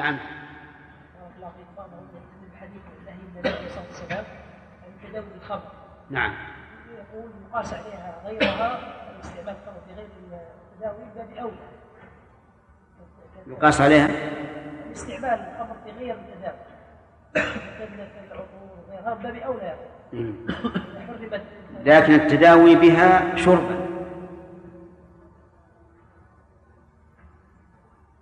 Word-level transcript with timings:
نعم. 0.00 0.18
نعم. 6.10 6.34
يقول 6.94 7.30
يقاس 7.50 7.74
عليها 7.74 8.14
غيرها 8.24 8.78
استعمال 9.20 9.48
الخمر 9.48 9.80
في 9.86 9.94
غير 9.94 10.06
التداوي 10.06 11.04
باب 11.16 11.38
أولى. 11.38 11.56
يقاس 13.46 13.80
عليها؟ 13.80 14.08
استعمال 14.92 15.24
الخمر 15.24 15.76
في 15.84 15.90
غير 15.90 16.14
التداوي 16.14 16.58
كالعطور 17.78 18.46
وغيرها 18.88 19.14
باب 19.14 19.36
أولى. 19.36 19.76
لكن 21.84 22.14
التداوي 22.14 22.74
بها 22.74 23.36
شربا. 23.36 23.89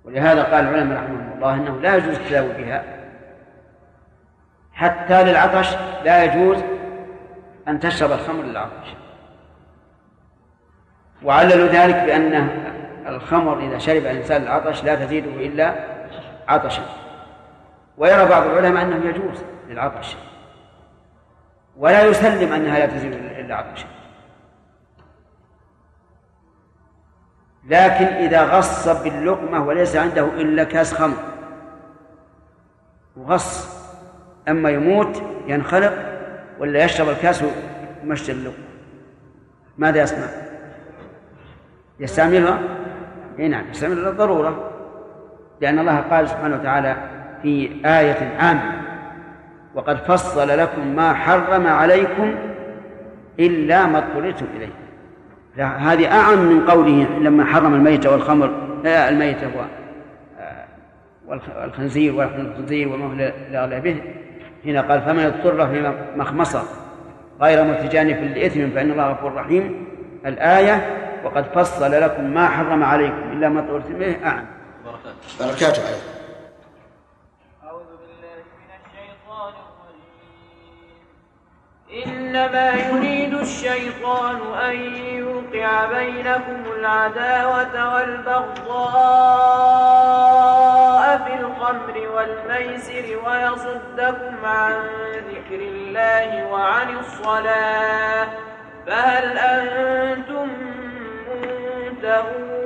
ولهذا 0.09 0.43
قال 0.43 0.69
العلماء 0.69 0.99
رحمهم 0.99 1.33
الله 1.37 1.55
إنه 1.55 1.81
لا 1.81 1.97
يجوز 1.97 2.17
التداوي 2.17 2.53
بها. 2.53 2.85
حتى 4.73 5.25
للعطش 5.25 5.77
لا 6.05 6.25
يجوز 6.25 6.59
أن 7.69 7.81
تشرب 7.81 8.13
الخمر 8.13 8.43
للعطش. 8.43 8.95
وعللوا 11.23 11.69
ذلك 11.69 11.95
بأن 11.95 12.49
الخمر 13.07 13.59
إذا 13.59 13.79
شرب 13.79 13.97
الإنسان 13.97 14.43
العطش 14.43 14.85
لا 14.85 14.95
تزيده 14.95 15.31
إلا 15.31 15.75
عطشا. 16.49 16.83
ويرى 17.99 18.29
بعض 18.29 18.47
العلماء 18.47 18.83
أنه 18.83 19.09
يجوز 19.09 19.43
للعطش. 19.69 20.17
ولا 21.77 22.05
يسلم 22.05 22.53
أنها 22.53 22.79
لا 22.79 22.87
تزيد 22.87 23.13
إلا 23.13 23.55
عطشا. 23.57 23.87
لكن 27.69 28.05
إذا 28.05 28.45
غص 28.45 28.89
باللقمة 28.89 29.67
وليس 29.67 29.97
عنده 29.97 30.25
إلا 30.25 30.65
كاس 30.65 30.95
خمر. 30.95 31.17
وغص 33.17 33.79
أما 34.49 34.71
يموت 34.71 35.23
ينخلق 35.47 35.93
ولا 36.59 36.85
يشرب 36.85 37.09
الكاس 37.09 37.45
ويمشي 38.03 38.33
اللقمة. 38.33 38.65
ماذا 39.79 40.03
يصنع؟ 40.03 40.27
يستعملها؟ 42.01 42.59
إي 43.39 43.49
نعم 43.49 43.71
يستعملها 43.71 44.11
للضرورة. 44.11 44.71
لأن 45.61 45.79
الله 45.79 45.97
قال 45.97 46.29
سبحانه 46.29 46.57
وتعالى 46.57 46.97
في 47.43 47.81
آية 47.85 48.37
عامة 48.39 48.73
وقد 49.75 49.97
فصل 49.97 50.59
لكم 50.59 50.97
ما 50.97 51.15
حرم 51.15 51.67
عليكم 51.67 52.35
إلا 53.41 53.87
ما 53.87 53.99
اضطررتم 53.99 54.47
إليه. 54.57 54.88
هذه 55.61 56.13
أعم 56.13 56.39
من 56.39 56.71
قوله 56.71 57.07
لما 57.21 57.45
حرم 57.45 57.75
الميت 57.75 58.07
والخمر. 58.07 58.51
لا 58.85 59.09
الميت 59.09 59.45
هو 59.45 59.65
والخنزير 61.29 62.15
ولحم 62.15 62.41
الخنزير 62.41 62.89
وما 62.89 63.33
لا 63.51 63.79
به. 63.79 64.03
هنا 64.67 64.81
قال 64.81 65.01
فمن 65.01 65.25
اضطر 65.25 65.69
في 65.69 65.93
مخمصة 66.17 66.63
غير 67.41 67.65
متجانف 67.65 68.37
لإثم 68.37 68.71
فإن 68.71 68.91
الله 68.91 69.11
غفور 69.11 69.35
رحيم. 69.35 69.87
الآية 70.27 70.87
وقد 71.25 71.45
فصل 71.55 71.93
لكم 71.93 72.25
ما 72.35 72.49
حرم 72.49 72.83
عليكم 72.83 73.33
إلا 73.33 73.49
ما 73.49 73.61
اضطررتم 73.61 73.95
إليه 73.97 74.27
أعم. 74.27 74.45
بركاته. 75.41 75.83
عليكم 75.83 76.18
إنما 81.93 82.71
يريد 82.71 83.35
الشيطان 83.35 84.55
أن 84.55 84.77
يوقع 84.95 85.85
بينكم 85.85 86.63
العداوة 86.79 87.95
والبغضاء 87.95 88.69
في 91.19 91.35
الخمر 91.41 92.09
والميسر 92.15 93.19
ويصدكم 93.27 94.45
عن 94.45 94.73
ذكر 95.31 95.61
الله 95.61 96.47
وعن 96.47 96.99
الصلاة 96.99 98.29
فهل 98.87 99.39
أنتم 99.39 100.49
منتهون؟ 101.85 102.59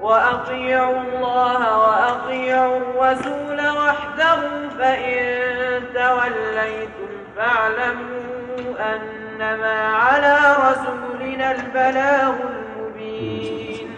وأطيعوا 0.00 1.00
الله 1.00 1.78
وأطيعوا 1.78 2.76
الرسول 2.76 3.60
وحده 3.60 4.68
فإن 4.78 5.82
توليتم 5.94 7.23
فاعلموا 7.36 8.94
أنما 8.94 9.96
على 9.96 10.36
رسولنا 10.58 11.50
البلاغ 11.50 12.34
المبين. 12.50 13.94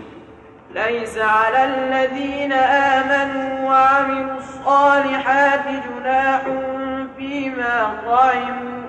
ليس 0.75 1.19
على 1.19 1.65
الذين 1.65 2.53
آمنوا 2.53 3.71
وعملوا 3.71 4.37
الصالحات 4.39 5.61
جناح 5.67 6.43
فيما 7.17 8.01
طعموا 8.07 8.83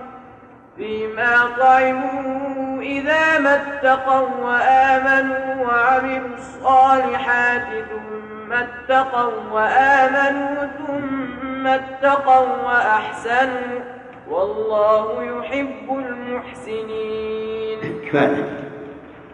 فيما 0.78 1.35
طعموا 1.59 2.81
إذا 2.81 3.40
ما 3.40 3.56
اتقوا 3.56 4.29
وآمنوا 4.41 5.66
وعملوا 5.66 6.35
الصالحات 6.38 7.68
ثم 7.90 8.53
اتقوا 8.53 9.34
وآمنوا 9.52 10.68
ثم 10.78 11.68
اتقوا 11.68 12.47
وأحسنوا. 12.64 13.97
والله 14.32 15.24
يحب 15.24 15.90
المحسنين. 15.90 17.80
كفاية 18.08 18.50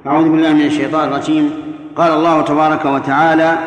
أعوذ 0.08 0.30
بالله 0.30 0.54
من 0.54 0.62
الشيطان 0.62 1.08
الرجيم. 1.08 1.52
قال 1.96 2.12
الله 2.12 2.42
تبارك 2.42 2.86
وتعالى 2.86 3.58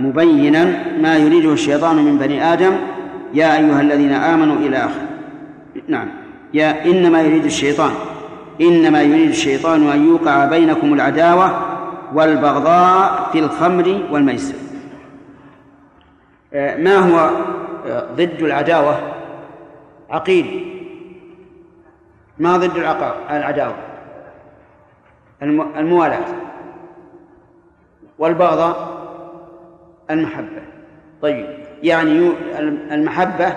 مبينا 0.00 0.84
ما 1.00 1.16
يريده 1.16 1.52
الشيطان 1.52 1.96
من 1.96 2.18
بني 2.18 2.52
آدم. 2.52 2.72
يا 3.34 3.58
أيها 3.58 3.80
الذين 3.80 4.12
آمنوا 4.12 4.56
إلى 4.56 4.76
آخر. 4.76 5.00
نعم. 5.88 6.08
يا 6.54 6.84
إنما 6.84 7.22
يريد 7.22 7.44
الشيطان. 7.44 7.90
إنما 8.60 9.02
يريد 9.02 9.28
الشيطان 9.28 9.90
أن 9.90 10.06
يوقع 10.06 10.44
بينكم 10.44 10.94
العداوة 10.94 11.50
والبغضاء 12.14 13.28
في 13.32 13.38
الخمر 13.38 14.00
والميسر. 14.10 14.54
آه، 16.54 16.76
ما 16.76 16.96
هو 16.96 17.30
آه، 17.86 18.06
ضد 18.16 18.42
العداوة؟ 18.42 19.17
عقيل. 20.10 20.74
ما 22.38 22.56
ضد 22.56 22.76
العداوة. 23.30 23.76
الم- 25.42 25.78
الموالاة. 25.78 26.24
والبغضاء 28.18 28.98
المحبة. 30.10 30.62
طيب 31.22 31.46
يعني 31.82 32.32
المحبة 32.90 33.54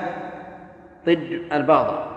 ضد 1.06 1.41
البغضاء 1.51 2.11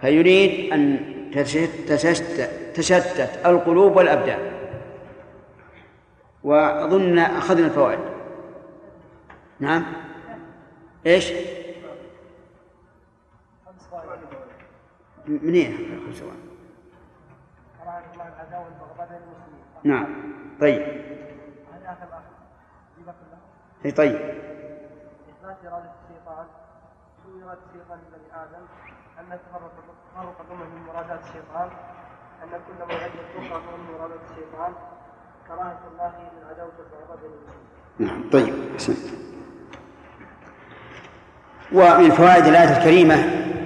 فيريد 0.00 0.72
أن 0.72 1.00
تشت- 1.34 1.88
تشتت, 1.88 2.50
تشتت 2.74 3.46
القلوب 3.46 3.96
والأبدان. 3.96 4.38
وأظن 6.44 7.18
أخذنا 7.18 7.66
الفوائد. 7.66 7.98
نعم؟ 9.60 9.82
إيش؟ 11.06 11.32
منين؟ 15.30 15.76
بين 19.10 19.18
المسلمين 19.18 19.70
نعم. 19.84 20.06
طيب. 20.60 20.82
إي 23.84 23.90
طيب. 23.90 24.14
إثبات 24.16 25.56
إرادة 25.66 25.90
الشيطان 26.04 26.46
إرادة 27.44 27.60
الشيطان 27.70 27.98
لبني 27.98 28.42
آدم 28.42 28.64
أن 29.18 29.38
تفرق 29.38 29.72
تفرق 30.14 30.40
الأمة 30.46 30.64
من 30.64 30.82
مرادات 30.86 31.20
الشيطان 31.20 31.68
أن 32.42 32.48
كل 32.48 32.94
ما 32.94 33.06
الكفر 33.06 33.50
فهو 33.50 33.76
من 33.76 33.94
مرادات 33.98 34.20
الشيطان 34.30 34.72
كراهة 35.48 35.80
الله 35.92 36.12
للعداوة 36.42 36.70
والبغضاء 36.78 37.16
بين 37.16 37.30
المسلمين 37.30 37.70
نعم. 37.98 38.30
طيب. 38.30 38.72
أحسنت. 38.74 39.20
ومن 41.72 42.10
فوائد 42.10 42.46
الآية 42.46 42.78
الكريمة 42.78 43.14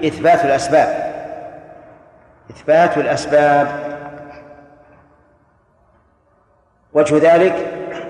إثبات 0.07 0.45
الأسباب. 0.45 1.14
إثبات 2.51 2.99
الأسباب. 2.99 3.95
وجه 6.93 7.35
ذلك 7.35 7.55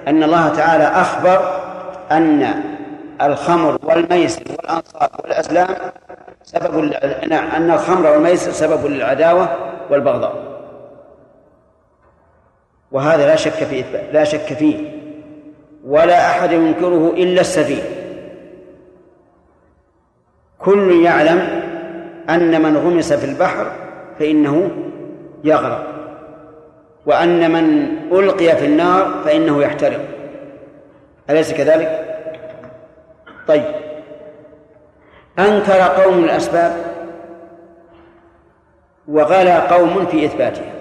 أن 0.09 0.23
الله 0.23 0.49
تعالى 0.49 0.85
أخبر 0.85 1.65
أن 2.11 2.63
الخمر 3.23 3.79
والميسر 3.83 4.43
والأنصاب 4.51 5.11
والأزلام 5.25 5.69
سبب 6.43 6.95
نعم 7.29 7.51
أن 7.51 7.71
الخمر 7.71 8.11
والميسر 8.11 8.53
سبب 8.53 8.87
للعداوة 8.87 9.57
والبغضاء. 9.91 10.55
وهذا 12.93 13.27
لا 13.27 13.37
شك 13.37 13.51
في 13.51 13.81
إثبات 13.81 14.05
لا 14.13 14.25
شك 14.25 14.53
فيه. 14.53 15.05
ولا 15.87 16.31
أحد 16.31 16.53
ينكره 16.53 17.13
إلا 17.17 17.41
السفيه. 17.41 17.83
كل 20.59 21.05
يعلم 21.05 21.63
أن 22.29 22.63
من 22.63 22.77
غمس 22.77 23.13
في 23.13 23.27
البحر 23.27 23.84
فإنه 24.19 24.71
يغرق. 25.45 25.87
وأن 27.07 27.51
من 27.51 27.87
ألقي 28.13 28.57
في 28.57 28.67
النار 28.67 29.23
فإنه 29.25 29.63
يحترق. 29.63 30.01
أليس 31.31 31.53
كذلك؟ 31.53 32.19
طيب. 33.49 33.65
أنكر 35.39 36.03
قوم 36.03 36.25
الأسباب 36.25 36.77
وغلا 39.09 39.75
قوم 39.75 40.07
في 40.07 40.25
إثباتها. 40.25 40.73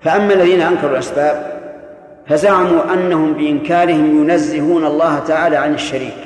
فأما 0.00 0.34
الذين 0.34 0.60
أنكروا 0.60 0.90
الأسباب 0.90 1.60
فزعموا 2.26 2.92
أنهم 2.92 3.32
بإنكارهم 3.32 4.22
ينزهون 4.22 4.86
الله 4.86 5.18
تعالى 5.18 5.56
عن 5.56 5.74
الشريك. 5.74 6.16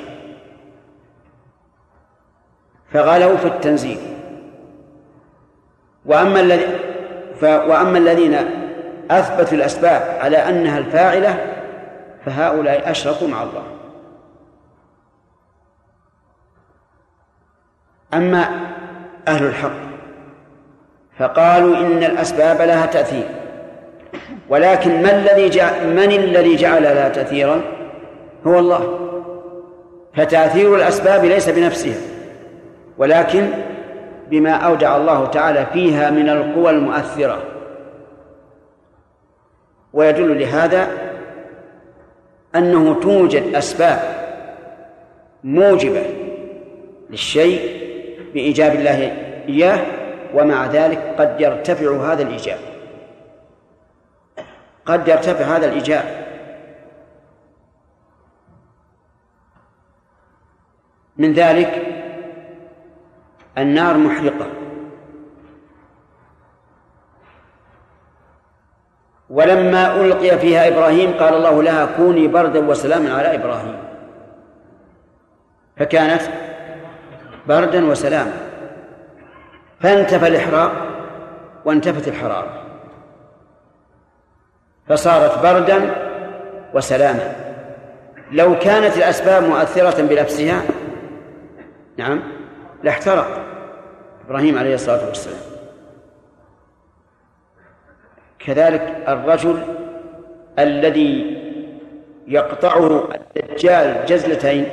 فغلوا 2.93 3.37
في 3.37 3.47
التنزيه. 3.47 4.14
وأما 6.05 6.39
الذي 6.39 6.65
وأما 7.41 7.97
الذين 7.97 8.37
أثبتوا 9.11 9.57
الأسباب 9.57 10.17
على 10.19 10.37
أنها 10.37 10.77
الفاعلة 10.77 11.37
فهؤلاء 12.25 12.91
أشركوا 12.91 13.27
مع 13.27 13.43
الله. 13.43 13.63
أما 18.13 18.49
أهل 19.27 19.45
الحق 19.45 19.85
فقالوا 21.19 21.77
إن 21.77 22.03
الأسباب 22.03 22.61
لها 22.61 22.85
تأثير. 22.85 23.27
ولكن 24.49 25.03
ما 25.03 25.11
الذي 25.11 25.49
جعل 25.49 25.87
من 25.87 26.11
الذي 26.11 26.55
جعل 26.55 26.83
لها 26.83 27.09
تأثيرا؟ 27.09 27.61
هو 28.47 28.59
الله. 28.59 28.99
فتأثير 30.15 30.75
الأسباب 30.75 31.25
ليس 31.25 31.49
بنفسها. 31.49 31.97
ولكن 32.97 33.49
بما 34.29 34.51
أودع 34.51 34.97
الله 34.97 35.25
تعالى 35.25 35.65
فيها 35.73 36.09
من 36.09 36.29
القوى 36.29 36.69
المؤثرة. 36.69 37.43
ويدل 39.93 40.39
لهذا 40.39 40.87
أنه 42.55 42.99
توجد 43.01 43.55
أسباب 43.55 43.99
موجبة 45.43 46.03
للشيء 47.09 47.85
بإيجاب 48.33 48.75
الله 48.75 48.97
إياه 49.47 49.85
ومع 50.33 50.65
ذلك 50.65 51.15
قد 51.17 51.41
يرتفع 51.41 52.13
هذا 52.13 52.23
الإيجاب. 52.23 52.59
قد 54.85 55.07
يرتفع 55.07 55.45
هذا 55.57 55.65
الإيجاب. 55.65 56.25
من 61.17 61.33
ذلك 61.33 61.94
النار 63.57 63.97
محرقة. 63.97 64.47
ولما 69.29 69.95
ألقي 69.95 70.39
فيها 70.39 70.67
إبراهيم 70.67 71.13
قال 71.13 71.33
الله 71.33 71.63
لها 71.63 71.85
كوني 71.97 72.27
بردا 72.27 72.67
وسلاما 72.67 73.13
على 73.13 73.35
إبراهيم. 73.35 73.77
فكانت 75.77 76.21
بردا 77.47 77.85
وسلاما. 77.85 78.33
فانتفى 79.79 80.27
الإحراق 80.27 80.71
وانتفت 81.65 82.07
الحرارة. 82.07 82.61
فصارت 84.87 85.43
بردا 85.43 85.95
وسلاما. 86.73 87.35
لو 88.31 88.59
كانت 88.59 88.97
الأسباب 88.97 89.43
مؤثرة 89.43 90.01
بنفسها 90.01 90.61
نعم 91.97 92.23
لاحترق. 92.83 93.44
إبراهيم 94.27 94.57
عليه 94.57 94.75
الصلاة 94.75 95.07
والسلام. 95.07 95.39
كذلك 98.39 99.03
الرجل 99.07 99.63
الذي 100.59 101.41
يقطعه 102.27 103.09
الدجال 103.35 104.05
جزلتين 104.05 104.65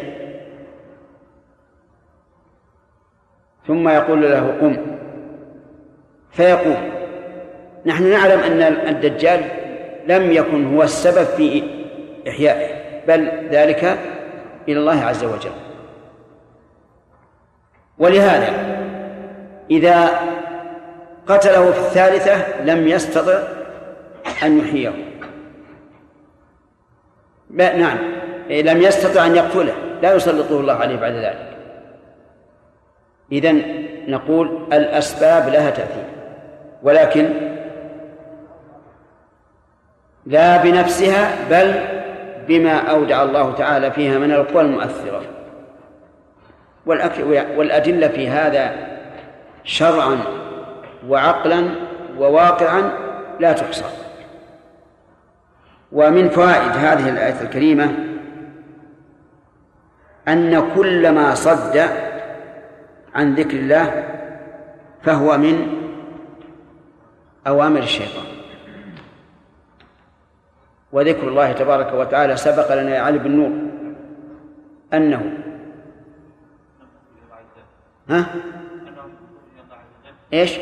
ثم 3.66 3.88
يقول 3.88 4.22
له 4.22 4.58
قم. 4.60 4.76
فيقوم 6.30 6.90
نحن 7.86 8.10
نعلم 8.10 8.40
أن 8.40 8.62
الدجال 8.88 9.40
لم 10.06 10.32
يكن 10.32 10.74
هو 10.74 10.82
السبب 10.82 11.24
في 11.24 11.62
إحيائه 12.28 12.82
بل 13.08 13.48
ذلك 13.50 13.84
إلى 14.68 14.80
الله 14.80 15.04
عز 15.04 15.24
وجل. 15.24 15.52
ولهذا 17.98 18.71
إذا 19.72 20.20
قتله 21.26 21.70
في 21.72 21.78
الثالثة 21.78 22.62
لم 22.62 22.88
يستطع 22.88 23.38
أن 24.42 24.58
يحييه. 24.58 24.92
نعم. 27.50 27.98
لم 28.50 28.82
يستطع 28.82 29.26
أن 29.26 29.36
يقتله. 29.36 29.74
لا 30.02 30.14
يسلطه 30.14 30.60
الله 30.60 30.74
عليه 30.74 30.96
بعد 30.96 31.12
ذلك. 31.12 31.56
إذن 33.32 33.84
نقول 34.08 34.66
الأسباب 34.72 35.48
لها 35.48 35.70
تأثير. 35.70 36.04
ولكن 36.82 37.30
لا 40.26 40.62
بنفسها 40.62 41.34
بل 41.50 41.74
بما 42.48 42.90
أودع 42.90 43.22
الله 43.22 43.52
تعالى 43.52 43.90
فيها 43.90 44.18
من 44.18 44.32
القوى 44.32 44.62
المؤثرة. 44.62 45.22
والأدلة 47.56 48.08
في 48.08 48.28
هذا 48.28 48.92
شرعا 49.64 50.18
وعقلا 51.08 51.70
وواقعا 52.18 52.92
لا 53.40 53.52
تحصى 53.52 53.84
ومن 55.92 56.28
فوائد 56.28 56.70
هذه 56.70 57.08
الآية 57.08 57.40
الكريمة 57.42 57.94
أن 60.28 60.74
كل 60.74 61.14
ما 61.14 61.34
صد 61.34 61.88
عن 63.14 63.34
ذكر 63.34 63.56
الله 63.56 64.04
فهو 65.02 65.38
من 65.38 65.78
أوامر 67.46 67.78
الشيطان 67.78 68.24
وذكر 70.92 71.28
الله 71.28 71.52
تبارك 71.52 71.92
وتعالى 71.92 72.36
سبق 72.36 72.74
لنا 72.74 72.96
يا 72.96 73.00
علي 73.00 73.18
بن 73.18 73.30
نور 73.30 73.52
أنه 74.94 75.38
ها؟ 78.08 78.26
إيش؟ 80.32 80.58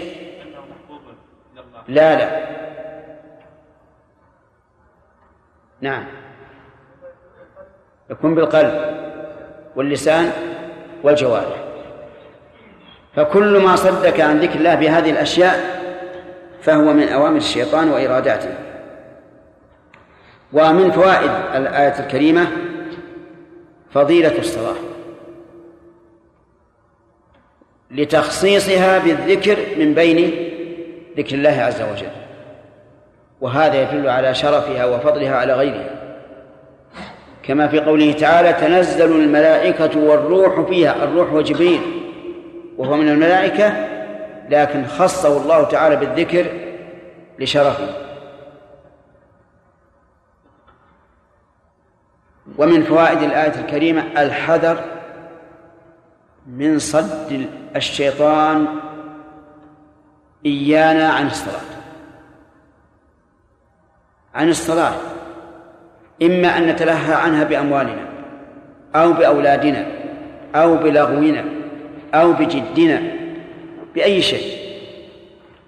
لا 1.88 2.16
لا. 2.18 2.50
نعم. 5.80 6.06
يكون 8.10 8.34
بالقلب 8.34 8.96
واللسان 9.76 10.32
والجوارح. 11.02 11.64
فكل 13.16 13.58
ما 13.62 13.76
صدك 13.76 14.20
عن 14.20 14.38
ذكر 14.38 14.54
الله 14.54 14.74
بهذه 14.74 15.10
الأشياء 15.10 15.80
فهو 16.62 16.92
من 16.92 17.08
أوامر 17.08 17.36
الشيطان 17.36 17.88
وإراداته. 17.88 18.54
ومن 20.52 20.90
فوائد 20.90 21.30
الآية 21.54 22.00
الكريمة 22.00 22.46
فضيلة 23.94 24.38
الصلاة. 24.38 24.76
لتخصيصها 27.90 28.98
بالذكر 28.98 29.56
من 29.78 29.94
بين 29.94 30.32
ذكر 31.16 31.34
الله 31.34 31.62
عز 31.62 31.82
وجل. 31.82 32.10
وهذا 33.40 33.82
يدل 33.82 34.08
على 34.08 34.34
شرفها 34.34 34.84
وفضلها 34.84 35.36
على 35.36 35.54
غيرها. 35.54 35.90
كما 37.42 37.68
في 37.68 37.80
قوله 37.80 38.12
تعالى 38.12 38.52
تنزل 38.52 39.12
الملائكة 39.12 39.98
والروح 39.98 40.68
فيها 40.68 41.04
الروح 41.04 41.32
وجبريل 41.32 41.80
وهو 42.78 42.96
من 42.96 43.08
الملائكة 43.08 43.72
لكن 44.50 44.86
خصه 44.86 45.36
الله 45.42 45.64
تعالى 45.64 45.96
بالذكر 45.96 46.46
لشرفه. 47.38 47.88
ومن 52.58 52.82
فوائد 52.82 53.22
الآية 53.22 53.54
الكريمة 53.60 54.22
الحذر 54.22 54.80
من 56.56 56.78
صد 56.78 57.46
الشيطان 57.76 58.66
إيانا 60.46 61.08
عن 61.08 61.26
الصلاة. 61.26 61.60
عن 64.34 64.48
الصلاة. 64.48 64.94
إما 66.22 66.58
أن 66.58 66.66
نتلهى 66.66 67.14
عنها 67.14 67.44
بأموالنا 67.44 68.08
أو 68.94 69.12
بأولادنا 69.12 69.86
أو 70.54 70.76
بلغونا 70.76 71.44
أو 72.14 72.32
بجدنا 72.32 73.02
بأي 73.94 74.22
شيء. 74.22 74.60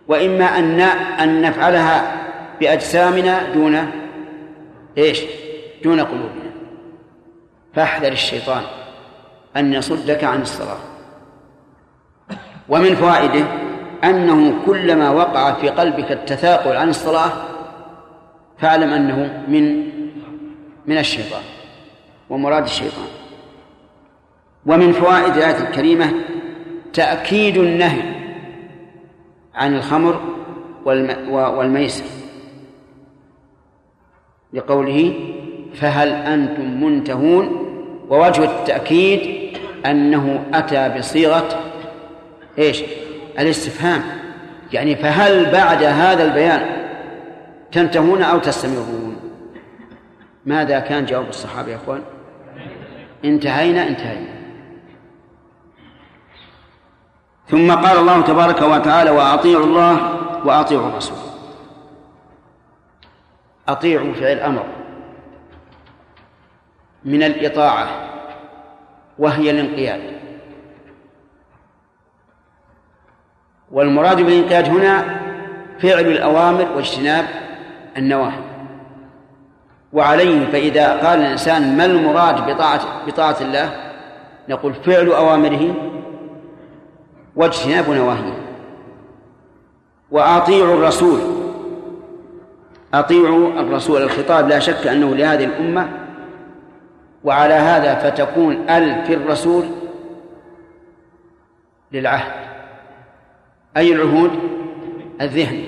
وإما 0.08 0.44
أن 0.44 0.80
أن 1.20 1.42
نفعلها 1.42 2.22
بأجسامنا 2.60 3.52
دون 3.52 3.90
إيش؟ 4.98 5.22
دون 5.84 6.00
قلوبنا. 6.00 6.52
فاحذر 7.74 8.12
الشيطان. 8.12 8.62
أن 9.56 9.72
يصدك 9.72 10.24
عن 10.24 10.42
الصلاة. 10.42 10.78
ومن 12.68 12.94
فوائده 12.94 13.44
أنه 14.04 14.54
كلما 14.66 15.10
وقع 15.10 15.52
في 15.52 15.68
قلبك 15.68 16.12
التثاقل 16.12 16.76
عن 16.76 16.88
الصلاة 16.88 17.32
فاعلم 18.58 18.90
أنه 18.90 19.44
من 19.48 19.92
من 20.86 20.98
الشيطان 20.98 21.42
ومراد 22.30 22.62
الشيطان. 22.62 23.06
ومن 24.66 24.92
فوائد 24.92 25.36
الآية 25.36 25.68
الكريمة 25.68 26.12
تأكيد 26.92 27.56
النهي 27.56 28.02
عن 29.54 29.76
الخمر 29.76 30.20
والميسر. 31.30 32.04
لقوله 34.52 35.14
فهل 35.74 36.08
أنتم 36.08 36.84
منتهون؟ 36.84 37.68
ووجه 38.08 38.44
التأكيد 38.44 39.41
أنه 39.86 40.44
أتى 40.54 40.98
بصيغة 40.98 41.60
إيش؟ 42.58 42.82
الاستفهام. 43.38 44.02
يعني 44.72 44.96
فهل 44.96 45.52
بعد 45.52 45.82
هذا 45.82 46.24
البيان 46.24 46.88
تنتهون 47.72 48.22
أو 48.22 48.38
تستمرون؟ 48.38 49.16
ماذا 50.46 50.80
كان 50.80 51.04
جواب 51.04 51.28
الصحابة 51.28 51.70
يا 51.70 51.76
أخوان؟ 51.76 52.02
انتهينا 53.24 53.88
انتهينا. 53.88 54.32
ثم 57.48 57.72
قال 57.72 57.98
الله 57.98 58.20
تبارك 58.20 58.62
وتعالى 58.62 59.10
وأطيعوا 59.10 59.64
الله 59.64 60.18
وأطيعوا 60.44 60.88
الرسول. 60.88 61.16
أطيعوا 63.68 64.12
فعل 64.12 64.38
أمر 64.38 64.66
من 67.04 67.22
الإطاعة. 67.22 68.11
وهي 69.18 69.50
الانقياد. 69.50 70.00
والمراد 73.72 74.16
بالانقياد 74.16 74.68
هنا 74.68 75.20
فعل 75.78 76.06
الأوامر 76.06 76.68
واجتناب 76.76 77.24
النواهي. 77.96 78.42
وعليه 79.92 80.46
فإذا 80.46 81.06
قال 81.06 81.20
الإنسان 81.20 81.76
ما 81.76 81.84
المراد 81.84 82.50
بطاعة 82.50 83.06
بطاعة 83.06 83.36
الله 83.40 83.92
نقول 84.48 84.74
فعل 84.74 85.08
أوامره 85.08 85.74
واجتناب 87.36 87.90
نواهيه. 87.90 88.34
وأطيعوا 90.10 90.74
الرسول. 90.74 91.20
أطيعوا 92.94 93.48
الرسول. 93.48 94.02
الخطاب 94.02 94.48
لا 94.48 94.58
شك 94.58 94.86
أنه 94.86 95.14
لهذه 95.14 95.44
الأمة 95.44 96.01
وعلى 97.24 97.54
هذا 97.54 97.94
فتكون 97.94 98.70
ال 98.70 99.04
في 99.04 99.14
الرسول 99.14 99.64
للعهد. 101.92 102.32
أي 103.76 103.92
العهود؟ 103.92 104.30
الذهن. 105.20 105.64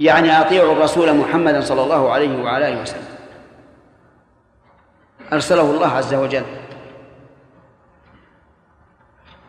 يعني 0.00 0.40
أطيعوا 0.40 0.72
الرسول 0.72 1.16
محمدا 1.16 1.60
صلى 1.60 1.82
الله 1.82 2.12
عليه 2.12 2.42
وعلى 2.42 2.68
آله 2.68 2.82
وسلم. 2.82 3.14
أرسله 5.32 5.70
الله 5.70 5.88
عز 5.88 6.14
وجل. 6.14 6.44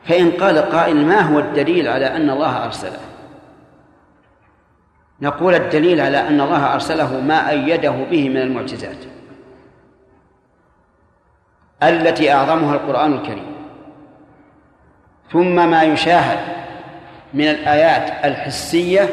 فإن 0.03 0.31
قال 0.31 0.57
قائل 0.57 1.05
ما 1.05 1.19
هو 1.19 1.39
الدليل 1.39 1.87
على 1.87 2.07
أن 2.07 2.29
الله 2.29 2.65
أرسله؟ 2.65 2.99
نقول 5.21 5.55
الدليل 5.55 6.01
على 6.01 6.17
أن 6.17 6.41
الله 6.41 6.73
أرسله 6.73 7.19
ما 7.19 7.49
أيده 7.49 7.91
به 7.91 8.29
من 8.29 8.37
المعجزات. 8.37 8.97
التي 11.89 12.31
أعظمها 12.31 12.75
القرآن 12.75 13.13
الكريم. 13.13 13.55
ثم 15.31 15.69
ما 15.69 15.83
يشاهد 15.83 16.39
من 17.33 17.47
الآيات 17.49 18.25
الحسية 18.25 19.09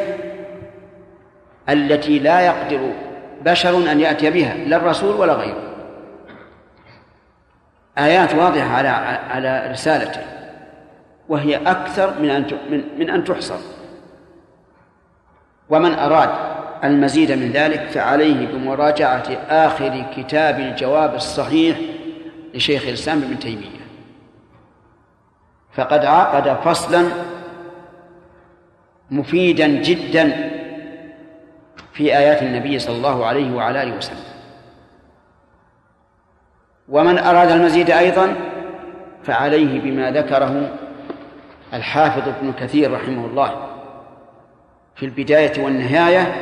التي 1.68 2.18
لا 2.18 2.40
يقدر 2.40 2.92
بشر 3.44 3.92
أن 3.92 4.00
يأتي 4.00 4.30
بها 4.30 4.54
لا 4.54 4.76
الرسول 4.76 5.16
ولا 5.16 5.32
غيره. 5.32 5.62
آيات 7.98 8.34
واضحة 8.34 8.76
على 8.76 8.88
على 9.30 9.68
رسالته 9.70 10.22
وهي 11.28 11.56
أكثر 11.56 12.20
من 12.20 12.30
أن 12.30 12.44
من 12.98 13.10
أن 13.10 13.24
تحصر. 13.24 13.58
ومن 15.70 15.94
أراد 15.94 16.30
المزيد 16.84 17.32
من 17.32 17.52
ذلك 17.52 17.80
فعليه 17.80 18.46
بمراجعة 18.46 19.22
آخر 19.48 20.04
كتاب 20.16 20.60
الجواب 20.60 21.14
الصحيح 21.14 21.76
لشيخ 22.54 22.86
الإسلام 22.86 23.22
ابن 23.22 23.38
تيمية. 23.38 23.82
فقد 25.72 26.04
عقد 26.04 26.60
فصلا 26.60 27.04
مفيدا 29.10 29.66
جدا 29.66 30.50
في 31.92 32.16
آيات 32.18 32.42
النبي 32.42 32.78
صلى 32.78 32.96
الله 32.96 33.26
عليه 33.26 33.54
وعلى 33.54 33.82
آله 33.82 33.96
وسلم. 33.96 34.24
ومن 36.88 37.18
أراد 37.18 37.50
المزيد 37.50 37.90
أيضا 37.90 38.36
فعليه 39.24 39.80
بما 39.80 40.10
ذكره 40.10 40.78
الحافظ 41.74 42.28
ابن 42.28 42.52
كثير 42.52 42.92
رحمه 42.92 43.26
الله 43.26 43.66
في 44.94 45.06
البداية 45.06 45.64
والنهاية 45.64 46.34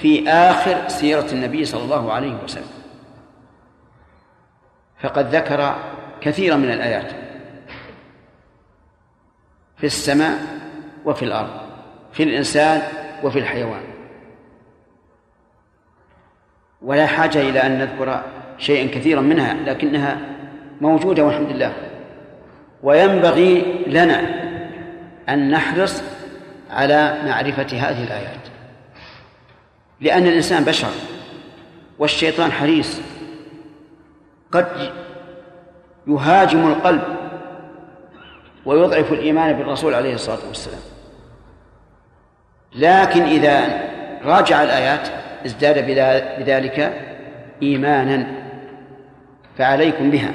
في 0.00 0.28
آخر 0.28 0.88
سيرة 0.88 1.26
النبي 1.32 1.64
صلى 1.64 1.82
الله 1.82 2.12
عليه 2.12 2.34
وسلم. 2.44 2.77
فقد 5.00 5.34
ذكر 5.34 5.76
كثيرا 6.20 6.56
من 6.56 6.70
الآيات 6.70 7.12
في 9.76 9.86
السماء 9.86 10.38
وفي 11.04 11.24
الأرض 11.24 11.60
في 12.12 12.22
الإنسان 12.22 12.82
وفي 13.22 13.38
الحيوان. 13.38 13.80
ولا 16.82 17.06
حاجة 17.06 17.40
إلى 17.40 17.62
أن 17.62 17.78
نذكر 17.78 18.22
شيئا 18.58 18.98
كثيرا 18.98 19.20
منها 19.20 19.54
لكنها 19.54 20.18
موجودة 20.80 21.24
والحمد 21.24 21.52
لله. 21.52 21.72
وينبغي 22.82 23.84
لنا 23.86 24.20
أن 25.28 25.50
نحرص 25.50 26.02
على 26.70 27.18
معرفة 27.26 27.62
هذه 27.62 28.04
الآيات 28.04 28.40
لأن 30.00 30.26
الإنسان 30.26 30.64
بشر 30.64 30.90
والشيطان 31.98 32.52
حريص. 32.52 33.00
قد 34.52 34.92
يهاجم 36.06 36.68
القلب 36.68 37.02
ويضعف 38.66 39.12
الإيمان 39.12 39.52
بالرسول 39.52 39.94
عليه 39.94 40.14
الصلاة 40.14 40.46
والسلام. 40.48 40.80
لكن 42.74 43.22
إذا 43.22 43.82
راجع 44.24 44.62
الآيات 44.62 45.08
ازداد 45.46 45.86
بذلك 46.38 47.04
إيمانا 47.62 48.26
فعليكم 49.58 50.10
بها 50.10 50.34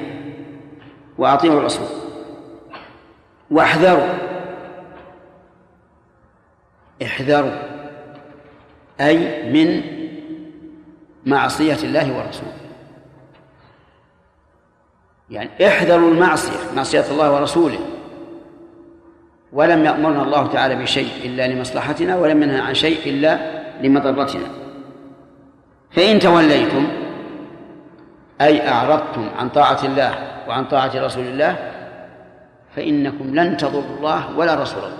وأطيعوا 1.18 1.58
الرسول 1.58 1.86
وأحذروا 3.50 4.08
احذروا 7.02 7.52
أي 9.00 9.52
من 9.52 9.82
معصية 11.26 11.78
الله 11.82 12.18
ورسوله. 12.18 12.63
يعني 15.34 15.50
احذروا 15.66 16.10
المعصية 16.10 16.74
معصية 16.76 17.04
الله 17.10 17.34
ورسوله. 17.34 17.78
ولم 19.52 19.84
يأمرنا 19.84 20.22
الله 20.22 20.46
تعالى 20.46 20.74
بشيء 20.74 21.10
إلا 21.24 21.48
لمصلحتنا 21.48 22.16
ولم 22.16 22.42
ينهى 22.42 22.60
عن 22.60 22.74
شيء 22.74 23.08
إلا 23.10 23.38
لمضرتنا. 23.80 24.46
فإن 25.90 26.18
توليتم 26.18 26.86
أي 28.40 28.68
أعرضتم 28.68 29.28
عن 29.38 29.48
طاعة 29.48 29.84
الله 29.84 30.14
وعن 30.48 30.64
طاعة 30.64 30.90
رسول 30.94 31.24
الله 31.24 31.56
فإنكم 32.76 33.34
لن 33.34 33.56
تضروا 33.56 33.96
الله 33.96 34.38
ولا 34.38 34.54
رسول 34.54 34.82
الله. 34.82 34.98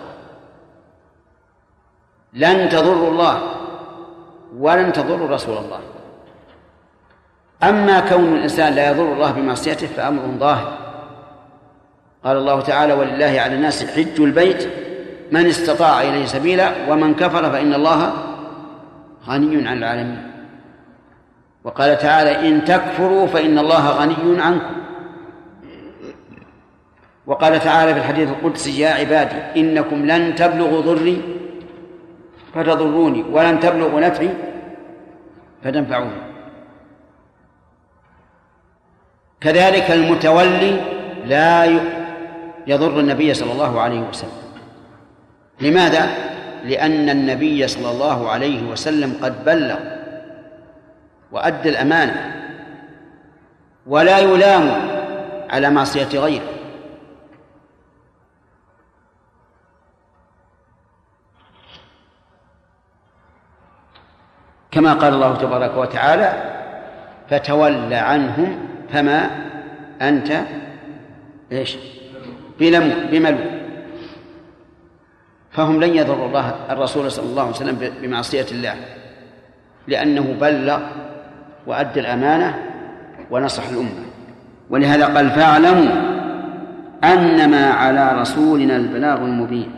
لن 2.32 2.68
تضروا 2.68 3.10
الله 3.10 3.42
ولن 4.56 4.92
تضروا 4.92 5.28
رسول 5.28 5.56
الله. 5.58 5.80
أما 7.62 8.00
كون 8.00 8.36
الإنسان 8.36 8.72
لا 8.72 8.90
يضر 8.90 9.12
الله 9.12 9.32
بمعصيته 9.32 9.86
فأمر 9.86 10.22
ظاهر. 10.38 10.78
قال 12.24 12.36
الله 12.36 12.60
تعالى 12.60 12.92
ولله 12.92 13.40
على 13.40 13.54
الناس 13.54 13.84
حج 13.84 14.20
البيت 14.20 14.68
من 15.32 15.46
استطاع 15.46 16.02
إليه 16.02 16.24
سبيلا 16.26 16.70
ومن 16.88 17.14
كفر 17.14 17.50
فإن 17.50 17.74
الله 17.74 18.12
غني 19.28 19.68
عن 19.68 19.78
العالمين. 19.78 20.30
وقال 21.64 21.98
تعالى 21.98 22.48
إن 22.48 22.64
تكفروا 22.64 23.26
فإن 23.26 23.58
الله 23.58 23.90
غني 23.90 24.42
عنكم. 24.42 24.74
وقال 27.26 27.60
تعالى 27.60 27.94
في 27.94 28.00
الحديث 28.00 28.28
القدسي 28.28 28.80
يا 28.80 28.90
عبادي 28.90 29.60
إنكم 29.60 30.06
لن 30.06 30.34
تبلغوا 30.34 30.80
ضري 30.80 31.22
فتضروني 32.54 33.22
ولن 33.22 33.60
تبلغوا 33.60 34.00
نفعي 34.00 34.30
فتنفعوني. 35.64 36.23
كذلك 39.44 39.90
المتولي 39.90 40.80
لا 41.26 41.64
يضر 42.66 43.00
النبي 43.00 43.34
صلى 43.34 43.52
الله 43.52 43.80
عليه 43.80 44.00
وسلم 44.00 44.44
لماذا؟ 45.60 46.08
لأن 46.64 47.10
النبي 47.10 47.68
صلى 47.68 47.90
الله 47.90 48.30
عليه 48.30 48.62
وسلم 48.62 49.16
قد 49.22 49.44
بلغ 49.44 49.78
وأدى 51.32 51.68
الأمانة 51.68 52.34
ولا 53.86 54.18
يلام 54.18 54.70
على 55.50 55.70
معصية 55.70 56.08
غيره 56.18 56.50
كما 64.70 64.92
قال 64.94 65.14
الله 65.14 65.36
تبارك 65.36 65.76
وتعالى 65.76 66.32
فتول 67.30 67.94
عنهم 67.94 68.73
فما 68.94 69.30
أنت 70.02 70.40
إيش؟ 71.52 71.76
بلم 72.60 72.94
بملو. 73.10 73.38
فهم 75.50 75.80
لن 75.80 75.94
يضروا 75.96 76.26
الله 76.26 76.54
الرسول 76.70 77.10
صلى 77.10 77.26
الله 77.26 77.42
عليه 77.42 77.52
وسلم 77.52 77.90
بمعصية 78.02 78.46
الله 78.52 78.74
لأنه 79.88 80.36
بلغ 80.40 80.80
وأدى 81.66 82.00
الأمانة 82.00 82.58
ونصح 83.30 83.68
الأمة. 83.68 84.04
ولهذا 84.70 85.06
قال 85.06 85.30
فاعلموا 85.30 86.14
أنما 87.04 87.70
على 87.70 88.20
رسولنا 88.20 88.76
البلاغ 88.76 89.18
المبين. 89.18 89.72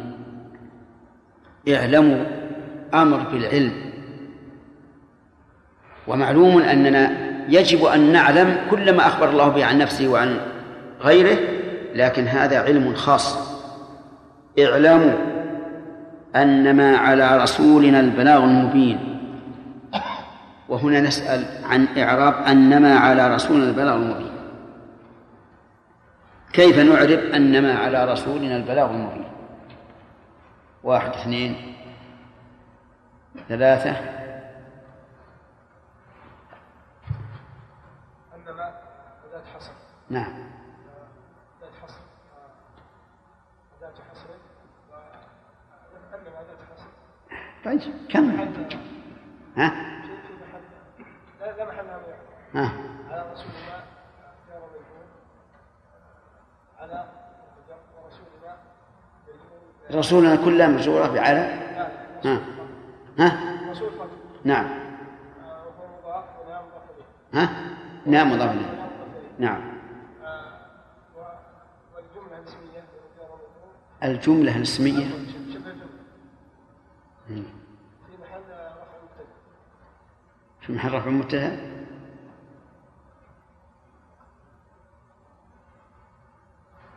اعلموا 1.68 2.24
أمر 2.94 3.18
بالعلم. 3.18 3.72
ومعلوم 6.06 6.58
أننا 6.58 7.25
يجب 7.48 7.84
أن 7.84 8.12
نعلم 8.12 8.58
كل 8.70 8.96
ما 8.96 9.06
أخبر 9.06 9.30
الله 9.30 9.48
به 9.48 9.64
عن 9.64 9.78
نفسه 9.78 10.08
وعن 10.08 10.40
غيره 11.00 11.38
لكن 11.94 12.26
هذا 12.26 12.62
علم 12.62 12.94
خاص. 12.94 13.56
اعلموا 14.58 15.12
أنما 16.36 16.96
على 16.96 17.42
رسولنا 17.42 18.00
البلاغ 18.00 18.44
المبين. 18.44 19.20
وهنا 20.68 21.00
نسأل 21.00 21.44
عن 21.64 21.86
إعراب 21.98 22.34
أنما 22.34 22.98
على 22.98 23.34
رسولنا 23.34 23.68
البلاغ 23.68 23.96
المبين. 23.96 24.30
كيف 26.52 26.78
نعرب 26.78 27.18
أنما 27.34 27.74
على 27.74 28.12
رسولنا 28.12 28.56
البلاغ 28.56 28.90
المبين؟ 28.90 29.24
واحد 30.84 31.10
اثنين 31.10 31.56
ثلاثة. 33.48 34.15
نعم. 40.10 40.32
طيب 47.64 47.80
كم 48.08 48.30
ها؟ 49.56 49.72
لا 51.40 51.64
محل. 51.64 51.84
ها. 52.54 52.72
على 53.10 53.32
رسول 53.32 53.50
الله 53.50 53.82
جار 54.48 54.60
مجهول 54.68 55.06
على 56.80 57.04
مجهول 59.88 59.98
رسولنا 59.98 60.36
كلها 60.44 60.66
مجرورة 60.68 61.06
بعلى 61.06 61.38
ها. 62.24 62.40
ها؟ 63.18 63.38
رسول 63.70 63.90
نعم. 64.44 64.66
ها؟ 67.34 67.48
نعم 68.06 68.32
مضاف 68.32 68.56
نعم 69.38 69.60
آه، 70.24 70.58
و- 71.16 71.20
والجملة 71.94 72.38
الاسمية 72.38 72.84
جار 73.18 73.28
مجهول 73.28 73.74
الجملة 74.04 74.56
الاسمية. 74.56 75.06
في 80.60 80.72
محل 80.72 80.92
رفع 80.94 81.10
مبتدأ 81.10 81.76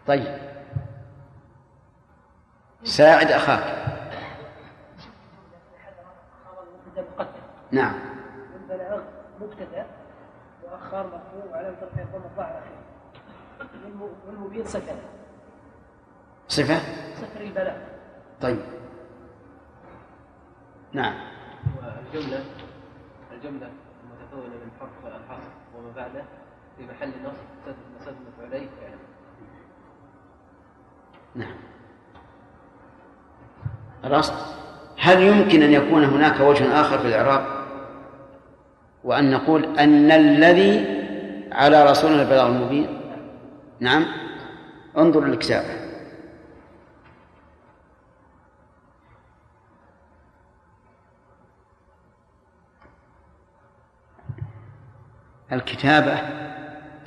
طيب. 0.07 0.37
ساعد 2.83 3.31
أخاك. 3.31 3.79
مبتدا 6.87 7.05
نعم. 7.71 7.93
مبتدا 9.41 9.85
مؤخر 10.63 11.03
مرفوع 11.03 11.59
الضمة 12.03 12.25
الظاهرة 12.25 12.63
اخره 13.61 13.69
والم- 13.85 14.15
والمبين 14.27 14.65
سكن 14.65 14.95
صفة؟ 16.49 16.79
سكر 17.21 17.41
البلاغ 17.41 17.75
طيب. 18.41 18.59
نعم. 20.93 21.13
والجملة 21.77 22.43
الجملة 23.31 23.69
المتكونة 24.03 24.55
من 24.55 24.71
حرف 24.79 25.05
الحصر 25.05 25.51
وما 25.77 25.91
بعده 25.95 26.23
في 26.77 26.83
محل 26.85 27.09
نصب 27.23 27.43
سد 27.65 27.75
مسد 28.01 28.15
مفعولي 28.27 28.59
فعل. 28.59 28.97
نعم. 31.35 31.55
خلاص؟ 34.03 34.31
هل 34.99 35.21
يمكن 35.23 35.61
أن 35.61 35.71
يكون 35.71 36.03
هناك 36.03 36.39
وجه 36.39 36.81
آخر 36.81 36.97
في 36.97 37.07
الإعراب؟ 37.07 37.45
وأن 39.03 39.31
نقول 39.31 39.77
أن 39.79 40.11
الذي 40.11 40.99
على 41.51 41.83
رسولنا 41.91 42.21
البلاغ 42.21 42.47
المبين؟ 42.47 43.01
نعم. 43.79 44.05
انظر 44.97 45.23
الكتابة 45.23 45.88
الكتابة 55.51 56.17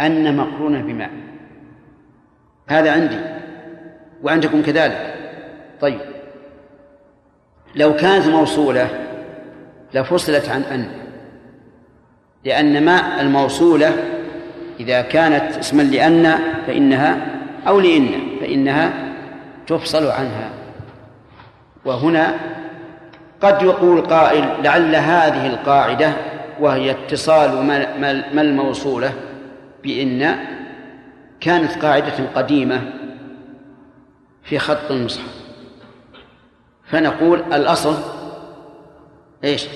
أن 0.00 0.36
مقرونة 0.36 0.80
بما 0.82 1.10
هذا 2.68 2.92
عندي 2.92 3.18
وعندكم 4.22 4.62
كذلك. 4.62 5.14
طيب. 5.80 6.00
لو 7.74 7.96
كانت 7.96 8.26
موصولة 8.26 8.88
لفصلت 9.94 10.48
عن 10.48 10.62
أن 10.62 10.86
لأن 12.44 12.84
ما 12.84 13.20
الموصولة 13.20 13.92
إذا 14.80 15.02
كانت 15.02 15.56
اسما 15.56 15.82
لأن 15.82 16.38
فإنها 16.66 17.16
أو 17.66 17.80
لإن 17.80 18.08
فإنها 18.40 18.92
تفصل 19.66 20.06
عنها. 20.06 20.50
وهنا 21.84 22.34
قد 23.40 23.62
يقول 23.62 24.00
قائل 24.00 24.44
لعل 24.64 24.94
هذه 24.94 25.46
القاعدة 25.46 26.12
وهي 26.60 26.90
اتصال 26.90 27.64
ما 28.32 28.40
الموصولة 28.42 29.12
بإن 29.82 30.36
كانت 31.40 31.84
قاعدة 31.84 32.26
قديمة 32.34 32.80
في 34.44 34.58
خط 34.58 34.90
المصحف. 34.90 35.42
فنقول 36.86 37.42
الأصل 37.52 37.96
إيش؟ 39.44 39.66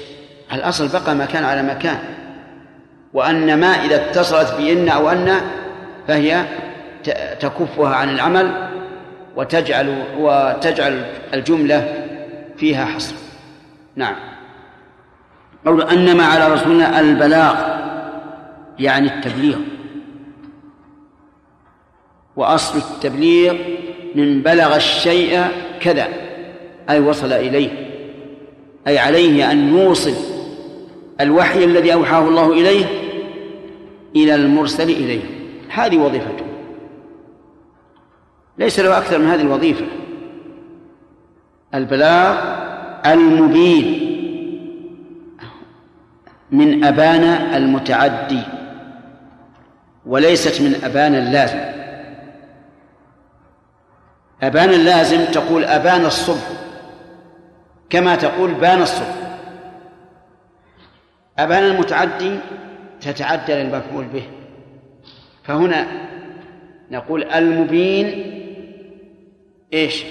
الأصل 0.52 0.88
بقى 0.88 1.14
مكان 1.14 1.44
على 1.44 1.62
مكان. 1.62 1.98
وأن 3.12 3.60
ما 3.60 3.66
إذا 3.66 4.10
اتصلت 4.10 4.54
بإن 4.54 4.88
أو 4.88 5.10
أن 5.10 5.40
فهي 6.08 6.44
تكفها 7.40 7.96
عن 7.96 8.08
العمل 8.08 8.68
وتجعل 9.36 10.02
وتجعل 10.18 11.04
الجملة 11.34 12.06
فيها 12.56 12.84
حصر. 12.84 13.14
نعم. 13.96 14.35
قول 15.66 15.82
أنما 15.82 16.24
على 16.24 16.54
رسولنا 16.54 17.00
البلاغ 17.00 17.54
يعني 18.78 19.14
التبليغ. 19.14 19.58
وأصل 22.36 22.78
التبليغ 22.78 23.54
من 24.14 24.42
بلغ 24.42 24.76
الشيء 24.76 25.46
كذا 25.80 26.08
أي 26.90 27.00
وصل 27.00 27.32
إليه 27.32 27.70
أي 28.86 28.98
عليه 28.98 29.52
أن 29.52 29.68
يوصل 29.78 30.14
الوحي 31.20 31.64
الذي 31.64 31.92
أوحاه 31.92 32.28
الله 32.28 32.52
إليه 32.52 32.86
إلى 34.16 34.34
المرسل 34.34 34.90
إليه. 34.90 35.22
هذه 35.68 35.96
وظيفته. 35.96 36.46
ليس 38.58 38.80
له 38.80 38.98
أكثر 38.98 39.18
من 39.18 39.26
هذه 39.26 39.40
الوظيفة. 39.40 39.86
البلاغ 41.74 42.36
المبين. 43.06 44.05
من 46.50 46.84
أبان 46.84 47.22
المتعدي 47.54 48.42
وليست 50.06 50.60
من 50.62 50.84
أبان 50.84 51.14
اللازم. 51.14 51.60
أبان 54.42 54.70
اللازم 54.70 55.24
تقول 55.24 55.64
أبان 55.64 56.04
الصبح 56.04 56.50
كما 57.90 58.16
تقول 58.16 58.54
بان 58.54 58.82
الصبح. 58.82 59.38
أبان 61.38 61.64
المتعدي 61.64 62.38
تتعدى 63.00 63.54
للمفعول 63.54 64.04
به. 64.04 64.28
فهنا 65.44 65.86
نقول 66.90 67.24
المبين 67.24 68.32
إيش؟ 69.72 70.04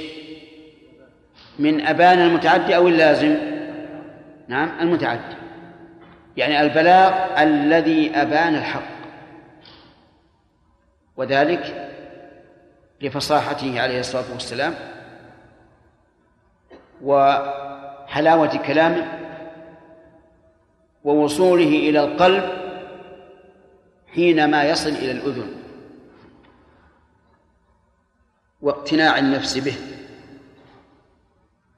من 1.60 1.82
أبان 1.82 2.20
المتعدي 2.20 2.76
أو 2.76 2.88
اللازم؟ 2.88 3.36
نعم 4.48 4.70
المتعدي. 4.82 5.36
يعني 6.38 6.62
البلاغ 6.62 7.42
الذي 7.44 8.16
أبان 8.16 8.56
الحق 8.56 8.96
وذلك 11.18 11.92
لفصاحته 13.02 13.82
عليه 13.82 14.00
الصلاة 14.00 14.32
والسلام 14.34 14.76
وحلاوة 17.02 18.58
كلامه 18.58 19.20
ووصوله 21.04 21.68
إلى 21.68 22.00
القلب 22.00 22.44
حينما 24.16 24.64
يصل 24.64 24.90
إلى 24.90 25.12
الأذن 25.12 25.52
واقتناع 28.62 29.20
النفس 29.20 29.58
به. 29.58 29.76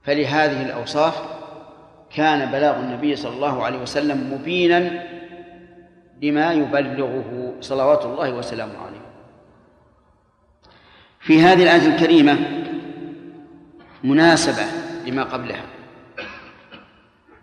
فلهذه 0.04 0.62
الأوصاف 0.62 1.37
كان 2.18 2.52
بلاغ 2.52 2.80
النبي 2.80 3.16
صلى 3.16 3.36
الله 3.36 3.66
عليه 3.66 3.82
وسلم 3.82 4.34
مبينا 4.34 5.04
لما 6.22 6.54
يبلغه 6.54 7.54
صلوات 7.62 8.06
الله 8.06 8.32
وسلامه 8.34 8.78
عليه. 8.78 9.02
في 11.20 11.42
هذه 11.42 11.64
الآية 11.64 11.96
الكريمة 11.96 12.38
مناسبة 14.04 14.64
لما 15.06 15.24
قبلها 15.24 15.62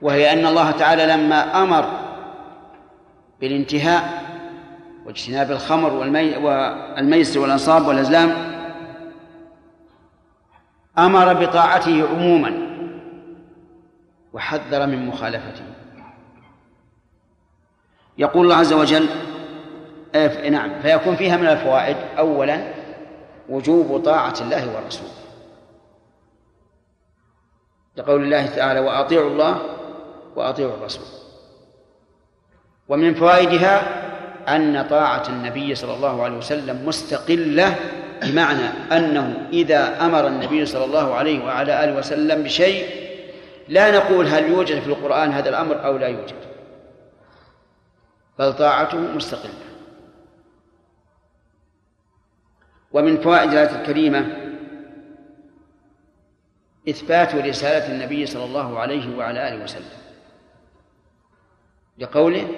وهي 0.03 0.33
أن 0.33 0.47
الله 0.47 0.71
تعالى 0.71 1.07
لما 1.07 1.63
أمر 1.63 2.01
بالانتهاء 3.41 4.23
واجتناب 5.07 5.51
الخمر 5.51 5.93
والمي 5.93 6.37
والميسر 6.37 7.41
والأنصاب 7.41 7.87
والأزلام 7.87 8.55
أمر 10.99 11.33
بطاعته 11.33 12.09
عموما. 12.09 12.74
وحذر 14.35 14.87
من 14.87 15.07
مخالفته. 15.07 15.65
يقول 18.19 18.45
الله 18.45 18.57
عز 18.57 18.73
وجل 18.73 19.09
نعم 20.51 20.81
فيكون 20.83 21.17
فيها 21.17 21.37
من 21.37 21.47
الفوائد 21.47 21.97
أولا 22.19 22.75
وجوب 23.49 24.05
طاعة 24.05 24.35
الله 24.41 24.77
ورسوله. 24.77 25.11
لقول 27.97 28.23
الله 28.23 28.47
تعالى 28.47 28.81
وأطيعوا 28.81 29.31
الله 29.31 29.61
وأطيعوا 30.37 30.75
الرسول. 30.75 31.07
ومن 32.89 33.15
فوائدها 33.15 33.83
أن 34.49 34.87
طاعة 34.91 35.29
النبي 35.29 35.75
صلى 35.75 35.95
الله 35.95 36.23
عليه 36.23 36.37
وسلم 36.37 36.87
مستقلة 36.87 37.77
بمعنى 38.23 38.67
أنه 38.93 39.49
إذا 39.53 40.07
أمر 40.07 40.27
النبي 40.27 40.67
صلى 40.67 40.85
الله 40.85 41.15
عليه 41.15 41.45
وعلى 41.45 41.85
آله 41.85 41.99
وسلم 41.99 42.43
بشيء 42.43 43.04
لا 43.69 43.91
نقول 43.91 44.27
هل 44.27 44.49
يوجد 44.49 44.81
في 44.81 44.87
القرآن 44.87 45.33
هذا 45.33 45.49
الأمر 45.49 45.85
أو 45.85 45.97
لا 45.97 46.07
يوجد. 46.07 46.37
بل 48.39 48.53
طاعته 48.53 48.99
مستقلة. 48.99 49.55
ومن 52.93 53.21
فوائد 53.21 53.51
الآية 53.51 53.81
الكريمة 53.81 54.51
إثبات 56.89 57.35
رسالة 57.35 57.95
النبي 57.95 58.27
صلى 58.27 58.45
الله 58.45 58.79
عليه 58.79 59.17
وعلى 59.17 59.49
آله 59.49 59.65
وسلم. 59.65 59.99
لقوله 61.99 62.49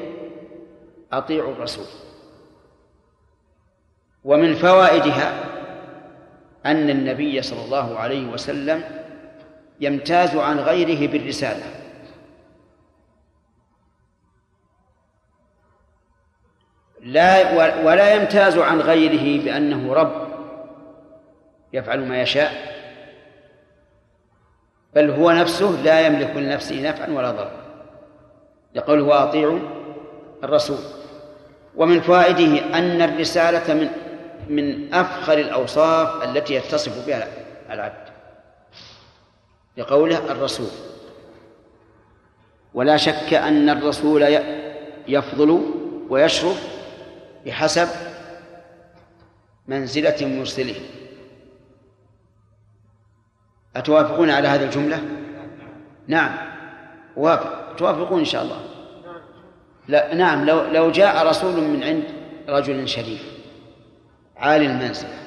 أطيعوا 1.12 1.53
الرسول. 1.53 1.87
ومن 4.25 4.55
فوائدها 4.55 5.45
أن 6.66 6.90
النبي 6.90 7.42
صلى 7.42 7.64
الله 7.64 7.99
عليه 7.99 8.27
وسلم 8.27 9.06
يمتاز 9.81 10.37
عن 10.37 10.59
غيره 10.59 11.12
بالرسالة. 11.12 11.65
لا 17.01 17.57
ولا 17.85 18.15
يمتاز 18.15 18.59
عن 18.59 18.81
غيره 18.81 19.45
بأنه 19.45 19.93
رب 19.93 20.27
يفعل 21.73 22.09
ما 22.09 22.23
يشاء 22.23 22.77
بل 24.95 25.11
هو 25.11 25.31
نفسه 25.31 25.71
لا 25.85 26.07
يملك 26.07 26.37
لنفسه 26.37 26.89
نفعا 26.89 27.09
ولا 27.11 27.31
ضرا. 27.31 27.51
يقول 28.75 29.01
هو 29.01 29.12
أطيعوا 29.12 29.59
الرسول. 30.45 30.79
ومن 31.77 32.01
فوائده 32.01 32.79
أن 32.79 33.03
الرسالة 33.03 33.75
من 33.75 33.89
من 34.49 34.95
أفخر 34.95 35.39
الأوصاف 35.39 36.25
التي 36.25 36.55
يتصف 36.55 37.07
بها 37.07 37.29
العبد. 37.71 38.15
لقوله 39.77 40.33
الرسول. 40.33 40.69
ولا 42.75 42.97
شك 42.97 43.35
أن 43.35 43.69
الرسول 43.69 44.39
يفضل 45.09 45.61
ويشرف 46.09 46.69
بحسب 47.47 47.89
منزلة 49.69 50.27
مرسله. 50.39 50.75
أتوافقون 53.77 54.31
على 54.31 54.49
هذه 54.49 54.65
الجملة؟ 54.65 55.03
نعم. 56.09 56.37
وافق. 57.17 57.77
توافقون 57.77 58.19
إن 58.19 58.25
شاء 58.25 58.43
الله. 58.43 58.61
لا 59.89 60.15
نعم. 60.15 60.45
لو 60.45 60.62
لو 60.62 60.91
جاء 60.91 61.27
رسول 61.27 61.61
من 61.61 61.83
عند 61.83 62.05
رجل 62.49 62.89
شريف 62.89 63.23
عالي 64.37 64.67
المنزلة 64.67 65.26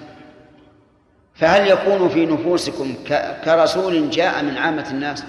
فهل 1.40 1.68
يكون 1.68 2.10
في 2.10 2.26
نفوسكم 2.26 2.96
كرسول 3.46 4.10
جاء 4.10 4.44
من 4.44 4.58
عامة 4.58 4.92
الناس؟ 4.92 5.24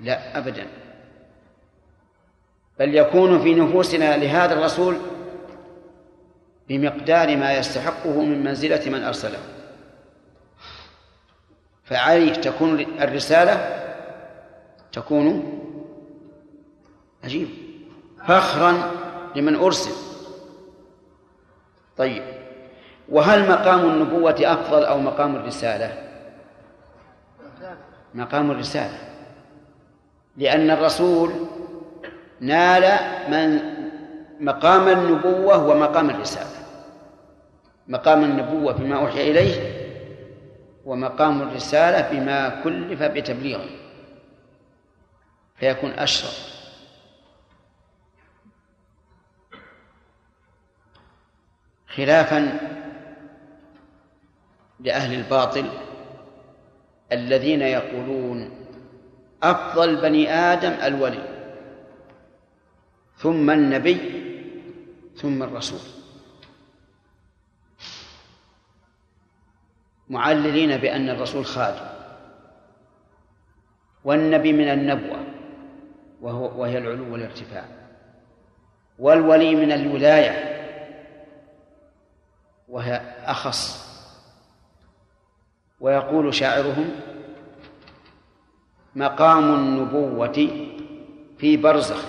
لا 0.00 0.38
أبدا. 0.38 0.66
بل 2.78 2.94
يكون 2.94 3.42
في 3.42 3.54
نفوسنا 3.54 4.16
لهذا 4.16 4.54
الرسول 4.54 4.96
بمقدار 6.68 7.36
ما 7.36 7.52
يستحقه 7.52 8.22
من 8.22 8.44
منزلة 8.44 8.90
من 8.90 9.02
أرسله. 9.02 9.38
فعليه 11.84 12.32
تكون 12.32 12.80
الرسالة 12.80 13.82
تكون 14.92 15.58
عجيب. 17.24 17.48
فخرا 18.28 18.90
لمن 19.36 19.54
أرسل. 19.54 19.92
طيب. 21.96 22.31
وهل 23.08 23.50
مقام 23.50 23.80
النبوة 23.80 24.36
أفضل 24.40 24.84
أو 24.84 24.98
مقام 24.98 25.36
الرسالة؟ 25.36 26.08
مقام 28.14 28.50
الرسالة. 28.50 28.98
لأن 30.36 30.70
الرسول 30.70 31.32
نال 32.40 32.98
من 33.30 33.60
مقام 34.40 34.88
النبوة 34.88 35.66
ومقام 35.66 36.10
الرسالة. 36.10 36.62
مقام 37.88 38.24
النبوة 38.24 38.72
بما 38.72 38.96
أوحي 38.96 39.30
إليه 39.30 39.82
ومقام 40.84 41.42
الرسالة 41.42 42.10
بما 42.10 42.62
كلف 42.64 43.02
بتبليغه. 43.02 43.68
فيكون 45.56 45.90
أشرف. 45.90 46.52
خلافا 51.96 52.58
لأهل 54.82 55.14
الباطل 55.14 55.68
الذين 57.12 57.62
يقولون 57.62 58.50
أفضل 59.42 60.00
بني 60.00 60.30
آدم 60.30 60.72
الولي 60.72 61.28
ثم 63.16 63.50
النبي 63.50 64.22
ثم 65.16 65.42
الرسول. 65.42 65.80
معللين 70.08 70.76
بأن 70.76 71.08
الرسول 71.08 71.46
خادم. 71.46 71.86
والنبي 74.04 74.52
من 74.52 74.68
النبوة 74.68 75.24
وهو 76.20 76.60
وهي 76.60 76.78
العلو 76.78 77.12
والارتفاع. 77.12 77.64
والولي 78.98 79.54
من 79.54 79.72
الولاية 79.72 80.52
وهي 82.68 83.00
أخص 83.24 83.81
ويقول 85.82 86.34
شاعرهم 86.34 86.90
مقام 88.96 89.54
النبوة 89.54 90.48
في 91.38 91.56
برزخ. 91.56 92.04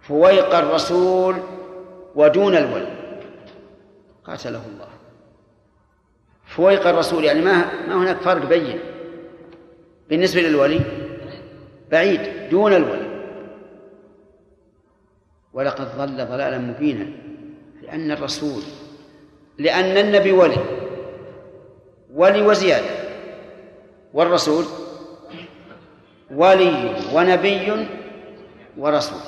فويق 0.00 0.54
الرسول 0.54 1.36
ودون 2.14 2.56
الولي 2.56 2.98
قاتله 4.24 4.62
الله. 4.66 4.88
فويق 6.46 6.86
الرسول 6.86 7.24
يعني 7.24 7.40
ما 7.40 7.86
ما 7.86 7.94
هناك 7.94 8.16
فرق 8.16 8.44
بين. 8.44 8.80
بالنسبة 10.08 10.40
للولي 10.40 10.80
بعيد 11.90 12.50
دون 12.50 12.72
الولي 12.72 13.08
ولقد 15.52 15.98
ضل 15.98 16.26
ضلالا 16.26 16.58
مبينا 16.58 17.06
لأن 17.82 18.10
الرسول 18.10 18.62
لأن 19.58 19.96
النبي 20.06 20.32
ولي. 20.32 20.87
ولي 22.14 22.42
وزيادة 22.42 23.08
والرسول 24.12 24.64
ولي 26.30 26.96
ونبي 27.12 27.86
ورسول. 28.76 29.20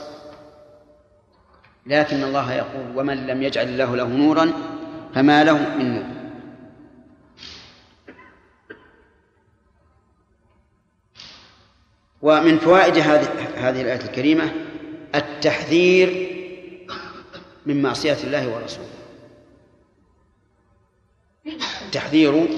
لكن 1.87 2.23
الله 2.23 2.53
يقول 2.53 2.97
ومن 2.99 3.27
لم 3.27 3.43
يجعل 3.43 3.69
الله 3.69 3.97
له 3.97 4.09
نورا 4.09 4.53
فما 5.15 5.45
له 5.45 5.59
من 5.77 5.95
نور. 5.95 6.21
ومن 12.23 12.59
فوائد 12.59 12.99
هذه 12.99 13.29
هذه 13.57 13.83
الآية 13.83 14.01
الكريمة 14.01 14.53
التحذير 15.15 16.31
من 17.67 17.83
معصية 17.83 18.17
الله 18.25 18.55
ورسوله. 18.55 18.87
التحذير 21.83 22.49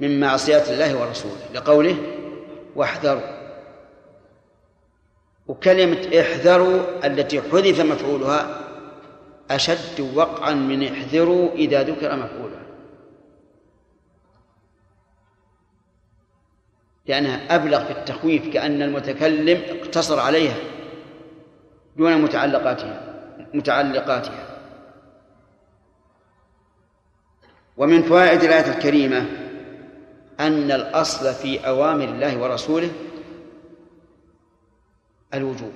من 0.00 0.20
معصية 0.20 0.62
الله 0.62 1.00
ورسوله 1.00 1.40
لقوله 1.54 1.96
واحذروا. 2.76 3.38
وكلمة 5.46 6.20
احذروا 6.20 7.06
التي 7.06 7.40
حذف 7.40 7.80
مفعولها 7.80 8.60
أشد 9.50 10.00
وقعا 10.14 10.52
من 10.52 10.82
احذروا 10.82 11.52
إذا 11.52 11.82
ذكر 11.82 12.16
مفعولها. 12.16 12.62
لأنها 17.06 17.54
أبلغ 17.54 17.84
في 17.84 17.90
التخويف 17.90 18.48
كأن 18.48 18.82
المتكلم 18.82 19.62
اقتصر 19.68 20.20
عليها 20.20 20.56
دون 21.96 22.22
متعلقاتها 22.22 23.00
متعلقاتها. 23.54 24.44
ومن 27.76 28.02
فوائد 28.02 28.42
الآية 28.42 28.76
الكريمة 28.76 29.47
أن 30.40 30.70
الأصل 30.70 31.34
في 31.34 31.66
أوامر 31.66 32.04
الله 32.04 32.38
ورسوله 32.38 32.90
الوجوب. 35.34 35.72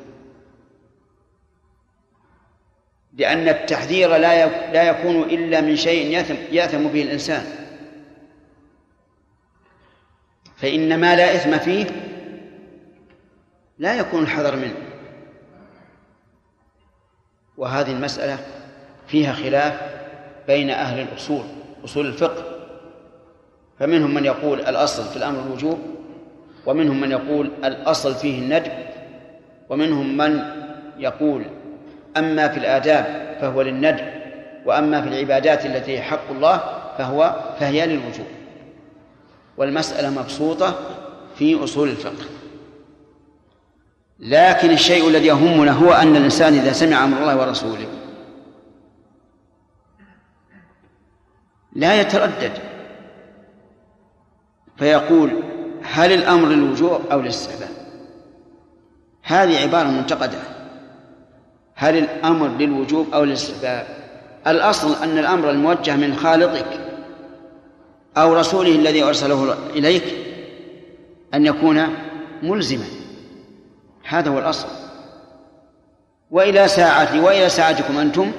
لأن 3.14 3.48
التحذير 3.48 4.09
لا 4.16 4.46
لا 4.72 4.83
يكون 4.83 5.22
إلا 5.22 5.61
من 5.61 5.77
شيء 5.77 6.11
يأثم, 6.11 6.35
يأثم 6.53 6.88
به 6.88 7.03
الإنسان. 7.03 7.44
فإن 10.57 11.01
ما 11.01 11.16
لا 11.16 11.35
إثم 11.35 11.59
فيه 11.59 11.87
لا 13.79 13.94
يكون 13.98 14.22
الحذر 14.22 14.57
منه. 14.57 14.77
وهذه 17.57 17.92
المسألة 17.92 18.38
فيها 19.07 19.33
خلاف 19.33 19.81
بين 20.46 20.70
أهل 20.70 21.01
الأصول 21.01 21.44
أصول 21.85 22.07
الفقه. 22.07 22.51
فمنهم 23.83 24.14
من 24.14 24.25
يقول 24.25 24.61
الأصل 24.61 25.05
في 25.05 25.16
الأمر 25.16 25.42
الوجوب 25.47 25.79
ومنهم 26.66 27.01
من 27.01 27.11
يقول 27.11 27.51
الأصل 27.64 28.14
فيه 28.14 28.38
الندب 28.38 28.73
ومنهم 29.68 30.16
من 30.16 30.40
يقول 30.99 31.45
أما 32.16 32.49
في 32.49 32.59
الآداب 32.59 33.37
فهو 33.40 33.62
للندب 33.62 34.05
وأما 34.66 35.03
في 35.03 35.09
العبادات 35.09 35.66
التي 35.66 36.03
حق 36.03 36.31
الله 36.31 36.61
فهو 36.99 37.37
فهي 37.61 37.87
للوجوب. 37.87 38.27
والمسألة 39.57 40.11
مبسوطة 40.11 40.75
في 41.37 41.64
أصول 41.64 41.88
الفقه. 41.88 42.25
لكن 44.18 44.71
الشيء 44.71 45.09
الذي 45.09 45.27
يهمنا 45.27 45.73
هو 45.73 45.92
أن 45.92 46.16
الإنسان 46.16 46.55
إذا 46.55 46.73
سمع 46.73 47.05
أمر 47.05 47.18
الله 47.18 47.37
ورسوله 47.37 47.87
لا 51.73 52.01
يتردد 52.01 52.71
فيقول 54.76 55.42
هل 55.82 56.12
الأمر 56.12 56.48
للوجوب 56.48 57.00
أو 57.12 57.20
للاستحباب؟ 57.20 57.68
هذه 59.22 59.62
عبارة 59.62 59.88
منتقدة. 59.88 60.38
هل 61.74 61.98
الأمر 61.98 62.48
للوجوب 62.48 63.06
أو 63.14 63.24
للاستحباب؟ 63.24 63.87
الأصل 64.46 65.02
أن 65.02 65.18
الأمر 65.18 65.50
الموجه 65.50 65.96
من 65.96 66.16
خالقك 66.16 66.80
أو 68.16 68.35
رسوله 68.35 68.74
الذي 68.74 69.02
أرسله 69.02 69.56
إليك 69.70 70.04
أن 71.35 71.46
يكون 71.46 71.87
ملزما. 72.42 72.87
هذا 74.08 74.30
هو 74.30 74.38
الأصل. 74.38 74.68
وإلى 76.30 76.68
ساعتي 76.68 77.20
وإلى 77.20 77.48
ساعتكم 77.48 77.98
أنتم. 77.98 78.32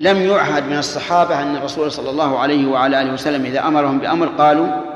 لم 0.00 0.16
يعهد 0.16 0.64
من 0.64 0.78
الصحابة 0.78 1.42
أن 1.42 1.56
الرسول 1.56 1.92
صلى 1.92 2.10
الله 2.10 2.38
عليه 2.38 2.66
وعلى 2.66 3.00
آله 3.00 3.12
وسلم 3.12 3.44
إذا 3.44 3.66
أمرهم 3.68 3.98
بأمر 3.98 4.26
قالوا 4.26 4.89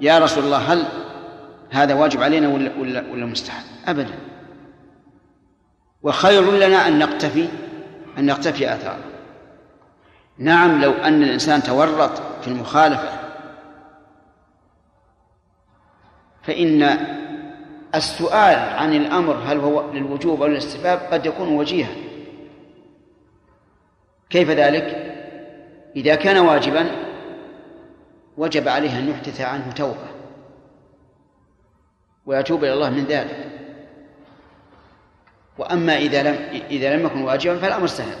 يا 0.00 0.18
رسول 0.18 0.44
الله 0.44 0.72
هل 0.72 0.84
هذا 1.70 1.94
واجب 1.94 2.22
علينا 2.22 2.48
ولا 2.48 2.72
ولا 2.78 3.04
ولا 3.12 3.26
مستحب؟ 3.26 3.64
أبدا 3.86 4.14
وخير 6.02 6.52
لنا 6.52 6.88
أن 6.88 6.98
نقتفي 6.98 7.48
أن 8.18 8.26
نقتفي 8.26 8.74
آثاره 8.74 9.04
نعم 10.38 10.82
لو 10.82 10.92
أن 10.92 11.22
الإنسان 11.22 11.62
تورط 11.62 12.22
في 12.42 12.48
المخالفة 12.48 13.08
فإن 16.42 16.98
السؤال 17.94 18.58
عن 18.58 18.94
الأمر 18.94 19.34
هل 19.34 19.58
هو 19.58 19.92
للوجوب 19.92 20.42
أو 20.42 20.48
للاستحباب 20.48 20.98
قد 20.98 21.26
يكون 21.26 21.48
وجيها 21.48 21.94
كيف 24.30 24.50
ذلك؟ 24.50 25.12
إذا 25.96 26.14
كان 26.14 26.38
واجبا 26.38 27.05
وجب 28.36 28.68
عليه 28.68 28.98
أن 28.98 29.08
يحدث 29.08 29.40
عنه 29.40 29.72
توبة 29.72 30.08
ويتوب 32.26 32.64
إلى 32.64 32.72
الله 32.72 32.90
من 32.90 33.04
ذلك. 33.04 33.50
وأما 35.58 35.96
إذا 35.96 36.22
لم 36.22 36.62
إذا 36.70 36.96
لم 36.96 37.06
يكن 37.06 37.22
واجبا 37.22 37.58
فالأمر 37.58 37.86
سهل. 37.86 38.18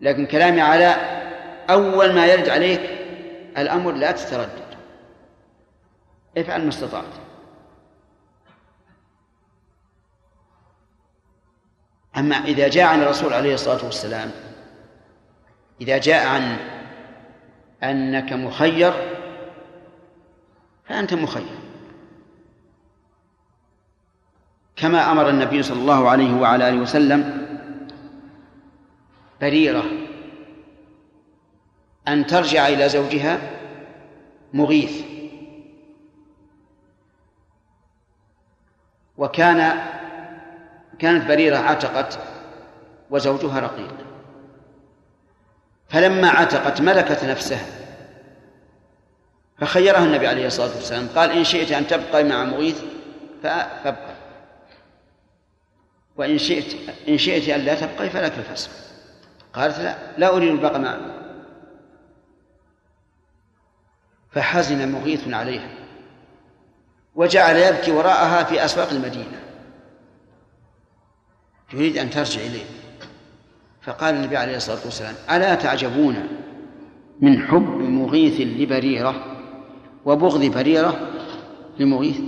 لكن 0.00 0.26
كلامي 0.26 0.60
على 0.60 0.94
أول 1.70 2.14
ما 2.14 2.26
يرد 2.26 2.48
عليك 2.48 2.80
الأمر 3.58 3.92
لا 3.92 4.12
تتردد. 4.12 4.76
افعل 6.38 6.62
ما 6.62 6.68
استطعت. 6.68 7.04
أما 12.16 12.36
إذا 12.36 12.68
جاء 12.68 12.86
عن 12.86 13.02
الرسول 13.02 13.32
عليه 13.32 13.54
الصلاة 13.54 13.84
والسلام 13.84 14.30
إذا 15.80 15.98
جاء 15.98 16.26
عن 16.26 16.56
أنك 17.82 18.32
مخير 18.32 18.92
فأنت 20.84 21.14
مخير. 21.14 21.58
كما 24.76 25.12
أمر 25.12 25.28
النبي 25.28 25.62
صلى 25.62 25.80
الله 25.80 26.08
عليه 26.08 26.34
وعلى 26.34 26.68
آله 26.68 26.80
وسلم 26.80 27.46
بريرة 29.40 29.84
أن 32.08 32.26
ترجع 32.26 32.68
إلى 32.68 32.88
زوجها 32.88 33.38
مغيث. 34.52 35.04
وكان 39.16 39.82
كانت 40.98 41.28
بريرة 41.28 41.56
عتقت 41.56 42.18
وزوجها 43.10 43.60
رقيق. 43.60 44.03
فلما 45.88 46.28
عتقت 46.28 46.80
ملكت 46.80 47.24
نفسها. 47.24 47.66
فخيرها 49.58 50.04
النبي 50.04 50.26
عليه 50.26 50.46
الصلاة 50.46 50.74
والسلام 50.74 51.08
قال 51.08 51.30
إن 51.30 51.44
شئت 51.44 51.72
أن 51.72 51.86
تبقى 51.86 52.24
مع 52.24 52.44
مغيث 52.44 52.82
فابقى. 53.42 54.14
وإن 56.16 56.38
شئت 56.38 56.76
إن 57.08 57.18
شئت 57.18 57.48
أن 57.48 57.60
لا 57.60 57.74
تبقي 57.74 58.10
فلك 58.10 58.32
الفسق. 58.38 58.70
قالت 59.52 59.78
لا 59.78 59.96
لا 60.18 60.36
أريد 60.36 60.50
البقاء 60.50 60.78
معك 60.78 61.00
فحزن 64.32 64.92
مغيث 64.92 65.28
عليها 65.28 65.68
وجعل 67.14 67.56
يبكي 67.56 67.92
وراءها 67.92 68.44
في 68.44 68.64
أسواق 68.64 68.90
المدينة. 68.90 69.40
يريد 71.72 71.98
أن 71.98 72.10
ترجع 72.10 72.40
إليه. 72.40 72.64
فقال 73.84 74.14
النبي 74.14 74.36
عليه 74.36 74.56
الصلاة 74.56 74.78
والسلام 74.84 75.14
ألا 75.30 75.54
تعجبون 75.54 76.28
من 77.20 77.42
حب 77.42 77.78
مغيث 77.78 78.40
لبريرة 78.40 79.14
وبغض 80.04 80.44
بريرة 80.44 80.96
لمغيث؟ 81.78 82.20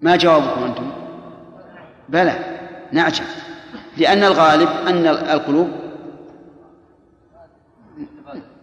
ما 0.00 0.16
جوابكم 0.16 0.62
أنتم؟ 0.62 0.92
بلى 2.08 2.58
نعجب 2.92 3.24
لأن 3.96 4.24
الغالب 4.24 4.68
أن 4.68 5.06
القلوب 5.06 5.70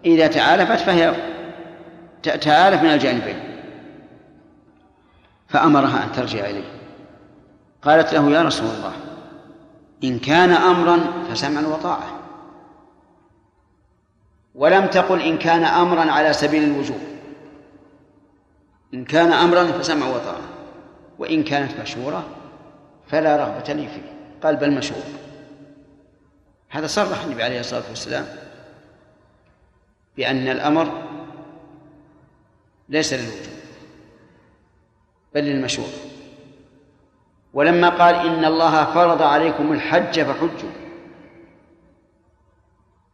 إذا 0.06 0.28
تعالفت 0.28 0.80
فهي 0.80 1.16
تآلف 2.24 2.82
من 2.82 2.90
الجانبين 2.90 3.40
فأمرها 5.48 6.04
أن 6.04 6.12
ترجع 6.12 6.50
إليه. 6.50 6.72
قالت 7.82 8.14
له 8.14 8.32
يا 8.32 8.44
رسول 8.44 8.68
الله 8.68 9.11
إن 10.04 10.20
كان 10.20 10.50
أمرا 10.52 11.00
فسمعا 11.30 11.66
وطاعة 11.68 12.20
ولم 14.56 14.88
تقل 14.88 15.22
إن 15.22 15.38
كان 15.38 15.64
أمرا 15.64 16.12
على 16.12 16.34
سبيل 16.34 16.64
الوجوب. 16.64 17.00
إن 18.94 19.06
كان 19.06 19.32
أمرا 19.32 19.64
فسمع 19.66 20.08
وطاعة 20.08 20.42
وإن 21.20 21.44
كانت 21.44 21.80
مشهورة 21.80 22.24
فلا 23.08 23.36
رغبة 23.36 23.74
لي 23.74 23.88
فيه. 23.88 24.38
قال 24.44 24.56
بل 24.56 24.72
مشهور. 24.72 25.04
هذا 26.70 26.88
صرح 26.88 27.24
النبي 27.24 27.44
عليه 27.44 27.60
الصلاة 27.60 27.84
والسلام 27.90 28.26
بأن 30.18 30.48
الأمر 30.48 31.08
ليس 32.90 33.14
للوجوب 33.14 33.52
بل 35.36 35.42
للمشروع 35.42 35.88
ولما 37.54 37.90
قال 37.90 38.16
إن 38.16 38.46
الله 38.46 38.86
فرض 38.86 39.22
عليكم 39.22 39.72
الحج 39.72 40.22
فحجوا. 40.22 40.70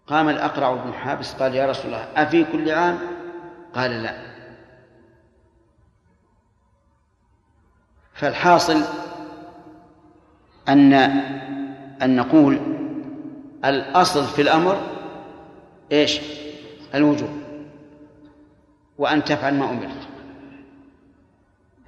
قام 0.08 0.30
الأقرع 0.30 0.74
بن 0.74 0.94
حابس 0.94 1.34
قال 1.34 1.56
يا 1.56 1.68
رسول 1.68 1.86
الله 1.86 2.08
أفي 2.16 2.44
كل 2.52 2.72
عام؟ 2.72 3.00
قال 3.74 4.04
لا. 4.04 4.18
فالحاصل 8.14 8.82
أن 10.70 10.94
أن 12.02 12.16
نقول 12.16 12.60
الأصل 13.66 14.26
في 14.26 14.42
الأمر 14.42 14.82
إيش؟ 15.92 16.22
الوجوب. 16.96 17.30
وأن 18.98 19.24
تفعل 19.24 19.54
ما 19.54 19.70
أمرت. 19.70 20.17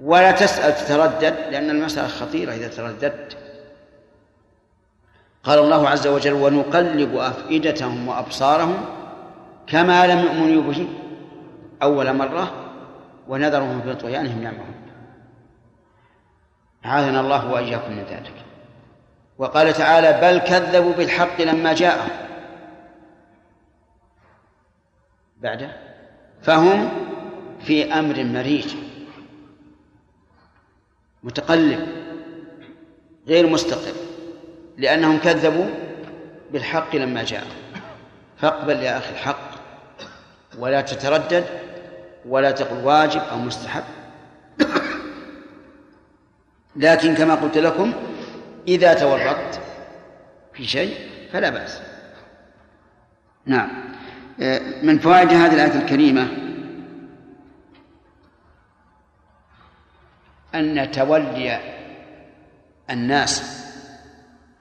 ولا 0.00 0.30
تسأل 0.30 0.74
تتردد 0.74 1.34
لأن 1.50 1.70
المسألة 1.70 2.08
خطيرة 2.08 2.52
إذا 2.52 2.68
ترددت. 2.68 3.36
قال 5.44 5.58
الله 5.58 5.88
عز 5.88 6.06
وجل 6.06 6.32
ونقلب 6.32 7.16
أفئدتهم 7.16 8.08
وأبصارهم 8.08 8.84
كما 9.66 10.06
لم 10.06 10.18
يؤمنوا 10.18 10.62
به 10.62 10.88
أول 11.82 12.12
مرة 12.12 12.52
ونذرهم 13.28 13.82
في 13.82 13.94
طغيانهم 13.94 14.42
يعمهون 14.42 14.74
أعاذنا 16.86 17.20
الله 17.20 17.52
وإياكم 17.52 17.92
من 17.92 18.04
ذلك. 18.10 18.34
وقال 19.38 19.72
تعالى 19.72 20.20
بل 20.22 20.38
كذبوا 20.38 20.92
بالحق 20.92 21.40
لما 21.40 21.72
جاءهم. 21.72 22.10
بعده 25.42 25.70
فهم 26.42 26.88
في 27.60 27.94
أمر 27.94 28.24
مريج. 28.24 28.74
متقلب 31.22 31.86
غير 33.28 33.46
مستقر 33.46 33.94
لأنهم 34.78 35.18
كذبوا 35.18 35.66
بالحق 36.52 36.96
لما 36.96 37.24
جاء 37.24 37.46
فاقبل 38.38 38.76
يا 38.76 38.98
أخي 38.98 39.10
الحق 39.10 39.50
ولا 40.58 40.80
تتردد 40.80 41.44
ولا 42.28 42.50
تقل 42.50 42.84
واجب 42.84 43.20
أو 43.32 43.38
مستحب. 43.38 43.82
لكن 46.76 47.14
كما 47.14 47.34
قلت 47.34 47.58
لكم 47.58 47.92
إذا 48.68 48.94
تورطت 48.94 49.60
في 50.54 50.64
شيء 50.64 50.94
فلا 51.32 51.50
بأس. 51.50 51.80
نعم. 53.46 53.68
من 54.82 54.98
فوائد 54.98 55.28
هذه 55.28 55.54
الآية 55.54 55.82
الكريمة 55.82 56.28
أن 60.54 60.90
تولي 60.90 61.60
الناس 62.90 63.64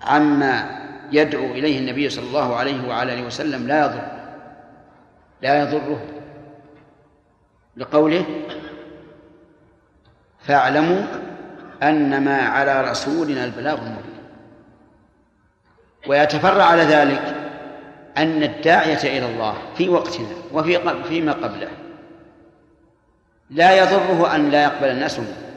عما 0.02 0.80
يدعو 1.12 1.46
إليه 1.46 1.80
النبي 1.80 2.10
صلى 2.10 2.28
الله 2.28 2.56
عليه 2.56 2.88
وعلى 2.88 3.14
آله 3.14 3.26
وسلم 3.26 3.68
لا 3.68 3.86
يضر. 3.86 4.02
لا 5.42 5.62
يضره. 5.62 6.06
لقوله 7.78 8.26
فاعلموا 10.40 11.04
أن 11.84 12.24
ما 12.24 12.42
على 12.42 12.92
رسولنا 12.92 13.46
البلاغ 13.46 13.78
المبين. 13.78 14.20
ويتفرع 16.08 16.64
على 16.64 16.82
ذلك 16.82 17.36
أن 18.18 18.44
الداعية 18.44 19.18
إلى 19.18 19.26
الله 19.34 19.58
في 19.78 19.90
وقتنا 19.90 20.28
وفي 20.54 21.04
فيما 21.04 21.32
قبله. 21.32 21.70
لا 23.50 23.78
يضره 23.78 24.36
أن 24.36 24.50
لا 24.50 24.64
يقبل 24.64 24.88
الناس 24.88 25.20
منه. 25.20 25.49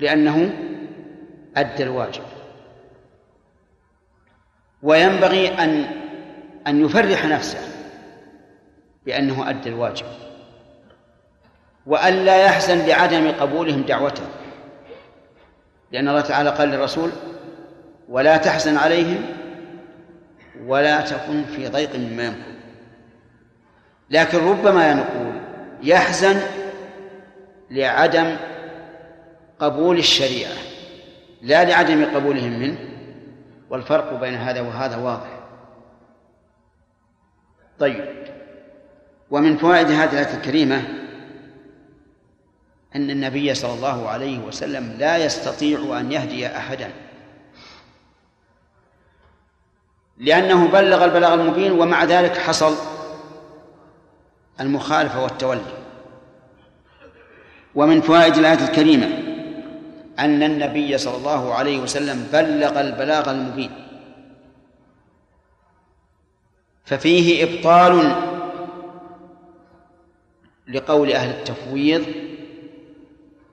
لأنه 0.00 0.52
أدى 1.56 1.82
الواجب. 1.82 2.22
وينبغي 4.82 5.48
أن 5.48 5.84
أن 6.66 6.84
يفرح 6.84 7.24
نفسه 7.26 7.58
بأنه 9.06 9.50
أدى 9.50 9.68
الواجب. 9.68 10.06
وأن 11.86 12.14
لا 12.14 12.44
يحزن 12.44 12.86
لعدم 12.86 13.30
قبولهم 13.30 13.82
دعوته. 13.82 14.26
لأن 15.92 16.08
الله 16.08 16.20
تعالى 16.20 16.50
قال 16.50 16.68
للرسول 16.68 17.10
ولا 18.08 18.36
تحزن 18.36 18.76
عليهم 18.76 19.22
ولا 20.66 21.00
تكن 21.00 21.44
في 21.44 21.68
ضيق 21.68 21.96
مما 21.96 22.24
يمكن 22.24 22.50
لكن 24.10 24.38
ربما 24.38 24.94
نقول 24.94 25.40
يحزن 25.82 26.40
لعدم 27.70 28.36
قبول 29.60 29.98
الشريعة 29.98 30.52
لا 31.42 31.64
لعدم 31.64 32.04
قبولهم 32.14 32.58
منه 32.58 32.78
والفرق 33.70 34.20
بين 34.20 34.34
هذا 34.34 34.60
وهذا 34.60 34.96
واضح. 34.96 35.40
طيب 37.78 38.04
ومن 39.30 39.56
فوائد 39.56 39.90
هذه 39.90 40.12
الآية 40.12 40.36
الكريمة 40.36 40.82
أن 42.96 43.10
النبي 43.10 43.54
صلى 43.54 43.74
الله 43.74 44.08
عليه 44.08 44.38
وسلم 44.38 44.96
لا 44.98 45.16
يستطيع 45.16 46.00
أن 46.00 46.12
يهدي 46.12 46.46
أحدا. 46.46 46.90
لأنه 50.18 50.68
بلغ 50.68 51.04
البلاغ 51.04 51.34
المبين 51.34 51.72
ومع 51.72 52.04
ذلك 52.04 52.36
حصل 52.36 52.76
المخالفة 54.60 55.22
والتولي. 55.22 55.80
ومن 57.74 58.00
فوائد 58.00 58.36
الآية 58.36 58.68
الكريمة 58.68 59.19
أن 60.20 60.42
النبي 60.42 60.98
صلى 60.98 61.16
الله 61.16 61.54
عليه 61.54 61.78
وسلم 61.78 62.28
بلغ 62.32 62.80
البلاغ 62.80 63.30
المبين. 63.30 63.70
ففيه 66.84 67.44
إبطال 67.44 68.14
لقول 70.68 71.12
أهل 71.12 71.30
التفويض 71.30 72.04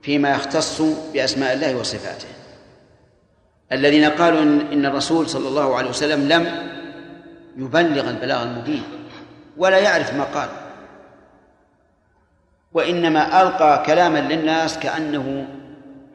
فيما 0.02 0.32
يختص 0.32 0.82
بأسماء 1.14 1.54
الله 1.54 1.76
وصفاته. 1.76 2.28
الذين 3.72 4.06
قالوا 4.06 4.42
إن 4.42 4.86
الرسول 4.86 5.30
صلى 5.30 5.48
الله 5.48 5.76
عليه 5.76 5.90
وسلم 5.90 6.28
لم 6.28 6.68
يبلغ 7.58 8.10
البلاغ 8.10 8.44
المبين 8.44 8.84
ولا 9.58 9.78
يعرف 9.78 10.14
ما 10.14 10.24
قال 10.24 10.50
وإنما 12.74 13.42
ألقى 13.42 13.84
كلاما 13.86 14.20
للناس 14.20 14.80
كأنه 14.80 15.48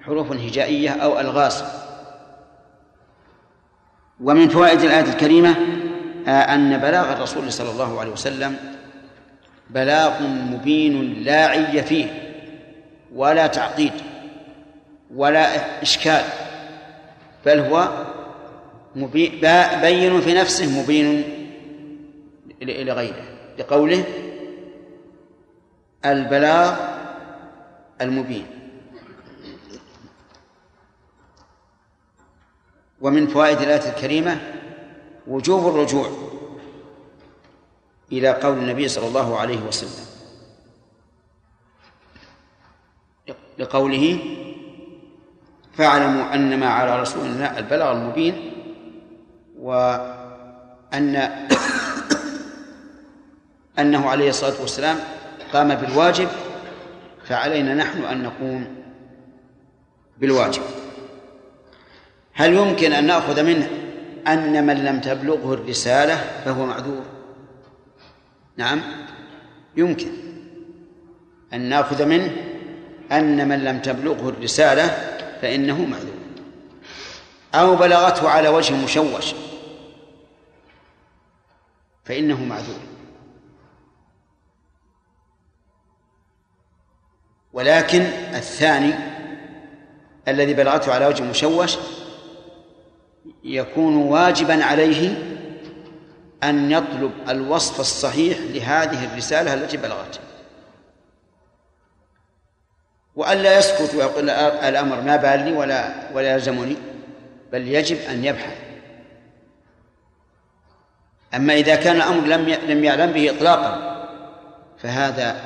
حروف 0.03 0.33
هجائية 0.33 0.91
أو 0.91 1.21
ألغاز. 1.21 1.65
ومن 4.21 4.49
فوائد 4.49 4.81
الآية 4.81 5.05
الكريمة 5.05 5.57
أن 6.27 6.79
بلاغ 6.79 7.13
الرسول 7.13 7.53
صلى 7.53 7.71
الله 7.71 8.01
عليه 8.01 8.11
وسلم 8.11 8.57
بلاغ 9.71 10.23
مبين 10.23 11.23
لا 11.25 11.47
عي 11.47 11.83
فيه 11.83 12.07
ولا 13.15 13.47
تعقيد 13.47 13.93
ولا 15.15 15.83
إشكال 15.83 16.25
بل 17.47 17.59
هو 17.59 17.89
بين 19.83 20.21
في 20.21 20.35
نفسه 20.35 20.83
مبين 20.83 21.25
لغيره 22.63 23.25
لقوله 23.59 24.05
البلاغ 26.05 26.75
المبين. 28.01 28.47
ومن 33.03 33.27
فوائد 33.27 33.61
الآية 33.61 33.89
الكريمة 33.91 34.41
وجوب 35.27 35.69
الرجوع 35.69 36.07
إلى 38.13 38.29
قول 38.29 38.59
النبي 38.59 38.89
صلى 38.89 39.07
الله 39.07 39.39
عليه 39.39 39.61
وسلم. 39.61 40.07
لقوله 43.59 44.19
فاعلموا 45.77 46.35
أن 46.35 46.61
ما 46.61 46.67
على 46.67 47.01
رسول 47.01 47.27
الله 47.27 47.59
البلاغ 47.59 47.93
المبين 47.93 48.53
وأن 49.61 51.17
أنه 53.79 54.11
عليه 54.11 54.29
الصلاة 54.29 54.61
والسلام 54.61 54.97
قام 55.53 55.75
بالواجب 55.75 56.29
فعلينا 57.25 57.75
نحن 57.75 58.05
أن 58.05 58.23
نقوم 58.23 58.77
بالواجب. 60.19 60.82
هل 62.33 62.55
يمكن 62.55 62.93
أن 62.93 63.07
نأخذ 63.07 63.43
منه؟ 63.43 63.71
أن 64.27 64.67
من 64.67 64.85
لم 64.85 65.01
تبلغه 65.01 65.55
الرسالة 65.55 66.17
فهو 66.45 66.67
معذور. 66.67 67.05
نعم 68.57 68.81
يمكن 69.77 70.13
أن 71.53 71.61
نأخذ 71.61 72.05
منه 72.05 72.37
أن 73.13 73.49
من 73.49 73.65
لم 73.65 73.79
تبلغه 73.79 74.29
الرسالة 74.29 74.89
فإنه 75.43 75.85
معذور. 75.85 76.23
أو 77.55 77.77
بلغته 77.77 78.29
على 78.29 78.49
وجه 78.49 78.75
مشوش 78.85 79.35
فإنه 82.05 82.45
معذور. 82.45 82.81
ولكن 87.53 88.01
الثاني 88.35 88.95
الذي 90.29 90.55
بلغته 90.55 90.95
على 90.95 91.07
وجه 91.07 91.23
مشوش 91.25 91.77
يكون 93.45 93.97
واجبا 93.97 94.65
عليه 94.65 95.15
أن 96.43 96.71
يطلب 96.71 97.13
الوصف 97.29 97.81
الصحيح 97.81 98.39
لهذه 98.39 99.05
الرسالة 99.13 99.55
التي 99.55 99.77
بلغته 99.77 100.21
وألا 103.17 103.59
يسكت 103.59 103.95
ويقول 103.95 104.31
الأمر 104.31 105.01
ما 105.01 105.17
بالي 105.17 105.53
ولا 105.53 105.93
ولا 106.15 106.35
يلزمني 106.35 106.77
بل 107.53 107.69
يجب 107.69 107.97
أن 108.11 108.25
يبحث. 108.25 108.57
أما 111.35 111.55
إذا 111.55 111.75
كان 111.75 111.97
الأمر 111.97 112.27
لم 112.27 112.49
لم 112.49 112.85
يعلم 112.85 113.13
به 113.13 113.31
إطلاقا 113.31 113.93
فهذا 114.79 115.37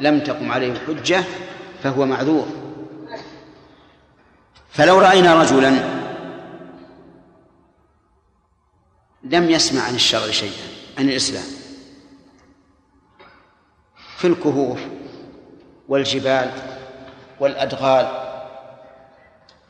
لم 0.00 0.20
تقم 0.20 0.52
عليه 0.52 0.72
الحجة 0.72 1.24
فهو 1.82 2.06
معذور. 2.06 2.48
فلو 4.70 4.98
رأينا 4.98 5.42
رجلا 5.42 5.99
لم 9.22 9.50
يسمع 9.50 9.82
عن 9.82 9.94
الشرع 9.94 10.30
شيئا 10.30 10.68
عن 10.98 11.08
الإسلام. 11.08 11.44
في 14.16 14.26
الكهوف 14.26 14.80
والجبال 15.88 16.50
والأدغال 17.40 18.30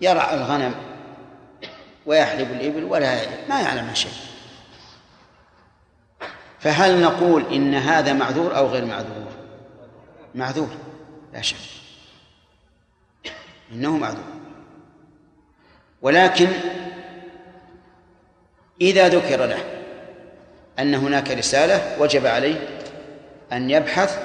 يرعى 0.01 0.35
الغنم 0.35 0.75
ويحلب 2.07 2.51
الإبل 2.51 2.85
ولا 2.85 3.21
ما 3.49 3.61
يعلم 3.61 3.95
شيء. 3.95 4.13
فهل 6.61 7.03
نقول 7.03 7.53
إن 7.53 7.75
هذا 7.75 8.13
معذور 8.13 8.57
أو 8.57 8.67
غير 8.67 8.85
معذور؟ 8.85 9.33
معذور 10.35 10.71
لا 11.33 11.43
شك. 11.43 11.57
إنه 13.73 13.97
معذور. 13.97 14.25
ولكن 16.03 16.49
إذا 18.81 19.09
ذكر 19.09 19.47
له 19.47 19.65
أن 20.79 20.95
هناك 20.95 21.31
رسالة 21.31 21.97
وجب 22.01 22.27
عليه 22.27 22.69
أن 23.53 23.71
يبحث 23.71 24.19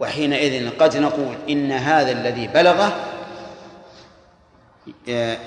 وحينئذ 0.00 0.70
قد 0.70 0.96
نقول 0.96 1.36
إن 1.48 1.72
هذا 1.72 2.12
الذي 2.12 2.46
بلغه 2.46 3.10
آه، 5.08 5.38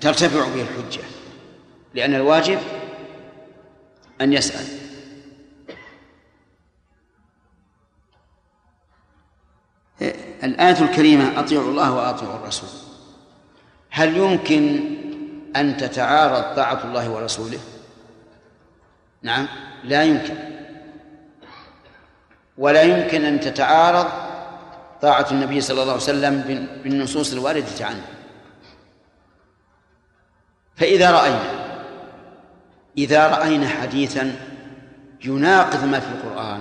ترتفع 0.00 0.48
به 0.48 0.62
الحجة 0.62 1.02
لأن 1.94 2.14
الواجب 2.14 2.58
أن 4.20 4.32
يسأل 4.32 4.64
آه، 10.02 10.14
الآية 10.44 10.82
الكريمة 10.82 11.40
أطيعوا 11.40 11.70
الله 11.70 11.92
وأطيعوا 11.92 12.36
الرسول 12.36 12.68
هل 13.90 14.16
يمكن 14.16 14.80
أن 15.56 15.76
تتعارض 15.76 16.56
طاعة 16.56 16.84
الله 16.84 17.10
ورسوله؟ 17.10 17.58
نعم. 19.24 19.46
لا 19.84 20.04
يمكن. 20.04 20.34
ولا 22.58 22.82
يمكن 22.82 23.24
أن 23.24 23.40
تتعارض 23.40 24.06
طاعة 25.02 25.26
النبي 25.30 25.60
صلى 25.60 25.82
الله 25.82 25.92
عليه 25.92 26.02
وسلم 26.02 26.40
بالنصوص 26.84 27.32
الواردة 27.32 27.86
عنه. 27.86 28.04
فإذا 30.76 31.10
رأينا 31.10 31.64
إذا 32.98 33.28
رأينا 33.28 33.68
حديثا 33.68 34.36
يناقض 35.24 35.84
ما 35.84 36.00
في 36.00 36.08
القرآن 36.08 36.60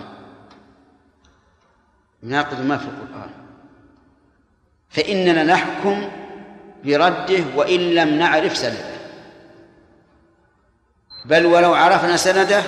يناقض 2.24 2.62
ما 2.62 2.78
في 2.78 2.86
القرآن 2.86 3.30
فإننا 4.90 5.44
نحكم 5.44 6.10
برده 6.84 7.44
وإن 7.56 7.80
لم 7.80 8.10
نعرف 8.10 8.58
سنده. 8.58 8.93
بل 11.26 11.46
ولو 11.46 11.74
عرفنا 11.74 12.18
سنده 12.18 12.64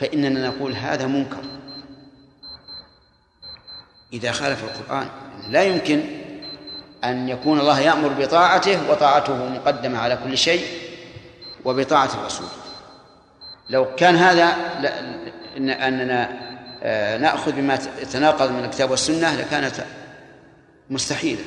فإننا 0.00 0.48
نقول 0.48 0.72
هذا 0.72 1.06
منكر. 1.06 1.42
إذا 4.12 4.32
خالف 4.32 4.64
القرآن 4.64 5.08
لا 5.48 5.62
يمكن 5.62 6.02
أن 7.04 7.28
يكون 7.28 7.60
الله 7.60 7.80
يأمر 7.80 8.08
بطاعته 8.08 8.90
وطاعته 8.90 9.48
مقدمة 9.48 9.98
على 9.98 10.18
كل 10.24 10.38
شيء 10.38 10.64
وبطاعة 11.64 12.10
الرسول. 12.14 12.46
لو 13.70 13.94
كان 13.94 14.16
هذا 14.16 14.56
إن 15.56 15.70
أننا 15.70 16.46
آه، 16.82 17.18
نأخذ 17.18 17.52
بما 17.52 17.78
يتناقض 18.02 18.50
من 18.50 18.64
الكتاب 18.64 18.90
والسنة 18.90 19.36
لكانت 19.36 19.84
مستحيلة. 20.90 21.44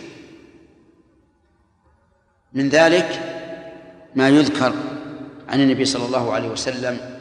من 2.53 2.69
ذلك 2.69 3.19
ما 4.15 4.29
يذكر 4.29 4.73
عن 5.49 5.61
النبي 5.61 5.85
صلى 5.85 6.05
الله 6.05 6.33
عليه 6.33 6.49
وسلم 6.49 7.19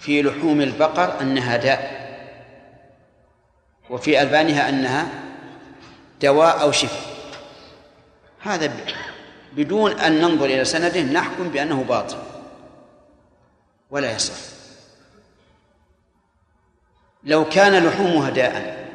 في 0.00 0.22
لحوم 0.22 0.60
البقر 0.60 1.20
أنها 1.20 1.56
داء 1.56 2.06
وفي 3.90 4.22
ألبانها 4.22 4.68
أنها 4.68 5.08
دواء 6.22 6.62
أو 6.62 6.72
شفاء. 6.72 7.16
هذا 8.40 8.72
بدون 9.52 9.92
أن 9.92 10.20
ننظر 10.20 10.44
إلى 10.44 10.64
سنده 10.64 11.02
نحكم 11.02 11.48
بأنه 11.48 11.82
باطل. 11.82 12.18
ولا 13.90 14.12
يصح. 14.12 14.34
لو 17.24 17.44
كان 17.44 17.86
لحومها 17.86 18.30
داء 18.30 18.86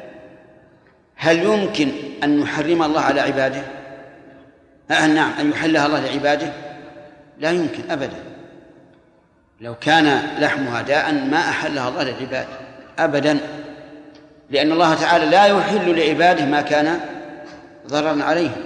هل 1.16 1.42
يمكن 1.42 1.92
أن 2.22 2.42
يحرم 2.42 2.82
الله 2.82 3.00
على 3.00 3.20
عباده؟ 3.20 3.62
آه 4.90 5.06
نعم 5.06 5.32
أن 5.32 5.50
يحلها 5.50 5.86
الله 5.86 6.00
لعباده؟ 6.00 6.71
لا 7.42 7.50
يمكن 7.50 7.90
أبدا. 7.90 8.24
لو 9.60 9.74
كان 9.74 10.38
لحمها 10.38 10.82
داء 10.82 11.12
ما 11.12 11.38
أحلها 11.38 11.88
الله 11.88 12.02
للعباد 12.02 12.46
أبدا. 12.98 13.38
لأن 14.50 14.72
الله 14.72 14.94
تعالى 14.94 15.26
لا 15.26 15.46
يحل 15.46 15.98
لعباده 15.98 16.44
ما 16.44 16.60
كان 16.60 17.00
ضررا 17.86 18.24
عليهم. 18.24 18.62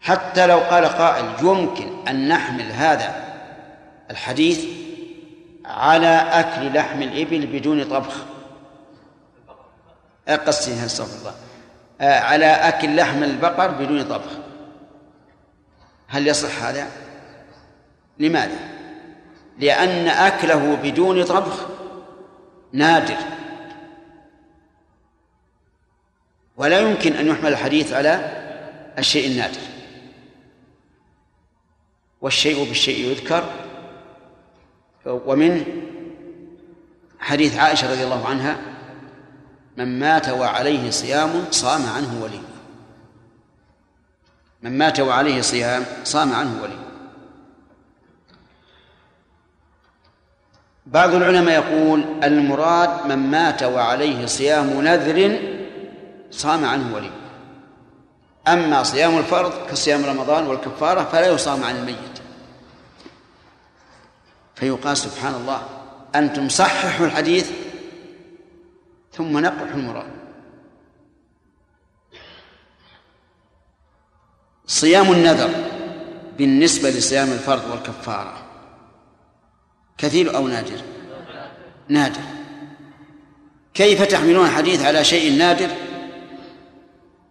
حتى 0.00 0.46
لو 0.46 0.58
قال 0.58 0.84
قائل 0.84 1.24
يمكن 1.42 2.08
أن 2.08 2.28
نحمل 2.28 2.72
هذا 2.72 3.24
الحديث 4.10 4.64
على 5.64 6.26
أكل 6.32 6.74
لحم 6.74 7.02
الإبل 7.02 7.46
بدون 7.46 7.84
طبخ. 7.84 8.14
قصدي 10.28 10.84
استغفر 10.84 11.18
الله 11.18 11.34
على 12.00 12.46
أكل 12.46 12.96
لحم 12.96 13.22
البقر 13.22 13.70
بدون 13.70 14.02
طبخ. 14.02 14.30
هل 16.10 16.28
يصح 16.28 16.62
هذا؟ 16.62 16.88
لماذا؟ 18.18 18.58
لأن 19.58 20.08
أكله 20.08 20.74
بدون 20.82 21.24
طبخ 21.24 21.66
نادر 22.72 23.16
ولا 26.56 26.80
يمكن 26.80 27.12
أن 27.12 27.26
يحمل 27.26 27.52
الحديث 27.52 27.92
على 27.92 28.42
الشيء 28.98 29.30
النادر 29.30 29.60
والشيء 32.20 32.64
بالشيء 32.64 33.10
يذكر 33.10 33.44
ومن 35.06 35.64
حديث 37.18 37.56
عائشة 37.56 37.92
رضي 37.92 38.04
الله 38.04 38.28
عنها 38.28 38.56
من 39.76 39.98
مات 39.98 40.28
وعليه 40.28 40.90
صيام 40.90 41.44
صام 41.50 41.86
عنه 41.86 42.22
ولي 42.22 42.49
من 44.62 44.78
مات 44.78 45.00
وعليه 45.00 45.40
صيام 45.40 45.84
صام 46.04 46.32
عنه 46.32 46.62
ولي. 46.62 46.78
بعض 50.86 51.14
العلماء 51.14 51.54
يقول 51.54 52.04
المراد 52.24 53.06
من 53.06 53.18
مات 53.18 53.62
وعليه 53.62 54.26
صيام 54.26 54.80
نذر 54.80 55.38
صام 56.30 56.64
عنه 56.64 56.94
ولي. 56.94 57.10
أما 58.48 58.82
صيام 58.82 59.18
الفرض 59.18 59.52
كصيام 59.70 60.04
رمضان 60.04 60.46
والكفارة 60.46 61.04
فلا 61.04 61.26
يصام 61.26 61.64
عن 61.64 61.76
الميت. 61.76 62.20
فيقال 64.54 64.96
سبحان 64.96 65.34
الله 65.34 65.62
أنتم 66.14 66.48
صححوا 66.48 67.06
الحديث 67.06 67.50
ثم 69.12 69.38
نقحوا 69.38 69.66
المراد. 69.66 70.19
صيام 74.70 75.12
النذر 75.12 75.50
بالنسبة 76.38 76.90
لصيام 76.90 77.32
الفرض 77.32 77.70
والكفارة. 77.70 78.42
كثير 79.98 80.36
أو 80.36 80.48
نادر؟ 80.48 80.82
نادر. 81.88 82.20
كيف 83.74 84.02
تحملون 84.02 84.46
الحديث 84.46 84.84
على 84.84 85.04
شيء 85.04 85.38
نادر 85.38 85.68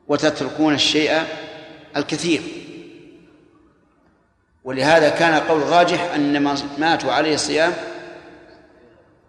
وتتركون 0.07 0.73
الشيء 0.73 1.23
الكثير؟ 1.97 2.41
ولهذا 4.63 5.09
كان 5.09 5.33
قول 5.33 5.63
راجح 5.63 6.13
أن 6.13 6.43
من 6.43 6.55
ماتوا 6.77 7.11
عليه 7.11 7.33
الصيام 7.33 7.73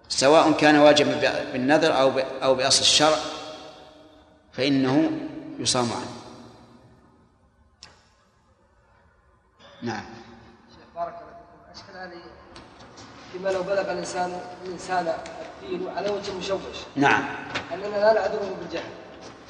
سواء 0.09 0.53
كان 0.53 0.77
واجبا 0.77 1.43
بالنذر 1.53 2.01
أو 2.01 2.19
أو 2.19 2.55
بأصل 2.55 2.81
الشرع 2.81 3.19
فإنه 4.53 5.11
يصام 5.59 5.93
عنه. 5.93 6.20
نعم. 9.83 10.05
بارك 10.95 11.15
الله 11.15 11.37
فيكم. 11.75 11.81
أشكل 11.81 11.99
علي 11.99 12.23
فيما 13.33 13.49
لو 13.49 13.63
بلغ 13.63 13.93
الإنسان 13.93 14.41
الإنسان 14.65 15.15
الدين 15.63 15.89
على 15.97 16.11
وجه 16.11 16.33
مشوش. 16.39 16.77
نعم. 16.97 17.25
أننا 17.75 17.87
لا 17.87 18.13
نعذره 18.13 18.57
بالجهل. 18.61 18.91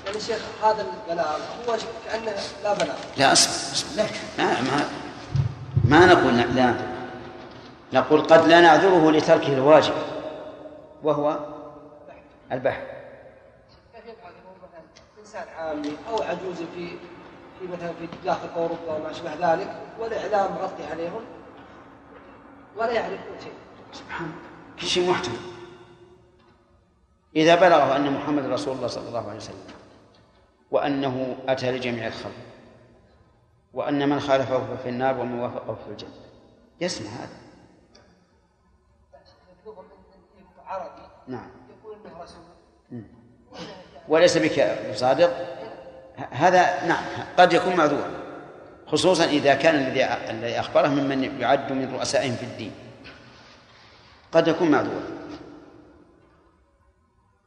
يعني 0.07 0.20
شيخ 0.20 0.43
هذا 0.64 0.87
البلاغ 1.09 1.39
هو 1.68 1.76
كأنه 2.07 2.35
لا 2.64 2.74
بلاغ. 2.74 2.97
لا 3.16 3.33
أصبر 3.33 4.05
لا 4.39 4.61
ما 4.61 4.85
ما, 5.85 6.07
نقول 6.07 6.39
لا. 6.39 6.74
نقول 7.93 8.22
قد 8.22 8.49
لا 8.49 8.61
نعذره 8.61 9.11
لتركه 9.11 9.53
الواجب 9.53 9.95
وهو 11.03 11.39
البحث. 12.53 12.83
كيف 13.95 14.05
يفعل؟ 14.05 14.33
هو 14.33 14.53
مثلا 14.62 14.83
إنسان 15.20 15.49
عامي 15.59 15.97
أو 16.09 16.22
عجوز 16.22 16.57
في 16.74 16.97
في 17.61 17.66
مثلا 17.66 17.92
في 17.92 18.08
داخل 18.24 18.48
أوروبا 18.48 18.92
وما 18.92 19.11
أشبه 19.11 19.34
ذلك 19.34 19.82
والإعلام 19.98 20.52
مغطي 20.52 20.84
عليهم 20.84 21.20
ولا 22.76 22.92
يعرفون 22.92 23.40
شيء. 23.40 23.52
سبحان 23.92 24.32
كل 24.80 24.86
شيء 24.86 25.11
محتمل. 25.11 25.38
إذا 27.36 27.54
بلغه 27.54 27.96
أن 27.96 28.12
محمد 28.12 28.44
رسول 28.46 28.76
الله 28.76 28.86
صلى 28.86 29.08
الله 29.08 29.28
عليه 29.28 29.36
وسلم 29.36 29.66
وأنه 30.70 31.36
أتى 31.48 31.72
لجميع 31.72 32.06
الخلق 32.06 32.32
وأن 33.74 34.08
من 34.08 34.20
خالفه 34.20 34.76
في 34.76 34.88
النار 34.88 35.18
ومن 35.18 35.38
وافقه 35.38 35.74
في 35.74 35.90
الجنة. 35.90 36.11
يسمع 36.80 37.11
هذا. 37.11 37.40
نعم. 41.28 41.50
يقول 41.70 41.96
إنه 42.06 42.22
رسول 42.22 43.02
وليس 44.08 44.38
بك 44.38 44.78
صادق. 44.94 45.59
هذا 46.30 46.86
نعم 46.86 47.04
قد 47.38 47.52
يكون 47.52 47.76
معذورا 47.76 48.11
خصوصا 48.86 49.24
إذا 49.24 49.54
كان 49.54 49.74
الذي 49.74 50.04
الذي 50.04 50.61
أخبره 50.61 50.88
ممن 50.88 51.40
يعد 51.40 51.72
من 51.72 51.94
رؤسائهم 51.94 52.36
في 52.36 52.42
الدين. 52.42 52.72
قد 54.32 54.48
يكون 54.48 54.70
معذورا. 54.70 55.02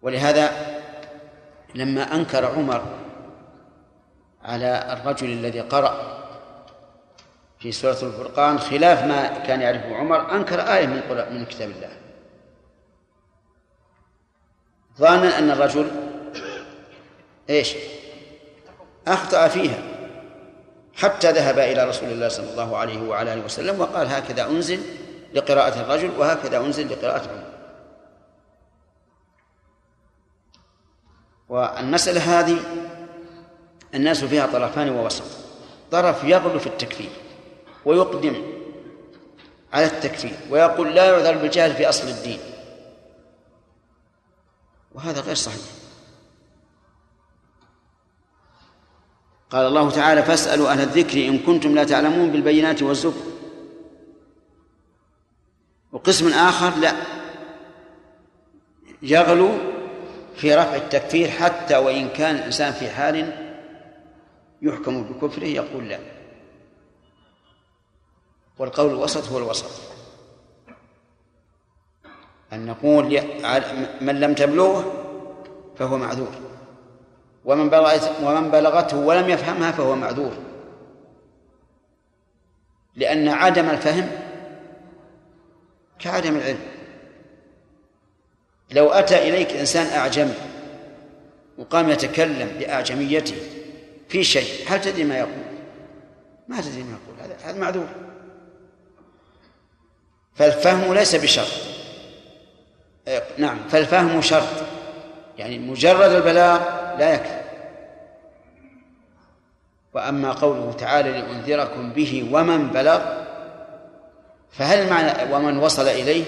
ولهذا 0.01 0.51
لما 1.76 2.16
أنكر 2.16 2.45
عمر 2.45 2.84
على 4.43 4.93
الرجل 4.93 5.30
الذي 5.30 5.61
قرأ 5.61 6.24
في 7.59 7.72
سورة 7.72 7.91
الفرقان 8.03 8.59
خلاف 8.59 9.03
ما 9.03 9.28
كان 9.28 9.61
يعرفه 9.61 9.95
عمر 9.95 10.32
أنكر 10.32 10.59
آية 10.61 10.88
من 10.88 11.01
من 11.32 11.45
كتاب 11.45 11.70
الله. 11.70 11.89
ظانا 14.97 15.39
أن 15.39 15.51
الرجل 15.51 15.91
إيش؟ 17.49 17.76
أخطأ 19.08 19.47
فيها 19.47 19.78
حتى 20.95 21.32
ذهب 21.32 21.60
إلى 21.60 21.89
رسول 21.89 22.10
الله 22.10 22.28
صلى 22.28 22.51
الله 22.51 22.78
عليه 22.78 23.01
وعلى 23.01 23.34
آله 23.34 23.45
وسلم 23.45 23.80
وقال 23.80 24.08
هكذا 24.08 24.47
أنزل 24.47 24.80
لقراءة 25.34 25.82
الرجل 25.82 26.12
وهكذا 26.20 26.58
أنزل 26.58 26.91
لقراءة 26.91 27.30
عمر 27.30 27.54
والمسألة 31.49 32.39
هذه 32.39 32.58
الناس 33.95 34.24
فيها 34.24 34.47
طرفان 34.47 34.89
ووسط. 34.89 35.24
طرف 35.91 36.24
يغلو 36.24 36.60
في 36.60 36.68
التكفير 36.68 37.10
ويقدم 37.86 38.43
على 39.74 39.86
التكفير 39.86 40.36
ويقول 40.49 40.95
لا 40.95 41.06
يعذر 41.06 41.38
بالجهل 41.38 41.74
في 41.74 41.89
أصل 41.89 42.08
الدين. 42.08 42.39
وهذا 44.95 45.22
غير 45.22 45.36
صحيح. 45.36 45.83
قال 49.54 49.66
الله 49.66 49.89
تعالى 49.89 50.24
فاسألوا 50.24 50.72
أهل 50.72 50.82
الذكر 50.82 51.28
إن 51.28 51.39
كنتم 51.39 51.76
لا 51.76 51.84
تعلمون 51.84 52.32
بالبينات 52.32 52.84
والزبر. 52.84 53.22
وقسم 55.91 56.28
آخر 56.28 56.80
لا. 56.80 56.93
يغلو 59.01 59.49
في 60.36 60.56
رفع 60.56 60.76
التكفير 60.76 61.30
حتى 61.30 61.78
وإن 61.78 62.10
كان 62.10 62.36
الإنسان 62.36 62.74
في 62.74 62.89
حال 62.89 63.34
يحكم 64.62 65.04
بكفره 65.04 65.45
يقول 65.45 65.89
لا. 65.89 65.99
والقول 68.60 68.89
الوسط 68.89 69.30
هو 69.30 69.38
الوسط. 69.38 69.72
أن 72.54 72.66
نقول 72.66 73.06
من 74.01 74.20
لم 74.20 74.34
تبلغه 74.34 74.93
فهو 75.78 75.97
معذور. 75.97 76.53
ومن 77.46 77.70
ومن 78.24 78.52
بلغته 78.52 78.98
ولم 78.98 79.30
يفهمها 79.30 79.72
فهو 79.72 79.96
معذور. 79.96 80.32
لأن 82.96 83.28
عدم 83.28 83.70
الفهم 83.70 84.12
كعدم 86.00 86.36
العلم. 86.36 86.60
لو 88.72 88.91
أتى 88.91 89.30
إليك 89.30 89.52
إنسان 89.52 89.86
أعجمي 89.86 90.34
وقام 91.58 91.89
يتكلم 91.89 92.48
بأعجميته 92.60 93.36
في 94.10 94.24
شيء 94.24 94.68
هل 94.68 94.82
تدري 94.82 95.04
ما 95.04 95.18
يقول؟ 95.18 95.44
ما 96.48 96.62
تدري 96.62 96.84
ما 96.84 96.91
يقول. 96.91 97.20
هذا 97.22 97.38
هذا 97.44 97.60
معذور. 97.60 97.88
فالفهم 100.36 100.94
ليس 100.94 101.16
بشرط. 101.16 101.52
نعم 103.38 103.58
فالفهم 103.70 104.22
شرط. 104.22 104.64
يعني 105.38 105.60
مجرد 105.60 106.12
البلاغ 106.12 106.83
لا 106.98 107.14
يكفي. 107.14 107.41
وأما 109.94 110.32
قوله 110.32 110.74
تعالى 110.74 111.12
لأنذركم 111.12 111.94
به 111.94 112.30
ومن 112.34 112.68
بلغ 112.68 113.24
فهل 114.52 114.89
معنى 114.89 115.34
ومن 115.34 115.58
وصل 115.58 115.88
إليه 115.88 116.26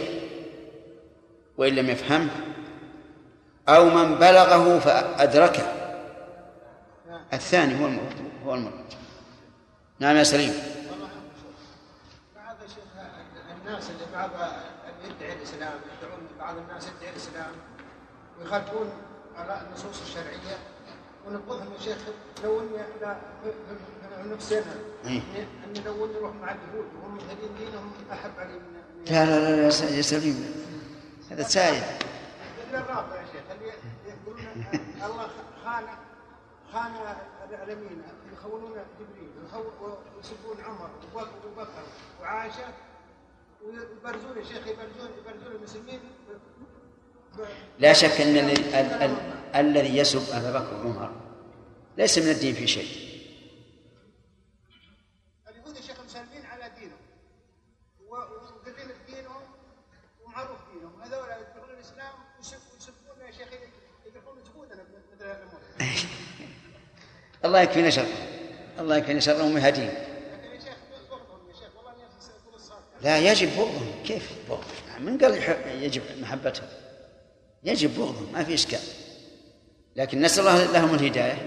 وإن 1.58 1.76
لم 1.76 1.90
يفهمه؟ 1.90 2.30
أو 3.70 3.90
من 3.90 4.16
بلغه 4.16 4.80
فأدركه. 4.80 5.64
الثاني 7.34 7.82
هو 7.82 7.86
المراد 7.86 8.14
هو 8.46 8.54
المراد 8.56 8.86
نعم 10.00 10.16
يا 10.16 10.24
سليم. 10.24 10.54
بعض 12.36 12.56
الناس 13.62 13.90
اللي 13.90 14.06
بعض 14.14 14.30
يدعي 15.04 15.34
الإسلام 15.34 15.74
يدعون 15.98 16.28
بعض 16.40 16.56
الناس 16.58 16.88
يدعي 16.88 17.12
الإسلام 17.12 17.52
ويخالفون 18.40 18.90
على 19.38 19.62
النصوص 19.68 20.02
الشرعية 20.02 20.58
ونبغاهم 21.28 21.74
يا 21.74 21.80
شيخ 21.80 21.98
لو 22.44 22.60
إني 22.60 22.78
لا 23.02 23.16
في 24.24 24.30
نفسنا 24.30 24.76
إيه. 25.06 25.22
اني 25.68 25.80
لو 25.86 26.06
إني 26.06 26.14
نروح 26.14 26.36
مع 26.36 26.52
اليهود 26.52 26.86
وهم 26.96 27.16
مهدين 27.16 27.50
دينهم 27.60 27.92
أحب 28.12 28.32
علي 28.40 28.54
من 28.54 28.60
من- 28.60 29.06
لا 29.12 29.26
لا 29.26 29.56
لا 29.72 29.90
يا 29.96 30.02
سليم 30.02 30.66
هذا 31.32 31.44
سائل 31.44 31.84
مثل 32.68 32.76
الرافع 32.84 33.22
يا 33.22 33.26
شيخ 33.26 33.44
اللي 33.52 33.72
يقولون 34.08 34.66
الله 35.06 35.28
خان 35.66 35.84
خان 36.74 36.92
العالمين 37.50 38.02
يخونون 38.34 38.72
جبريل 39.00 39.30
ويسبون 40.18 40.58
عمر 40.66 40.90
وبكر 41.16 41.30
وبكر 41.48 41.84
وعائشة 42.22 42.64
ويبرزون 43.66 44.38
يا 44.38 44.44
شيخ 44.44 44.68
يبرزون 44.68 45.10
يبرزون 45.20 45.56
المسلمين 45.56 46.00
لا 47.80 47.94
شك 47.94 48.22
أن 48.22 48.38
ال- 48.38 48.76
ال- 48.76 49.04
ال- 49.04 49.18
الذي 49.56 49.98
يسب 49.98 50.30
أبا 50.34 50.60
بكر 50.60 50.76
وعمر 50.88 51.12
ليس 51.98 52.18
من 52.18 52.30
الدين 52.30 52.54
في 52.56 52.68
شيء. 52.68 52.88
اليهود 55.50 55.76
يا 55.76 55.82
شيخ 55.82 55.98
مسلمين 56.06 56.46
على 56.46 56.72
دينهم 56.80 56.98
ومعروف 60.26 60.58
دينهم 60.74 61.02
هذول 61.02 61.28
يدخلون 61.30 61.70
الإسلام 61.78 62.14
ويسبون 62.40 63.26
يا 63.28 63.32
شيخ 63.32 63.48
يدخلون 64.06 64.38
جهودنا 64.54 64.84
مثل 65.14 65.24
هذا 65.24 65.46
الله 67.46 67.62
يكفينا 67.62 67.90
شر. 67.90 68.06
الله 68.80 68.98
يكفينا 68.98 69.20
شرهم 69.20 69.54
ويهديهم 69.56 69.94
لا 73.02 73.20
يجب 73.32 73.50
بغضهم. 73.58 74.04
كيف 74.06 74.32
بغضهم؟ 74.50 74.66
من 75.00 75.18
قال 75.18 75.34
يجب 75.84 76.02
محبتهم. 76.22 76.68
يجب 77.66 77.96
بغضهم 77.96 78.34
ما 78.34 78.44
في 78.44 78.54
إشكال. 78.54 78.80
لكن 79.96 80.22
نسأل 80.22 80.48
الله 80.48 80.72
لهم 80.72 80.96
الهداية. 80.96 81.38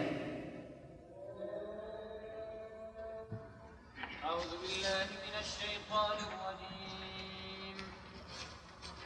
أعوذ 4.25 4.51
بالله 4.63 5.07
من 5.25 5.35
الشيطان 5.45 6.19
الرجيم. 6.29 7.77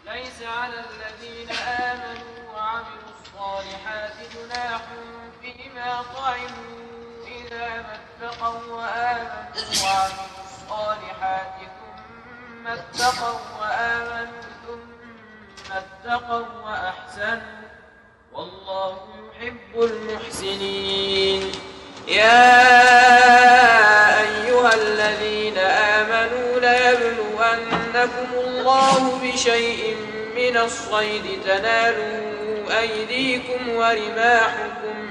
ليس 0.07 0.43
على 0.43 0.85
الذين 0.91 1.51
آمنوا 1.51 2.53
وعملوا 2.55 3.13
الصالحات 3.21 4.17
جناح 4.35 4.83
فيما 5.41 6.03
طعموا 6.03 6.83
إذا 7.27 7.69
ما 7.83 8.01
اتقوا 8.01 8.75
وآمنوا 8.75 9.45
وعملوا 9.85 10.43
الصالحات 10.45 11.57
ثم 11.79 12.67
اتقوا 12.67 13.41
وآمنوا 13.61 14.43
ثم 14.67 14.92
اتقوا 15.73 16.47
وأحسنوا. 16.65 17.63
والله 18.33 18.99
يحب 19.31 19.83
المحسنين. 19.83 21.53
يا 22.09 22.61
أيها 24.21 24.75
الذين 24.75 25.59
آمنوا 25.59 26.61
ليبلونكم 26.61 28.29
الله 28.39 29.21
بشيء 29.23 29.97
من 30.37 30.57
الصيد. 30.57 31.43
تناله 31.45 32.23
أيديكم 32.81 33.69
ورماحكم 33.69 35.11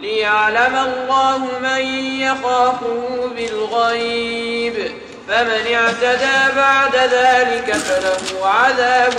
ليعلم 0.00 0.76
الله 0.76 1.38
من 1.38 1.80
يخافه 2.20 3.30
بالغيب. 3.36 5.05
فمن 5.28 5.74
اعتدى 5.74 6.56
بعد 6.56 6.96
ذلك 6.96 7.72
فله 7.72 8.46
عذاب 8.46 9.12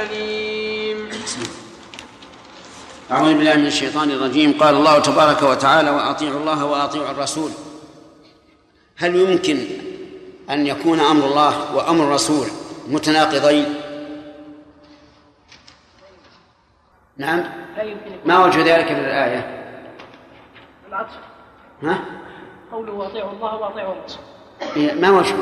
أليم. 0.00 1.10
أعوذ 3.10 3.34
بالله 3.34 3.54
من 3.54 3.66
الشيطان 3.66 4.10
الرجيم. 4.10 4.58
قال 4.60 4.74
الله 4.74 4.98
تبارك 4.98 5.42
وتعالى 5.42 5.90
وأطيعوا 5.90 6.40
الله 6.40 6.64
وأطيعوا 6.64 7.10
الرسول. 7.10 7.50
هل 8.96 9.16
يمكن 9.16 9.66
أن 10.50 10.66
يكون 10.66 11.00
أمر 11.00 11.26
الله 11.26 11.74
وأمر 11.74 12.04
الرسول 12.04 12.46
متناقضين؟ 12.88 13.80
نعم. 17.16 17.44
ما 18.24 18.44
وجه 18.44 18.76
ذلك 18.76 18.90
من 18.90 19.04
الآية؟ 19.04 19.64
العطف؟ 20.88 21.12
ها؟ 21.82 22.04
قوله 22.72 22.92
وأطيعوا 22.92 23.32
الله 23.32 23.54
وأطيعوا 23.54 23.94
الرسول. 23.94 24.33
ما 25.00 25.10
وجه 25.10 25.34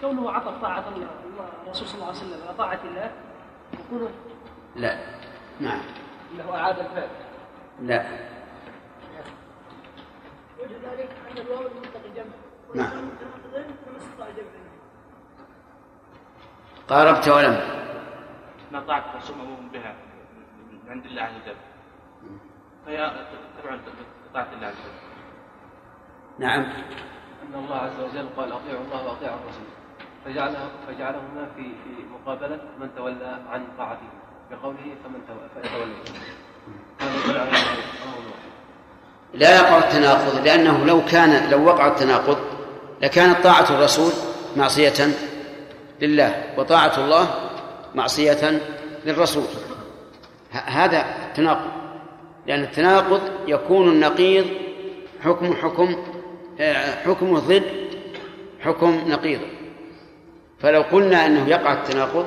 كونه 0.00 0.30
عطف 0.30 0.62
طاعة 0.62 0.84
الله 0.88 1.08
الرسول 1.66 1.88
صلى 1.88 1.94
الله 1.94 2.06
عليه 2.06 2.18
وسلم 2.18 2.40
على 2.46 2.56
طاعة 2.56 2.80
الله 2.84 3.12
يكون 3.72 4.08
لا. 4.76 4.98
نعم. 5.60 5.80
إنه 6.34 6.54
أعاد 6.54 6.78
الفعل. 6.78 7.08
لا. 7.82 8.06
وجه 10.58 10.76
ذلك 10.90 11.10
ان 11.30 11.38
الواو 11.38 11.60
المنطق 11.60 12.00
جمع. 12.16 12.24
نعم. 12.74 12.90
فما 13.86 13.96
استطاع 13.96 14.28
جمع. 14.30 14.48
قاربت 16.88 17.28
ولم 17.28 17.60
ما؟ 18.72 18.80
طاعة 18.80 19.04
الرسول 19.14 19.36
مأمور 19.36 19.58
بها 19.72 19.96
من 20.84 20.90
عند 20.90 21.06
الله 21.06 21.22
عز 21.22 21.32
وجل. 21.42 21.56
فهي 22.86 23.26
تبع 23.62 23.78
طاعة 24.34 24.52
الله 24.52 24.66
عز 24.66 24.74
وجل. 24.74 25.07
نعم. 26.38 26.60
أن 26.60 27.64
الله 27.64 27.76
عز 27.76 28.00
وجل 28.00 28.28
قال 28.36 28.52
أطيعوا 28.52 28.84
الله 28.84 29.06
وأطيعوا 29.06 29.36
الرسول. 29.36 29.68
فجعله 30.24 30.68
فجعلهما 30.88 31.48
في 31.56 31.62
في 31.62 32.04
مقابلة 32.12 32.60
من 32.80 32.88
تولى 32.96 33.38
عن 33.48 33.66
طاعته. 33.78 34.08
بقوله 34.50 34.94
فمن 35.04 35.20
تولى 35.28 35.48
لا 39.34 39.56
يقع 39.56 39.78
التناقض 39.78 40.44
لأنه 40.44 40.84
لو 40.84 41.04
كان 41.04 41.50
لو 41.50 41.64
وقع 41.64 41.86
التناقض 41.86 42.38
لكانت 43.02 43.44
طاعة 43.44 43.70
الرسول 43.70 44.12
معصية 44.56 45.14
لله 46.00 46.44
وطاعة 46.58 46.98
الله 46.98 47.28
معصية 47.94 48.60
للرسول. 49.04 49.44
هذا 50.50 51.04
التناقض. 51.26 51.70
لأن 52.46 52.62
التناقض 52.62 53.20
يكون 53.46 53.88
النقيض 53.88 54.46
حكم 55.24 55.54
حكم 55.54 55.96
حكمه 57.04 57.38
ضد 57.38 57.62
حكم 58.60 59.02
نقيض. 59.06 59.40
فلو 60.58 60.82
قلنا 60.82 61.26
أنه 61.26 61.48
يقع 61.48 61.72
التناقض 61.72 62.26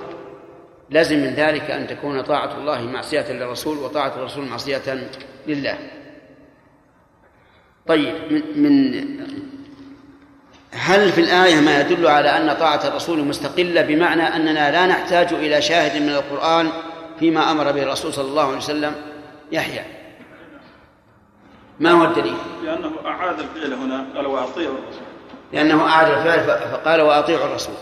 لازم 0.89 1.17
من 1.19 1.33
ذلك 1.33 1.71
أن 1.71 1.87
تكون 1.87 2.21
طاعة 2.21 2.57
الله 2.57 2.81
معصية 2.81 3.31
للرسول 3.31 3.77
وطاعة 3.77 4.15
الرسول 4.15 4.45
معصية 4.45 5.07
لله. 5.47 5.77
طيب 7.87 8.15
من, 8.31 8.63
من 8.63 9.01
هل 10.71 11.11
في 11.11 11.21
الآية 11.21 11.61
ما 11.61 11.81
يدل 11.81 12.07
على 12.07 12.29
أن 12.29 12.53
طاعة 12.53 12.87
الرسول 12.87 13.25
مستقلة 13.25 13.81
بمعنى 13.81 14.23
أننا 14.23 14.71
لا 14.71 14.87
نحتاج 14.87 15.33
إلى 15.33 15.61
شاهد 15.61 16.01
من 16.01 16.09
القرآن 16.09 16.69
فيما 17.19 17.51
أمر 17.51 17.71
به 17.71 17.83
الرسول 17.83 18.13
صلى 18.13 18.29
الله 18.29 18.47
عليه 18.47 18.57
وسلم 18.57 18.95
يحيى؟ 19.51 20.00
ما 21.81 21.91
هو 21.91 22.03
الدليل؟ 22.03 22.37
لأنه 22.63 22.91
أعاد 23.05 23.39
الفعل 23.39 23.73
هنا 23.73 24.05
قال 24.15 24.27
وأطيعوا 24.27 24.77
الرسول. 24.77 25.03
لأنه 25.53 25.87
أعاد 25.87 26.07
الفعل 26.07 26.43
فقال 26.71 27.01
وأطيعوا 27.01 27.45
الرسول. 27.45 27.75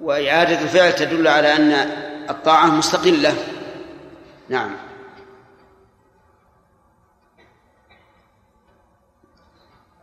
وإعادة 0.00 0.60
الفعل 0.60 0.92
تدل 0.92 1.28
على 1.28 1.56
أن 1.56 1.72
الطاعة 2.30 2.66
مستقلة. 2.66 3.34
نعم. 4.48 4.70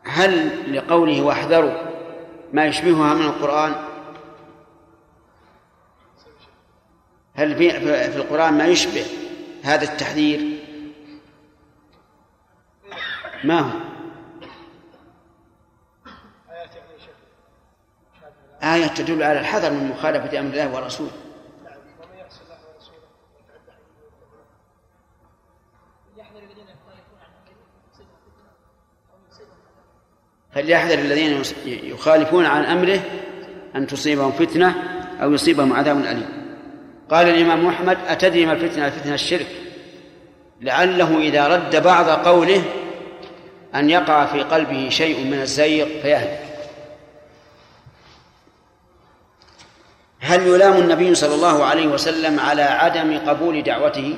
هل 0.04 0.76
لقوله 0.76 1.22
واحذروا 1.22 1.74
ما 2.54 2.66
يشبهها 2.66 3.14
من 3.14 3.26
القرآن؟ 3.26 3.76
هل 7.36 7.56
في 7.56 7.72
في 8.12 8.18
القرآن 8.18 8.58
ما 8.58 8.66
يشبه 8.66 9.06
هذا 9.64 9.84
التحذير؟ 9.84 10.55
ما 13.48 13.60
هو؟ 13.60 13.80
آية 18.64 18.88
تدل 18.88 19.24
على 19.24 19.40
الحذر 19.40 19.72
من 19.72 19.90
مخالفة 19.90 20.40
أمر 20.40 20.50
الله 20.50 20.76
ورسوله. 20.76 21.12
فليحذر 30.52 31.00
الذين 31.00 31.42
يخالفون 31.66 32.46
عن 32.46 32.64
أمره 32.64 33.00
أن 33.76 33.88
تصيبهم 33.88 34.32
فتنة 34.32 34.76
أو 35.22 35.34
يصيبهم 35.34 35.74
عذاب 35.74 35.98
أليم. 35.98 36.46
قال 37.10 37.30
الإمام 37.30 37.68
أحمد 37.68 37.98
أتدري 38.08 38.46
ما 38.46 38.54
الفتنة؟ 38.54 38.88
الفتنة 38.88 39.14
الشرك. 39.14 39.48
لعله 40.62 41.20
إذا 41.20 41.48
رد 41.48 41.84
بعض 41.84 42.10
قوله 42.10 42.64
أن 43.76 43.90
يقع 43.90 44.26
في 44.26 44.42
قلبه 44.42 44.90
شيء 44.90 45.26
من 45.26 45.42
الزيغ 45.42 45.86
فيهلك. 46.02 46.40
هل 50.20 50.48
يلام 50.48 50.78
النبي 50.78 51.16
صلى 51.16 51.36
الله 51.36 51.66
عليه 51.66 51.88
وسلم 51.88 52.40
على 52.40 52.62
عدم 52.62 53.30
قبول 53.30 53.64
دعوته؟ 53.64 54.18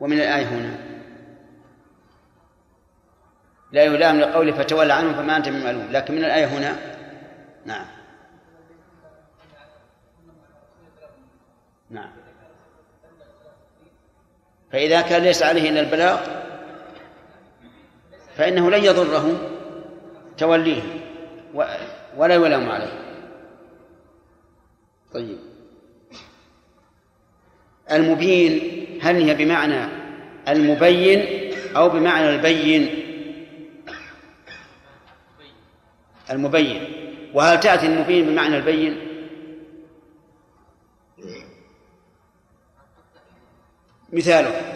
ومن 0.00 0.16
الآية 0.16 0.46
هنا. 0.46 0.78
لا 3.72 3.84
يلام 3.84 4.20
لقوله 4.20 4.52
فتولى 4.52 4.92
عنهم 4.92 5.14
فما 5.14 5.36
أنت 5.36 5.48
من 5.48 5.64
ملوم 5.64 5.88
لكن 5.90 6.14
من 6.14 6.24
الآية 6.24 6.46
هنا. 6.46 6.76
نعم. 7.66 7.86
نعم. 11.90 12.21
فإذا 14.72 15.00
كان 15.00 15.22
ليس 15.22 15.42
عليه 15.42 15.70
إلا 15.70 15.80
البلاغ 15.80 16.20
فإنه 18.36 18.70
لن 18.70 18.84
يضره 18.84 19.50
توليه 20.38 20.82
ولا 22.16 22.34
يلام 22.34 22.70
عليه. 22.70 23.02
طيب. 25.14 25.38
المبين 27.92 28.60
هل 29.02 29.22
هي 29.22 29.34
بمعنى 29.34 29.88
المبين 30.48 31.50
أو 31.76 31.88
بمعنى 31.88 32.30
البين؟ 32.30 32.88
المبين. 36.30 36.92
وهل 37.34 37.60
تأتي 37.60 37.86
المبين 37.86 38.26
بمعنى 38.26 38.56
البين؟ 38.56 39.11
مثاله. 44.12 44.72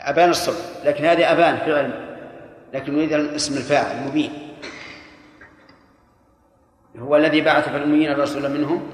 أبان 0.00 0.30
الصبح 0.30 0.56
لكن 0.84 1.04
هذه 1.04 1.32
أبان 1.32 1.56
فعل 1.56 2.16
لكن 2.74 2.94
نريد 2.94 3.12
اسم 3.12 3.56
الفاعل 3.56 4.08
مبين 4.08 4.30
هو 6.98 7.16
الذي 7.16 7.40
بعث 7.40 7.68
في 7.68 7.76
الأميين 7.76 8.10
الرسول 8.10 8.50
منهم 8.50 8.90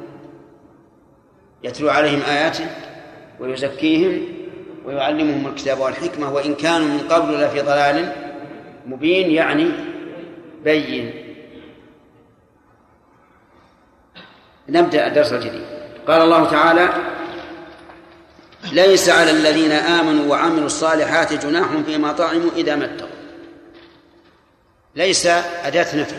يتلو 1.63 1.91
عليهم 1.91 2.21
آياته 2.23 2.67
ويزكيهم 3.41 4.23
ويعلمهم 4.85 5.47
الكتاب 5.47 5.79
والحكمة 5.79 6.33
وإن 6.33 6.55
كانوا 6.55 6.89
من 6.89 6.99
قبل 6.99 7.45
لفي 7.45 7.61
ضلال 7.61 8.13
مبين 8.87 9.31
يعني 9.31 9.71
بين 10.65 11.22
نبدأ 14.69 15.07
الدرس 15.07 15.33
الجديد. 15.33 15.65
قال 16.07 16.23
الله 16.23 16.51
تعالى 16.51 16.89
ليس 18.73 19.09
على 19.09 19.31
الذين 19.31 19.73
آمنوا 19.73 20.31
وعملوا 20.31 20.67
الصالحات 20.67 21.47
جناح 21.47 21.69
فيما 21.87 22.13
طعموا 22.13 22.51
إذا 22.57 22.77
ما 22.77 22.85
اتقوا. 22.85 23.09
ليس 24.97 25.27
أداة 25.65 25.97
نفي 25.97 26.17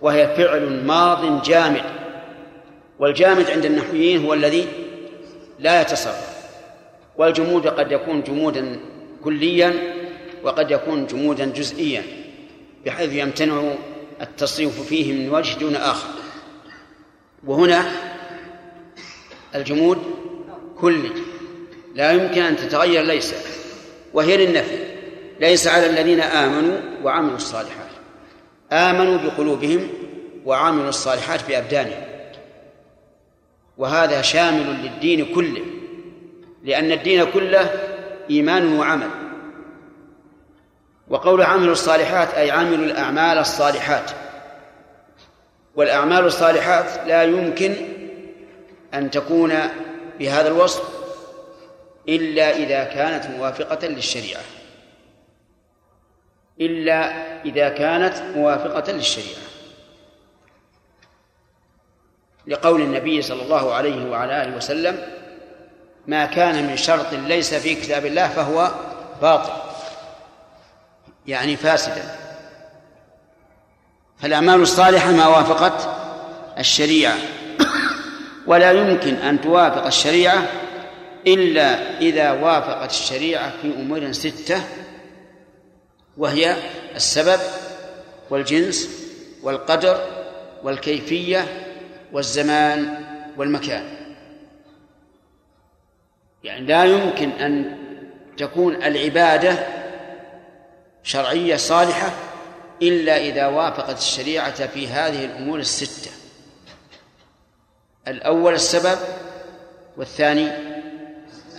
وهي 0.00 0.36
فعل 0.36 0.84
ماض 0.84 1.42
جامد 1.42 1.84
والجامد 2.98 3.50
عند 3.50 3.64
النحويين 3.64 4.24
هو 4.24 4.34
الذي 4.34 4.68
لا 5.58 5.80
يتصرف 5.80 6.30
والجمود 7.16 7.66
قد 7.66 7.92
يكون 7.92 8.22
جمودا 8.22 8.80
كليا 9.24 9.74
وقد 10.42 10.70
يكون 10.70 11.06
جمودا 11.06 11.44
جزئيا 11.44 12.02
بحيث 12.86 13.12
يمتنع 13.12 13.72
التصريف 14.20 14.82
فيه 14.82 15.12
من 15.12 15.30
وجه 15.30 15.58
دون 15.58 15.76
آخر. 15.76 16.08
وهنا 17.46 17.84
الجمود 19.54 19.98
كلي 20.80 21.10
لا 21.94 22.12
يمكن 22.12 22.42
أن 22.42 22.56
تتغير 22.56 23.02
ليس. 23.02 23.34
وهي 24.12 24.46
للنفي 24.46 24.78
ليس 25.40 25.66
على 25.66 25.86
الذين 25.86 26.20
آمنوا 26.20 26.78
وعملوا 27.02 27.36
الصالحات. 27.36 27.90
آمنوا 28.72 29.16
بقلوبهم 29.18 29.88
وعملوا 30.44 30.88
الصالحات 30.88 31.48
بأبدانهم. 31.48 32.04
وهذا 33.78 34.22
شامل 34.22 34.76
للدين 34.82 35.34
كله 35.34 35.64
لأن 36.64 36.92
الدين 36.92 37.24
كله 37.24 37.70
إيمان 38.30 38.78
وعمل. 38.78 39.10
وقول 41.08 41.42
عملوا 41.42 41.72
الصالحات 41.72 42.34
أي 42.34 42.50
عملوا 42.50 42.84
الأعمال 42.84 43.38
الصالحات. 43.38 44.10
والأعمال 45.74 46.24
الصالحات 46.24 47.06
لا 47.06 47.22
يمكن 47.22 47.74
أن 48.94 49.10
تكون 49.10 49.54
بهذا 50.18 50.48
الوصف 50.48 50.82
إلا 52.08 52.56
إذا 52.56 52.84
كانت 52.84 53.26
موافقة 53.26 53.86
للشريعة. 53.88 54.42
إلا 56.60 57.12
إذا 57.44 57.68
كانت 57.68 58.36
موافقة 58.36 58.92
للشريعة. 58.92 59.50
لقول 62.46 62.80
النبي 62.80 63.22
صلى 63.22 63.42
الله 63.42 63.74
عليه 63.74 64.10
وعلى 64.10 64.42
آله 64.42 64.56
وسلم 64.56 65.08
ما 66.06 66.26
كان 66.26 66.66
من 66.66 66.76
شرط 66.76 67.12
ليس 67.12 67.54
في 67.54 67.74
كتاب 67.74 68.06
الله 68.06 68.28
فهو 68.28 68.70
باطل. 69.22 69.52
يعني 71.26 71.56
فاسدا. 71.56 72.19
فالأعمال 74.22 74.60
الصالحة 74.60 75.12
ما 75.12 75.26
وافقت 75.26 75.88
الشريعة. 76.58 77.16
ولا 78.46 78.72
يمكن 78.72 79.14
أن 79.14 79.40
توافق 79.40 79.86
الشريعة 79.86 80.48
إلا 81.26 81.98
إذا 81.98 82.32
وافقت 82.32 82.90
الشريعة 82.90 83.52
في 83.62 83.74
أمور 83.74 84.12
ستة 84.12 84.62
وهي 86.16 86.56
السبب 86.96 87.40
والجنس 88.30 88.88
والقدر 89.42 90.00
والكيفية 90.62 91.46
والزمان 92.12 93.04
والمكان. 93.36 93.84
يعني 96.44 96.66
لا 96.66 96.84
يمكن 96.84 97.30
أن 97.30 97.78
تكون 98.36 98.74
العبادة 98.74 99.66
شرعية 101.02 101.56
صالحة 101.56 102.10
إلا 102.82 103.16
إذا 103.16 103.46
وافقت 103.46 103.98
الشريعة 103.98 104.66
في 104.66 104.88
هذه 104.88 105.24
الأمور 105.24 105.58
الستة. 105.58 106.10
الأول 108.08 108.54
السبب 108.54 108.98
والثاني 109.96 110.50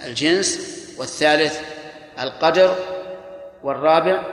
الجنس 0.06 0.60
والثالث 0.98 1.60
القدر 2.20 2.76
والرابع 3.64 4.24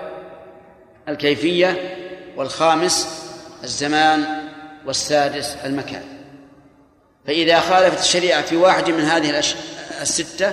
الكيفية 1.09 1.97
والخامس 2.37 3.25
الزمان 3.65 4.27
والسادس 4.87 5.57
المكان. 5.65 6.05
فإذا 7.27 7.61
خالفت 7.61 8.01
الشريعة 8.01 8.43
في 8.43 8.57
واحد 8.57 8.91
من 8.91 9.05
هذه 9.05 9.43
الستة 10.01 10.53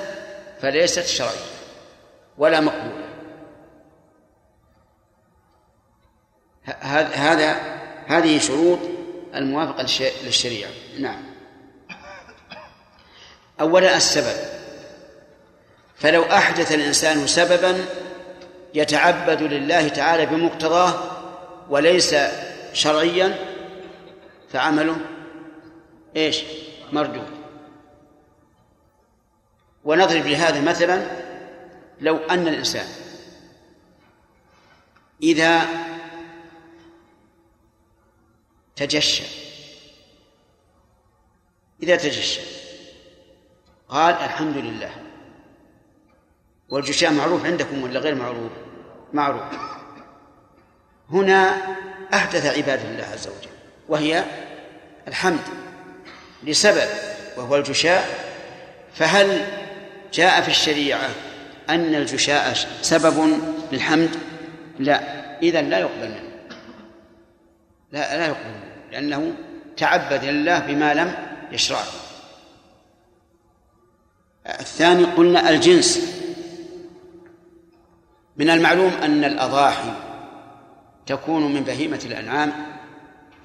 فليست 0.62 1.06
شرعية 1.06 1.56
ولا 2.38 2.60
مقبولة. 2.60 3.05
هذا 6.66 7.80
هذه 8.08 8.40
شروط 8.40 8.80
الموافقة 9.36 10.12
للشريعة. 10.24 10.70
نعم. 11.00 11.24
أولا 13.62 13.98
السبب. 13.98 14.36
فلو 15.96 16.24
أحدث 16.24 16.72
الإنسان 16.72 17.28
سببا 17.28 17.86
يتعبد 18.74 19.44
لله 19.44 19.88
تعالى 19.88 20.26
بمقتضاه 20.26 20.94
وليس 21.70 22.16
شرعيا 22.74 23.36
فعمله 24.52 24.98
إيش؟ 26.16 26.44
مردود. 26.92 27.28
ونضرب 29.86 30.28
لهذا 30.28 30.62
مثلا 30.62 31.06
لو 32.02 32.18
أن 32.18 32.48
الإنسان 32.48 32.86
إذا 35.24 35.62
تجشى 38.76 39.24
إذا 41.84 41.96
تجشى 41.96 42.42
قال 43.90 44.16
الحمد 44.16 44.58
لله. 44.58 44.92
والجشاء 46.70 47.12
معروف 47.12 47.46
عندكم 47.46 47.84
ولا 47.84 48.00
غير 48.00 48.16
معروف؟ 48.16 48.52
معروف. 49.14 49.44
هنا 51.10 51.62
أحدث 52.14 52.46
عبادة 52.46 52.90
الله 52.90 53.04
عز 53.04 53.28
وجل 53.28 53.50
وهي 53.90 54.24
الحمد 55.08 55.42
لسبب 56.44 56.90
وهو 57.38 57.56
الجشاء. 57.56 58.26
فهل 58.94 59.48
جاء 60.14 60.42
في 60.42 60.48
الشريعة 60.48 61.10
أن 61.70 61.96
الجشاء 61.96 62.54
سبب 62.82 63.42
للحمد؟ 63.72 64.10
لا 64.80 65.02
إذا 65.42 65.62
لا 65.62 65.80
يقبل 65.80 66.10
منه. 66.10 66.35
لا 67.96 68.18
لا 68.18 68.26
يقبل 68.26 68.60
لأنه 68.92 69.36
تعبد 69.78 70.24
لله 70.24 70.60
بما 70.60 70.94
لم 70.94 71.16
يشرعه 71.52 71.86
الثاني 74.48 75.04
قلنا 75.04 75.50
الجنس. 75.50 76.16
من 78.38 78.50
المعلوم 78.50 78.94
أن 78.94 79.24
الأضاحي 79.24 79.94
تكون 81.06 81.54
من 81.54 81.64
بهيمة 81.64 82.02
الأنعام 82.06 82.54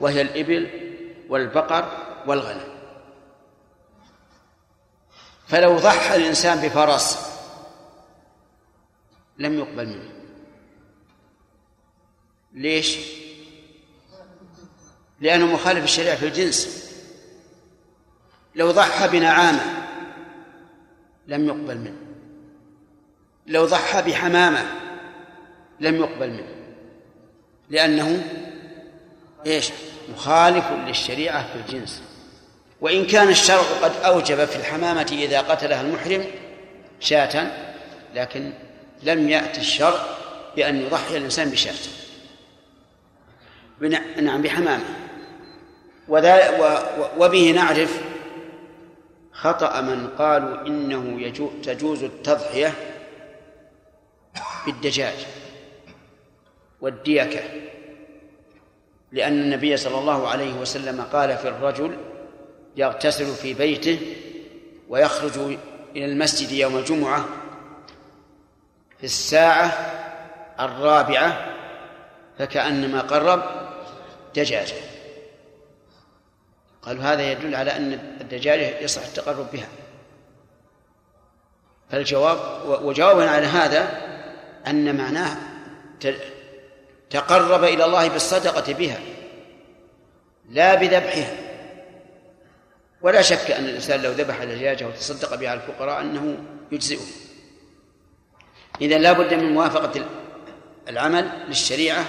وهي 0.01 0.21
الإبل 0.21 0.71
والبقر 1.29 1.99
والغنم. 2.27 2.69
فلو 5.49 5.79
ضحى 5.79 6.17
الإنسان 6.17 6.59
بفرس 6.61 7.19
لم 9.39 9.59
يقبل 9.59 9.89
منه. 9.89 10.11
ليش؟ 12.53 13.20
لأنه 15.21 15.47
مخالف 15.47 15.85
الشريعة 15.85 16.17
في 16.17 16.27
الجنس. 16.27 16.91
لو 18.55 18.71
ضحى 18.71 19.09
بنعامة 19.09 19.61
لم 21.27 21.47
يقبل 21.47 21.79
منه. 21.79 21.97
لو 23.47 23.67
ضحى 23.67 24.03
بحمامة 24.03 24.67
لم 25.81 25.97
يقبل 25.97 26.31
منه. 26.31 26.55
لأنه 27.71 28.25
إيش؟ 29.47 29.71
مخالف 30.15 30.65
للشريعة 30.87 31.47
في 31.53 31.59
الجنس. 31.59 32.03
وإن 32.81 33.07
كان 33.07 33.29
الشرع 33.29 33.63
قد 33.83 33.93
أوجب 34.05 34.45
في 34.45 34.57
الحمامة 34.57 35.07
إذا 35.13 35.41
قتلها 35.41 35.81
المحرم 35.81 36.25
شاة 37.01 37.53
لكن 38.15 38.53
لم 39.03 39.29
يأتي 39.29 39.61
الشرع 39.61 40.07
بأن 40.57 40.81
يضحي 40.81 41.17
الإنسان 41.17 41.51
بشاة. 41.51 41.75
نعم 44.21 44.43
بحمامة. 44.43 45.00
وبه 47.19 47.51
نعرف 47.51 48.01
خطأ 49.33 49.81
من 49.81 50.09
قالوا 50.19 50.67
إنه 50.67 51.33
تجوز 51.63 52.03
التضحية 52.03 52.73
بالدجاج 54.67 55.27
والديكة 56.81 57.41
لأن 59.13 59.33
النبي 59.33 59.77
صلى 59.77 59.99
الله 59.99 60.29
عليه 60.29 60.55
وسلم 60.55 61.01
قال 61.13 61.39
في 61.39 61.49
الرجل 61.49 61.97
يغتسل 62.77 63.35
في 63.35 63.55
بيته 63.55 63.99
ويخرج 64.89 65.39
إلى 65.97 66.05
المسجد 66.05 66.53
يوم 66.53 66.77
الجمعة 66.77 67.29
في 68.99 69.05
الساعة 69.05 69.67
الرابعة 70.61 71.47
فكأنما 72.39 73.01
قرب 73.01 73.43
دجاجة. 74.35 74.90
قالوا 76.83 77.03
هذا 77.03 77.33
يدل 77.33 77.55
على 77.55 77.77
أن 77.77 77.93
الدجاجة 78.21 78.79
يصح 78.79 79.03
التقرب 79.03 79.51
بها. 79.53 79.69
فالجواب 81.91 82.39
وجوابنا 82.85 83.31
على 83.31 83.47
هذا 83.47 84.11
أن 84.67 84.97
معناه 84.97 85.37
تقرب 87.11 87.65
إلى 87.65 87.85
الله 87.85 88.09
بالصدقة 88.09 88.73
بها 88.73 88.99
لا 90.51 90.75
بذبحها. 90.75 91.37
ولا 93.03 93.23
شك 93.23 93.51
أن 93.51 93.65
الإنسان 93.65 94.03
لو 94.03 94.11
ذبح 94.11 94.45
دجاجة 94.45 94.87
وتصدق 94.87 95.35
بها 95.35 95.55
الفقراء 95.55 96.01
أنه 96.01 96.45
يجزئه. 96.73 97.07
إذا 98.81 98.99
لا 98.99 99.13
بد 99.13 99.35
من 99.35 99.53
موافقة 99.55 100.07
العمل 100.89 101.31
للشريعة 101.49 102.05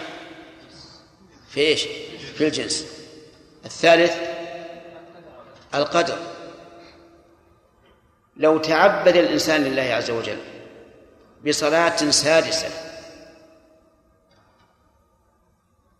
في 1.49 1.59
إيش؟ 1.59 1.83
في 2.35 2.47
الجنس. 2.47 2.87
الثالث 3.65 4.30
القدر. 5.75 6.17
لو 8.37 8.57
تعبد 8.57 9.15
الإنسان 9.15 9.63
لله 9.63 9.81
عز 9.81 10.11
وجل 10.11 10.37
بصلاة 11.47 11.95
سادسة 11.95 12.69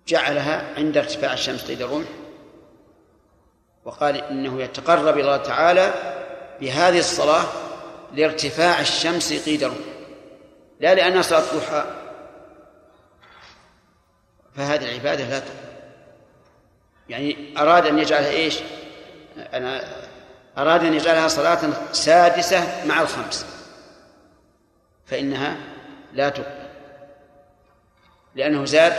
جعلها 0.08 0.74
عند 0.78 0.98
ارتفاع 0.98 1.34
الشمس 1.34 1.66
قيد 1.66 1.82
الرمح 1.82 2.08
وقال 3.86 4.18
إنه 4.18 4.62
يتقرب 4.62 5.14
إلى 5.14 5.22
الله 5.22 5.38
تعالى 5.38 5.94
بهذه 6.62 7.00
الصلاة 7.00 7.44
لارتفاع 8.14 8.80
الشمس 8.80 9.34
قيد 9.34 9.64
الرمح 9.64 9.86
لا 10.80 10.96
لأنها 10.96 11.22
صلاة 11.22 11.44
ضحى 11.56 11.86
فهذه 14.56 14.90
العبادة 14.90 15.24
لا 15.24 15.40
تقبل 15.40 15.72
يعني 17.10 17.54
أراد 17.58 17.86
أن 17.86 18.00
يجعلها 18.00 18.30
إيش؟ 18.30 18.60
أنا 19.38 19.84
أراد 20.58 20.86
أن 20.86 20.94
يجعلها 20.94 21.28
صلاة 21.28 21.60
سادسة 21.92 22.86
مع 22.86 23.02
الخمس 23.02 23.46
فإنها 25.06 25.58
لا 26.14 26.30
تقبل 26.30 26.62
لأنه 28.36 28.66
زاد 28.66 28.94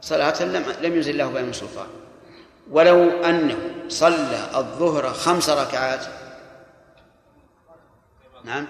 صلاة 0.00 0.42
لم 0.42 0.64
لم 0.80 0.94
ينزل 0.96 1.18
له 1.18 1.30
بها 1.30 1.42
من 1.42 1.52
سلطان. 1.52 1.88
ولو 2.70 3.24
أنه 3.24 3.58
صلى 3.88 4.50
الظهر 4.54 5.12
خمس 5.12 5.50
ركعات 5.50 6.06
نعم 8.44 8.66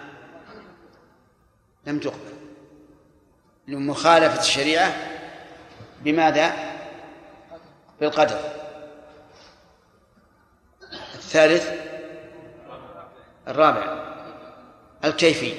لم 1.86 1.99
تقبل. 1.99 2.34
لمخالفة 3.68 4.41
الشريعة 4.41 4.97
بماذا؟ 6.01 6.53
بالقدر. 8.01 8.59
الثالث 11.30 11.70
الرابع 13.48 14.14
الكيفية 15.04 15.54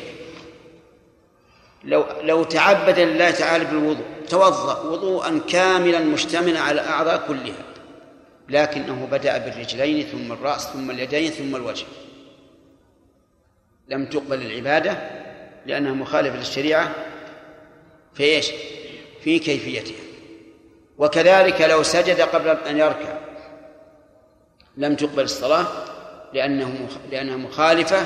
لو 1.84 2.06
لو 2.22 2.44
تعبد 2.44 3.00
لله 3.00 3.32
تعالى 3.32 3.66
بالوضوء 3.66 4.06
توضأ 4.30 4.82
وضوءا 4.82 5.42
كاملا 5.50 6.00
مشتملا 6.00 6.60
على 6.60 6.82
الأعضاء 6.82 7.28
كلها 7.28 7.64
لكنه 8.50 9.08
بدأ 9.12 9.38
بالرجلين 9.38 10.06
ثم 10.06 10.32
الرأس 10.32 10.68
ثم 10.68 10.92
اليدين 10.92 11.32
ثم 11.32 11.56
الوجه. 11.56 11.86
لم 13.88 14.06
تقبل 14.06 14.42
العبادة 14.42 14.98
لأنها 15.66 15.94
مخالفة 15.94 16.38
للشريعة 16.38 16.96
في 18.14 18.24
إيش؟ 18.24 18.52
في 19.24 19.40
كيفيتها. 19.40 20.04
وكذلك 20.98 21.62
لو 21.62 21.84
سجد 21.84 22.22
قبل 22.22 22.50
أن 22.50 22.78
يركع 22.78 23.31
لم 24.82 24.96
تقبل 24.96 25.24
الصلاة 25.24 25.68
لأنه 26.34 26.88
لأنها 27.12 27.38
مخالفة 27.38 28.06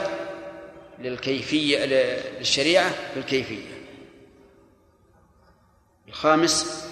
للكيفية 0.99 1.85
للشريعة 1.85 2.89
في 2.89 3.19
الكيفية 3.19 3.75
الخامس 6.07 6.85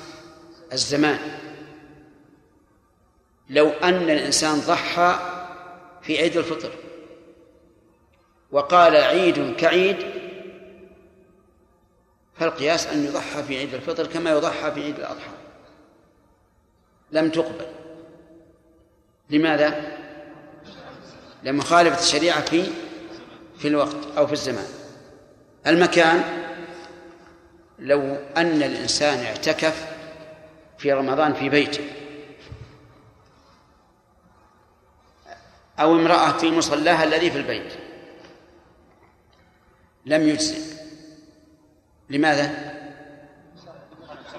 الزمان. 0.74 1.20
لو 3.50 3.70
أن 3.70 4.10
الإنسان 4.10 4.60
ضحى 4.60 5.20
في 6.02 6.18
عيد 6.18 6.38
الفطر 6.38 6.72
وقال 8.52 8.96
عيد 8.96 9.56
كعيد 9.56 9.98
فالقياس 12.36 12.88
أن 12.88 13.06
يضحى 13.06 13.44
في 13.44 13.58
عيد 13.58 13.74
الفطر 13.74 14.08
كما 14.08 14.32
يضحى 14.32 14.72
في 14.72 14.84
عيد 14.84 15.00
الأضحى. 15.00 15.32
لم 17.12 17.30
تقبل. 17.30 17.83
لماذا؟ 19.34 19.98
لمخالفة 21.44 22.00
الشريعة 22.00 22.42
في 22.46 22.64
في 23.58 23.68
الوقت 23.68 23.96
أو 24.18 24.28
في 24.28 24.34
الزمان 24.34 24.68
المكان 25.68 26.24
لو 27.80 28.18
أن 28.38 28.64
الإنسان 28.64 29.26
اعتكف 29.26 29.88
في 30.78 30.94
رمضان 30.94 31.34
في 31.34 31.50
بيته 31.50 31.84
أو 35.80 35.96
امرأة 35.96 36.32
في 36.32 36.52
مصلاها 36.52 37.04
الذي 37.04 37.32
في 37.32 37.38
البيت 37.38 37.74
لم 40.06 40.28
يجزئ 40.28 40.74
لماذا؟ 42.10 42.74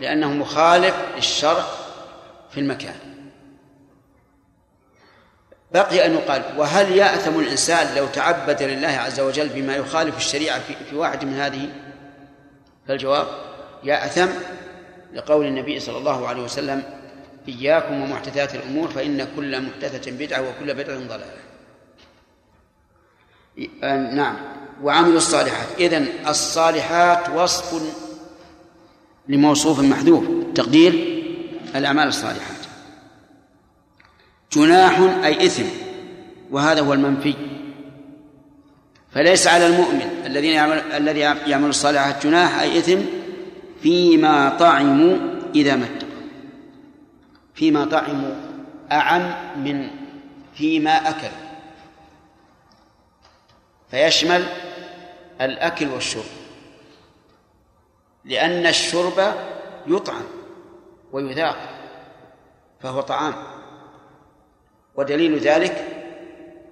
لأنه 0.01 0.33
مخالف 0.33 0.97
للشرع 1.17 1.65
في 2.51 2.61
المكان 2.61 3.14
بقي 5.75 6.07
أن 6.07 6.14
يقال 6.14 6.43
وهل 6.57 6.97
يأثم 6.97 7.41
الإنسان 7.41 7.97
لو 7.97 8.07
تعبد 8.07 8.62
لله 8.62 8.89
عز 8.89 9.20
وجل 9.20 9.49
بما 9.49 9.77
يخالف 9.77 10.16
الشريعة 10.16 10.61
في, 10.61 10.75
في 10.91 10.97
واحد 10.97 11.25
من 11.25 11.35
هذه؟ 11.35 11.68
فالجواب 12.89 13.27
يأثم 13.85 14.27
لقول 15.14 15.47
النبي 15.47 15.81
صلى 15.81 15.99
الله 15.99 16.29
عليه 16.29 16.43
وسلم 16.43 16.83
إياكم 17.49 18.03
ومحدثات 18.03 18.55
الأمور 18.55 18.89
فإن 18.89 19.29
كل 19.37 19.62
محدثة 19.62 20.11
بدعة 20.11 20.43
وكل 20.49 20.75
بدعة 20.75 20.99
ضلالة. 20.99 21.45
آه، 23.83 23.97
نعم. 23.97 24.37
وعملوا 24.83 25.16
الصالحات. 25.16 25.68
إذن 25.79 26.09
الصالحات 26.29 27.29
وصف 27.29 27.83
لموصوف 29.29 29.81
محذوف. 29.81 30.25
تقدير 30.55 31.22
الأعمال 31.77 32.09
الصالحات 32.09 32.54
جناح 34.55 35.01
أي 35.25 35.47
إثم 35.47 35.65
وهذا 36.51 36.81
هو 36.81 36.93
المنفي. 36.93 37.35
فليس 39.11 39.47
على 39.47 39.67
المؤمن 39.67 40.23
الذين 40.27 40.53
يعمل 40.53 40.79
الذي 40.79 41.21
يعمل 41.21 41.69
الصالحات 41.69 42.27
جناح 42.27 42.61
أي 42.61 42.79
إثم 42.79 43.01
فيما 43.83 44.49
طعموا 44.49 45.17
إذا 45.55 45.75
اتقوا 45.75 46.15
فيما 47.55 47.85
طعموا 47.85 48.35
أعم 48.93 49.35
من 49.65 49.91
فيما 50.55 51.09
أكلوا. 51.09 51.45
فيشمل 53.91 54.45
الأكل 55.41 55.89
والشرب 55.89 56.25
لأن 58.25 58.67
الشرب 58.67 59.35
يطعم 59.87 60.25
ويذاق 61.13 61.57
فهو 62.81 63.01
طعام. 63.01 63.54
ودليل 64.97 65.39
ذلك 65.39 65.85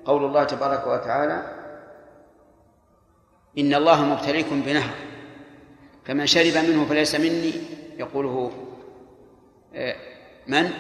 قول 0.04 0.24
الله 0.24 0.44
تبارك 0.44 0.86
وتعالى 0.86 1.62
إن 3.58 3.74
الله 3.74 4.04
مبتليكم 4.04 4.60
بنهر 4.60 4.94
فمن 6.04 6.26
شرب 6.26 6.64
منه 6.64 6.84
فليس 6.84 7.14
مني 7.14 7.52
يقوله 7.98 8.52
آه، 9.74 9.96
من؟ 10.46 10.70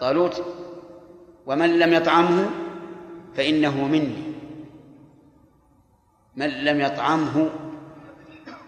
طالوت. 0.00 0.44
ومن 1.46 1.78
لم 1.78 1.92
يطعمه 1.92 2.50
فإنه 3.36 3.84
مني. 3.84 4.22
من 6.36 6.48
لم 6.64 6.80
يطعمه 6.80 7.50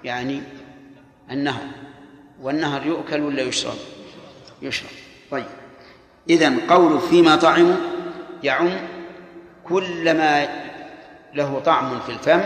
يعني 0.04 0.42
النهر. 1.30 1.66
والنهر 2.42 2.86
يؤكل 2.86 3.20
ولا 3.20 3.42
يشرب؟ 3.42 3.76
يشرب. 4.62 4.90
طيب. 5.30 5.46
إذن 6.30 6.60
قول 6.60 7.00
فيما 7.00 7.36
طعموا 7.36 7.76
يعم 8.42 8.70
كل 9.64 10.16
ما 10.16 10.48
له 11.34 11.58
طعم 11.58 12.00
في 12.00 12.12
الفم 12.12 12.40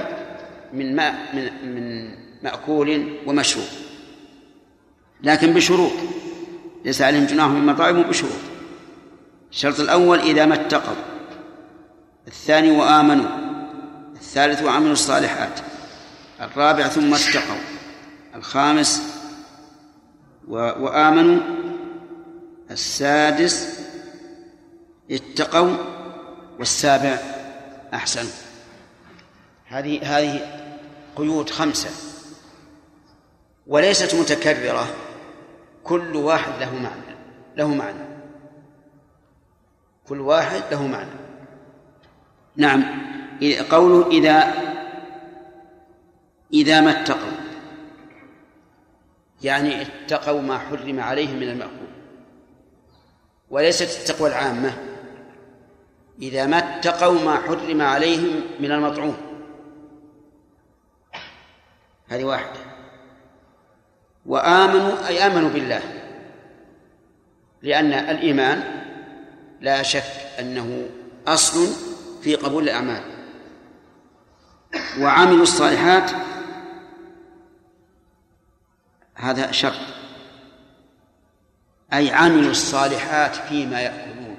من 0.72 0.97
ماء 0.97 1.14
من 1.35 1.74
من 1.74 2.09
مأكول 2.43 3.16
ومشروب. 3.26 3.66
لكن 5.22 5.55
بشروط 5.55 5.93
ليس 6.85 7.03
عليهم 7.03 7.24
جناح 7.24 7.47
مما 7.47 7.72
طعموا 7.72 8.03
بشروط. 8.03 8.33
الشرط 9.51 9.80
الأول 9.80 10.18
إذا 10.18 10.47
ما 10.47 10.55
اتقوا. 10.55 10.95
الثاني 12.26 12.70
وآمنوا. 12.70 13.26
الثالث 14.14 14.62
وعملوا 14.62 14.93
الصالحات. 14.93 15.61
الرابع 16.41 16.89
ثم 16.89 17.14
اتقوا. 17.14 17.61
الخامس 18.35 19.03
وآمنوا. 20.49 21.41
السادس 22.72 23.80
اتقوا 25.10 25.76
والسابع 26.58 27.18
أحسنوا 27.94 28.30
هذه 29.66 30.18
هذه 30.18 30.62
قيود 31.16 31.50
خمسة. 31.50 31.90
وليست 33.66 34.14
متكررة. 34.14 34.86
كل 35.84 36.16
واحد 36.16 36.52
له 36.60 36.74
معنى. 36.74 37.16
له 37.56 37.68
معنى. 37.74 38.04
كل 40.08 40.20
واحد 40.20 40.62
له 40.70 40.86
معنى. 40.86 41.10
نعم. 42.56 42.84
قوله 43.70 44.10
إذا 44.10 44.54
إذا 46.52 46.80
ما 46.80 47.02
اتقوا. 47.02 47.32
يعني 49.42 49.82
اتقوا 49.82 50.40
ما 50.40 50.58
حرم 50.58 51.00
عليهم 51.00 51.36
من 51.36 51.48
المأكول. 51.48 51.82
وليست 53.53 54.00
التقوى 54.00 54.28
العامة. 54.28 54.78
إذا 56.22 56.46
ما 56.46 56.59
اتقوا 56.59 57.20
ما 57.20 57.36
حرم 57.36 57.82
عليهم 57.82 58.40
من 58.61 58.72
المطعوم. 58.72 59.16
هذه 62.09 62.24
واحدة. 62.24 62.61
وآمنوا 64.26 65.09
أي 65.09 65.26
آمنوا 65.26 65.50
بالله. 65.50 65.82
لأن 67.62 67.92
الإيمان 67.92 68.84
لا 69.61 69.82
شك 69.82 70.05
أنه 70.40 70.88
أصل 71.26 71.68
في 72.22 72.34
قبول 72.34 72.62
الأعمال. 72.62 73.03
وعملوا 75.00 75.42
الصالحات 75.42 76.11
هذا 79.14 79.50
شرط. 79.50 80.01
أي 81.93 82.11
عملوا 82.11 82.51
الصالحات 82.51 83.36
فيما 83.36 83.80
يأكلون 83.80 84.36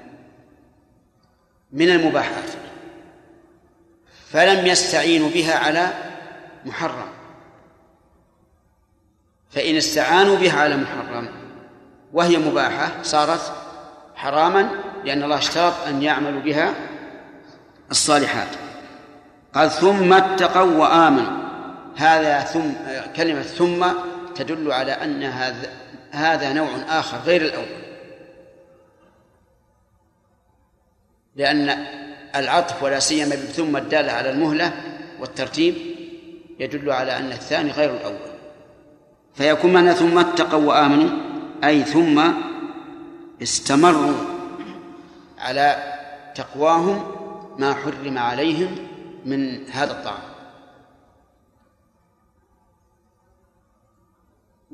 من 1.72 1.90
المباحات 1.90 2.50
فلم 4.30 4.66
يستعينوا 4.66 5.30
بها 5.30 5.58
على 5.58 5.92
محرم. 6.64 7.08
فإن 9.50 9.76
استعانوا 9.76 10.36
بها 10.36 10.60
على 10.60 10.76
محرم 10.76 11.28
وهي 12.12 12.38
مباحة 12.38 13.02
صارت 13.02 13.52
حراما 14.14 14.70
لأن 15.04 15.22
الله 15.22 15.38
اشترط 15.38 15.86
أن 15.88 16.02
يعملوا 16.02 16.40
بها 16.40 16.74
الصالحات. 17.90 18.48
قال 19.54 19.70
ثم 19.70 20.12
اتقوا 20.12 20.72
وآمنوا. 20.72 21.44
هذا 21.96 22.40
ثم 22.40 22.70
كلمة 23.16 23.42
ثم 23.42 23.86
تدل 24.34 24.72
على 24.72 24.92
أن 24.92 25.22
هذا 25.22 25.72
هذا 26.14 26.52
نوع 26.52 26.68
آخر 26.88 27.18
غير 27.18 27.42
الأول. 27.42 27.84
لأن 31.36 31.86
العطف 32.36 32.82
ولا 32.82 32.98
سيما 32.98 33.36
ثم 33.36 33.76
الدالة 33.76 34.12
على 34.12 34.30
المهلة 34.30 34.72
والترتيب 35.20 35.74
يدل 36.60 36.90
على 36.90 37.16
أن 37.16 37.32
الثاني 37.32 37.70
غير 37.70 37.90
الأول. 37.90 38.34
فيكون 39.34 39.72
معنى 39.72 39.94
ثم 39.94 40.18
اتقوا 40.18 40.64
وآمنوا 40.64 41.10
أي 41.64 41.84
ثم 41.84 42.32
استمروا 43.42 44.16
على 45.38 45.94
تقواهم 46.34 47.14
ما 47.58 47.74
حرم 47.74 48.18
عليهم 48.18 48.76
من 49.24 49.68
هذا 49.70 49.92
الطعام. 49.92 50.33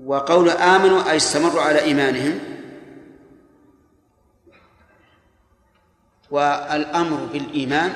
وقول 0.05 0.51
آمنوا 0.51 1.11
أي 1.11 1.17
استمروا 1.17 1.63
على 1.63 1.81
إيمانهم. 1.81 2.39
والأمر 6.31 7.29
بالإيمان 7.33 7.93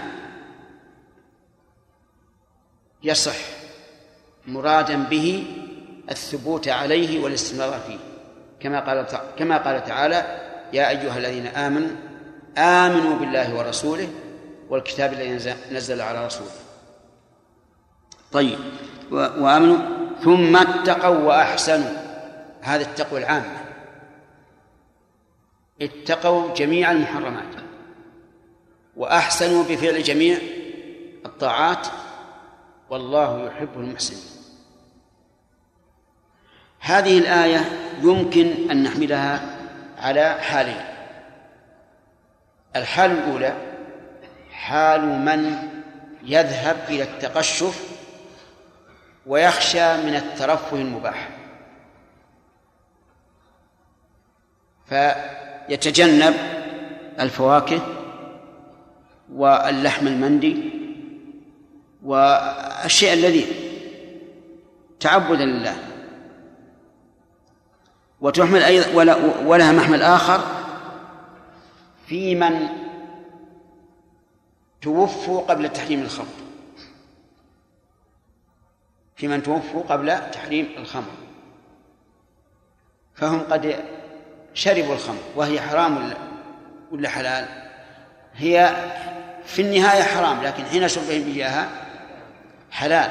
يصح 3.02 3.36
مرادا 4.46 4.96
به 5.05 5.46
الثبوت 6.11 6.68
عليه 6.68 7.22
والاستمرار 7.22 7.80
فيه. 7.86 7.98
كما 8.61 8.80
قال 8.80 9.07
كما 9.38 9.59
قال 9.59 9.84
تعالى 9.84 10.16
يا 10.72 10.88
أيها 10.88 11.18
الذين 11.18 11.46
آمنوا 11.46 11.96
آمنوا 12.59 13.16
بالله 13.16 13.59
ورسوله 13.59 14.09
والكتاب 14.68 15.12
الذي 15.12 15.55
نزل 15.72 16.00
على 16.00 16.26
رسوله. 16.26 16.50
طيب 18.32 18.59
وآمنوا؟ 19.11 20.03
ثم 20.22 20.56
اتقوا 20.56 21.16
وأحسنوا. 21.16 21.96
هذا 22.60 22.82
التقوى 22.82 23.20
العامة 23.20 23.64
اتقوا 25.82 26.54
جميع 26.54 26.90
المحرمات. 26.90 27.54
وأحسنوا 28.96 29.64
بفعل 29.64 30.02
جميع 30.02 30.38
الطاعات. 31.26 31.86
والله 32.90 33.46
يحب 33.46 33.68
المحسنين 33.76 34.34
هذه 36.80 37.18
الآية 37.18 37.60
يمكن 38.02 38.70
أن 38.70 38.82
نحملها 38.82 39.56
على 39.98 40.34
حالين. 40.40 40.84
الحال 42.76 43.10
الأولى 43.10 43.54
حال 44.52 45.00
من 45.00 45.68
يذهب 46.22 46.76
إلى 46.88 47.02
التقشف 47.02 47.93
ويخشى 49.27 49.97
من 49.97 50.14
الترفه 50.14 50.77
المباح. 50.77 51.29
فيتجنب 54.87 56.35
الفواكه 57.20 57.81
واللحم 59.33 60.07
المندي 60.07 60.70
والشيء 62.03 63.12
الذي 63.12 63.47
تعبدا 65.01 65.45
لله. 65.45 65.77
وتحمل 68.20 68.62
أيضا 68.62 69.14
ولها 69.45 69.72
محمل 69.72 70.03
آخر 70.03 70.41
في 72.07 72.35
من 72.35 72.68
توفوا 74.83 75.41
قبل 75.41 75.68
تحريم 75.68 76.03
الخمر. 76.03 76.43
في 79.25 79.29
من 79.29 79.43
توفوا 79.43 79.83
قبل 79.83 80.31
تحريم 80.31 80.68
الخمر. 80.79 81.11
فهم 83.14 83.41
قد 83.41 83.77
شربوا 84.55 84.95
الخمر 84.95 85.18
وهي 85.37 85.61
حرام 85.61 86.14
ولا 86.91 87.09
حلال؟ 87.09 87.47
هي 88.35 88.77
في 89.45 89.62
النهاية 89.62 90.03
حرام 90.03 90.43
لكن 90.43 90.64
حين 90.64 90.89
شربهم 90.89 91.33
إياها 91.35 91.68
حلال 92.70 93.11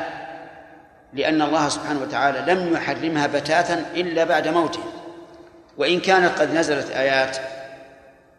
لأن 1.14 1.42
الله 1.42 1.70
سبحانه 1.70 2.02
وتعالى 2.02 2.54
لم 2.54 2.74
يحرمها 2.74 3.28
بتاتا 3.28 3.86
إلا 3.96 4.24
بعد 4.24 4.48
موته. 4.48 4.84
وإن 5.78 6.00
كانت 6.00 6.40
قد 6.40 6.54
نزلت 6.54 6.92
آيات 6.92 7.38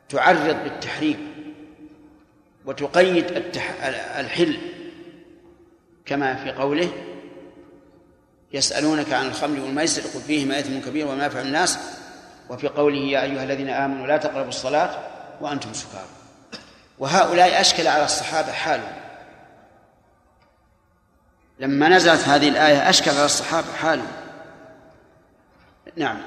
تعرض 0.08 0.56
بالتحريم 0.64 1.34
وتقيد 2.66 3.24
الحل 4.18 4.58
كما 6.06 6.34
في 6.34 6.52
قوله 6.52 6.88
يسألونك 8.54 9.12
عن 9.12 9.26
الخمر 9.26 9.60
والميسر 9.60 10.02
قل 10.02 10.20
فيهما 10.20 10.58
إثم 10.58 10.80
كبير 10.80 11.06
ومنافع 11.06 11.40
الناس 11.40 11.78
وفي 12.48 12.68
قوله 12.68 12.98
يا 12.98 13.22
أيها 13.22 13.44
الذين 13.44 13.68
آمنوا 13.68 14.06
لا 14.06 14.16
تقربوا 14.16 14.48
الصلاة 14.48 14.98
وأنتم 15.40 15.72
سكارى. 15.72 16.06
وهؤلاء 16.98 17.60
أشكل 17.60 17.86
على 17.86 18.04
الصحابة 18.04 18.52
حالهم. 18.52 18.92
لما 21.58 21.88
نزلت 21.88 22.28
هذه 22.28 22.48
الآية 22.48 22.90
أشكل 22.90 23.10
على 23.10 23.24
الصحابة 23.24 23.72
حالهم. 23.72 24.12
نعم. 25.96 26.18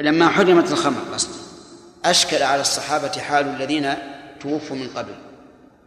لما 0.00 0.28
حرمت 0.28 0.72
الخمر 0.72 1.00
قصدي 1.12 1.38
أشكل 2.04 2.42
على 2.42 2.60
الصحابة 2.60 3.20
حال 3.20 3.46
الذين 3.46 3.94
توفوا 4.40 4.76
من 4.76 4.88
قبل. 4.88 5.14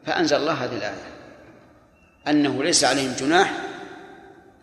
فأنزل 0.06 0.38
الله 0.38 0.54
هذه 0.54 0.78
الآية. 0.78 1.04
أنه 2.28 2.64
ليس 2.64 2.84
عليهم 2.84 3.14
جناح 3.20 3.54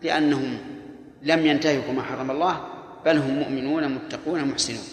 لأنهم 0.01 0.74
لم 1.25 1.45
ينتهكوا 1.45 1.93
ما 1.93 2.03
حرم 2.03 2.31
الله 2.31 2.67
بل 3.05 3.17
هم 3.17 3.39
مؤمنون 3.39 3.87
متقون 3.87 4.45
محسنون. 4.45 4.87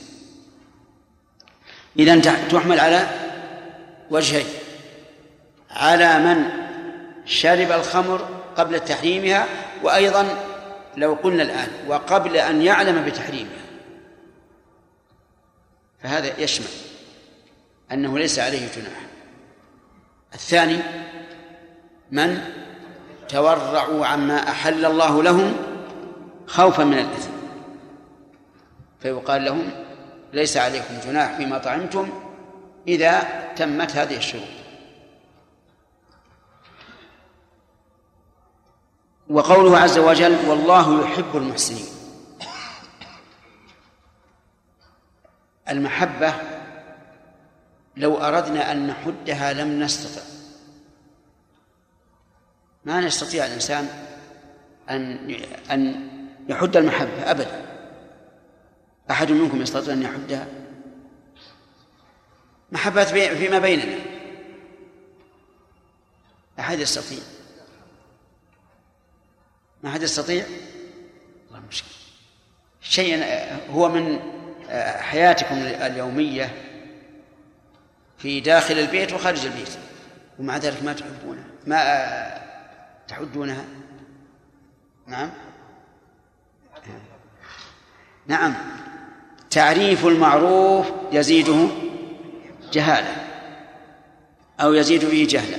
إذا 1.99 2.21
تحمل 2.49 2.81
على 2.81 3.07
وجهين. 4.11 4.47
على 5.71 6.19
من 6.19 6.45
شرب 7.25 7.73
الخمر 7.73 8.29
قبل 8.57 8.81
تحريمها 8.81 9.47
وأيضا 9.83 10.27
لو 10.97 11.15
قلنا 11.15 11.43
الآن 11.43 11.69
وقبل 11.89 12.37
أن 12.37 12.63
يعلم 12.63 13.05
بتحريمها. 13.05 13.63
فهذا 16.03 16.41
يشمل 16.41 16.67
أنه 17.93 18.19
ليس 18.19 18.39
عليه 18.39 18.69
جناح. 18.77 19.01
الثاني 20.35 20.79
من 22.11 22.41
تورعوا 23.29 24.07
عما 24.07 24.49
أحل 24.49 24.85
الله 24.85 25.23
لهم 25.23 25.72
خوفا 26.53 26.85
من 26.85 26.99
الإثم. 26.99 27.31
فيقال 29.01 29.45
لهم 29.45 29.71
ليس 30.33 30.57
عليكم 30.57 30.95
جناح 31.05 31.37
فيما 31.37 31.59
طعمتم 31.59 32.09
إذا 32.89 33.21
تمت 33.57 33.97
هذه 33.97 34.17
الشروط. 34.17 34.49
وقوله 39.29 39.79
عز 39.79 39.99
وجل 39.99 40.49
والله 40.49 41.03
يحب 41.05 41.37
المحسنين. 41.37 41.87
المحبة 45.69 46.35
لو 47.97 48.17
أردنا 48.17 48.73
أن 48.73 48.87
نحدها 48.87 49.53
لم 49.53 49.83
نستطع. 49.83 50.23
ما 52.85 53.01
نستطيع 53.01 53.47
الإنسان 53.47 53.89
أن 54.91 55.35
أن 55.71 56.13
يحد 56.49 56.77
المحبة 56.77 57.31
أبدا. 57.31 57.63
أحد 59.11 59.33
منكم 59.33 59.63
يستطيع 59.63 59.95
أن 59.95 60.03
يحدها 60.03 60.47
محبة 62.73 63.05
فيما 63.05 63.59
بيننا؟ 63.59 63.99
أحد 66.59 66.79
يستطيع؟ 66.79 67.19
ما 69.83 69.91
أحد 69.91 70.03
يستطيع؟ 70.03 70.47
الله 71.49 71.63
مشكلة. 71.69 71.93
شيء 72.81 73.25
هو 73.71 73.89
من 73.89 74.21
حياتكم 75.01 75.55
اليومية 75.57 76.55
في 78.19 78.41
داخل 78.41 78.79
البيت 78.79 79.13
وخارج 79.13 79.47
البيت 79.47 79.69
ومع 80.39 80.57
ذلك 80.57 80.83
ما 80.83 80.93
تحبونها 80.93 81.45
ما 81.67 82.43
تحدونها؟ 83.09 83.65
نعم. 85.07 85.31
نعم. 88.33 88.55
تعريف 89.51 90.07
المعروف 90.07 90.87
يزيده 91.13 91.69
جهالة 92.73 93.17
أو 94.61 94.75
يزيد 94.75 95.09
فيه 95.09 95.27
جهلا 95.29 95.59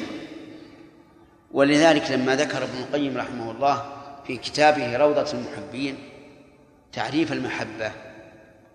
ولذلك 1.51 2.11
لما 2.11 2.35
ذكر 2.35 2.63
ابن 2.63 2.77
القيم 2.77 3.17
رحمه 3.17 3.51
الله 3.51 3.83
في 4.27 4.37
كتابه 4.37 4.97
روضة 4.97 5.31
المحبين 5.33 5.97
تعريف 6.93 7.31
المحبة 7.31 7.91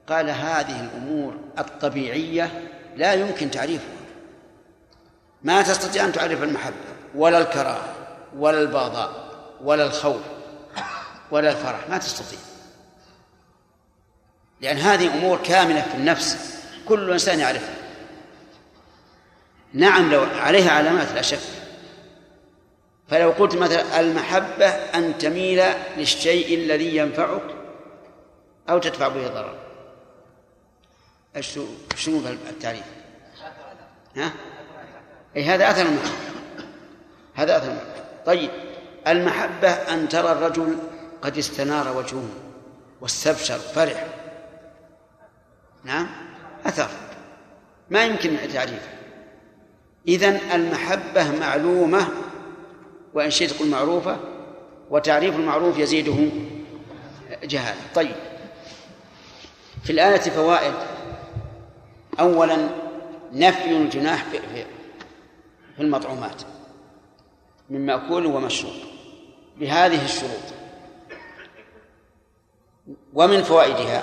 قال 0.09 0.31
هذه 0.31 0.81
الأمور 0.81 1.35
الطبيعية 1.59 2.71
لا 2.97 3.13
يمكن 3.15 3.51
تعريفها. 3.51 3.99
ما 5.43 5.63
تستطيع 5.63 6.05
أن 6.05 6.13
تعرف 6.13 6.43
المحبة 6.43 6.77
ولا 7.15 7.39
الكراهة 7.39 7.95
ولا 8.37 8.61
البغضاء 8.61 9.11
ولا 9.65 9.87
الخوف 9.87 10.23
ولا 11.31 11.51
الفرح 11.51 11.89
ما 11.91 11.99
تستطيع. 11.99 12.48
لأن 14.61 14.77
هذه 14.77 15.15
أمور 15.15 15.39
كاملة 15.39 15.83
في 15.83 15.95
النفس 15.95 16.59
كل 16.89 17.13
إنسان 17.13 17.41
يعرفها. 17.41 17.75
نعم 19.75 20.13
لو 20.13 20.21
عليها 20.21 20.71
علامات 20.71 21.13
لا 21.13 21.23
شك. 21.23 21.39
فلو 23.09 23.31
قلت 23.31 23.55
مثلا 23.55 24.01
المحبة 24.01 24.67
أن 24.67 25.19
تميل 25.19 25.65
للشيء 25.97 26.59
الذي 26.59 26.97
ينفعك 26.97 27.43
أو 28.71 28.79
تدفع 28.79 29.09
به 29.09 29.29
ضرر 29.29 29.55
شنو 31.97 32.19
التعريف؟ 32.51 32.85
ها؟ 34.17 34.33
أي 35.37 35.45
هذا 35.45 35.71
أثر 35.71 35.83
المحبة 35.83 36.29
هذا 37.35 37.57
أثر 37.57 37.67
المحبة 37.67 38.05
طيب 38.27 38.51
المحبة 39.07 39.69
أن 39.71 40.09
ترى 40.09 40.33
الرجل 40.33 40.79
قد 41.23 41.39
استنار 41.39 41.97
وجهه 41.97 42.29
واستبشر 43.01 43.59
فرح. 43.59 44.07
نعم؟ 45.85 46.07
أثر. 46.67 46.89
ما 47.91 48.05
يمكن 48.05 48.37
تعريفه 48.53 48.89
إذن 50.09 50.41
المحبة 50.55 51.39
معلومة 51.41 52.09
وإن 53.15 53.31
شئت 53.31 53.51
تقول 53.51 53.69
معروفة 53.69 54.17
وتعريف 54.91 55.37
المعروف 55.37 55.79
يزيده 55.79 56.17
جهالة. 57.43 57.81
طيب. 57.95 58.17
في 59.85 59.93
الآية 59.93 60.21
فوائد. 60.21 60.75
أولا 62.21 62.69
نفي 63.33 63.77
الجناح 63.77 64.25
في, 64.25 64.39
في 65.77 65.83
المطعومات. 65.83 66.43
من 67.71 67.87
مأكول 67.87 68.27
ومشروب. 68.27 68.75
بهذه 69.57 70.05
الشروط. 70.05 70.55
ومن 73.15 73.43
فوائدها 73.43 74.03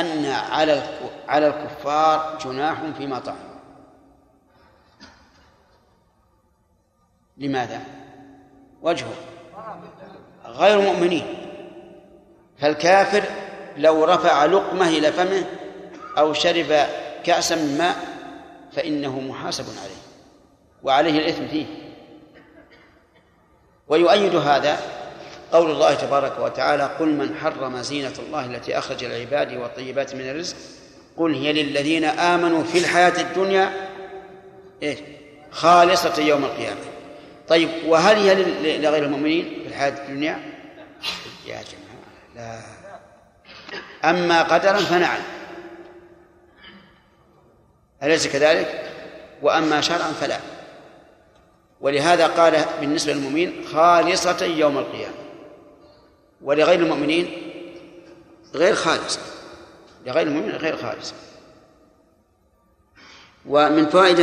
أن 0.00 0.26
على 0.26 0.82
على 1.28 1.46
الكفار 1.46 2.38
جناح 2.44 2.82
فيما 2.98 3.18
طعموا 3.18 3.54
لماذا؟ 7.36 7.80
وجهه. 8.82 9.14
غير 10.44 10.80
مؤمنين. 10.80 11.26
فالكافر 12.58 13.24
لو 13.76 14.04
رفع 14.04 14.44
لقمة 14.44 14.88
إلى 14.88 15.12
فمه 15.12 15.44
أو 16.18 16.32
شرب 16.32 16.86
كأسا 17.24 17.56
من 17.56 17.78
ماء 17.78 17.96
فإنه 18.72 19.20
محاسب 19.20 19.64
عليه. 19.64 20.02
وعليه 20.82 21.18
الإثم 21.18 21.46
فيه. 21.46 21.66
ويؤيد 23.88 24.36
هذا 24.36 24.78
قول 25.54 25.70
الله 25.70 25.94
تبارك 25.94 26.38
وتعالى 26.38 26.82
قل 26.82 27.08
من 27.08 27.36
حرم 27.36 27.82
زينة 27.82 28.12
الله 28.26 28.46
التي 28.46 28.78
أخرج 28.78 29.04
العباد 29.04 29.52
والطيبات 29.52 30.14
من 30.14 30.30
الرزق. 30.30 30.56
قل 31.16 31.34
هي 31.34 31.52
للذين 31.52 32.04
آمنوا 32.04 32.64
في 32.64 32.78
الحياة 32.78 33.20
الدنيا 33.20 33.90
إيه 34.82 34.98
خالصة 35.50 36.22
يوم 36.22 36.44
القيامة. 36.44 36.80
طيب 37.48 37.68
وهل 37.86 38.16
هي 38.16 38.34
لغير 38.78 39.04
المؤمنين 39.04 39.44
في 39.62 39.68
الحياة 39.68 39.90
الدنيا؟ 39.90 40.40
يا 41.46 41.62
جماعة 41.62 42.04
لا. 42.36 42.60
أما 44.10 44.42
قدرا 44.42 44.78
فنعم. 44.78 45.20
أليس 48.02 48.26
كذلك؟ 48.26 48.90
وأما 49.42 49.80
شرعا 49.80 50.12
فلا. 50.20 50.38
ولهذا 51.80 52.26
قال 52.26 52.64
بالنسبة 52.80 53.12
للمؤمنين 53.12 53.64
خالصة 53.72 54.44
يوم 54.44 54.78
القيامة. 54.78 55.23
ولغير 56.44 56.80
المؤمنين 56.80 57.30
غير 58.54 58.74
خالصة 58.74 59.20
لغير 60.06 60.26
المؤمنين 60.26 60.56
غير 60.56 60.76
خالصة 60.76 61.14
ومن 63.46 63.86
فوائد 63.86 64.20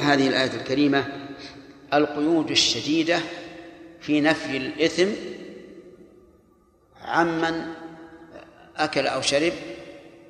هذه 0.00 0.28
الآية 0.28 0.54
الكريمة 0.60 1.04
القيود 1.94 2.50
الشديدة 2.50 3.20
في 4.00 4.20
نفي 4.20 4.56
الإثم 4.56 5.08
عمن 7.04 7.66
أكل 8.76 9.06
أو 9.06 9.20
شرب 9.20 9.52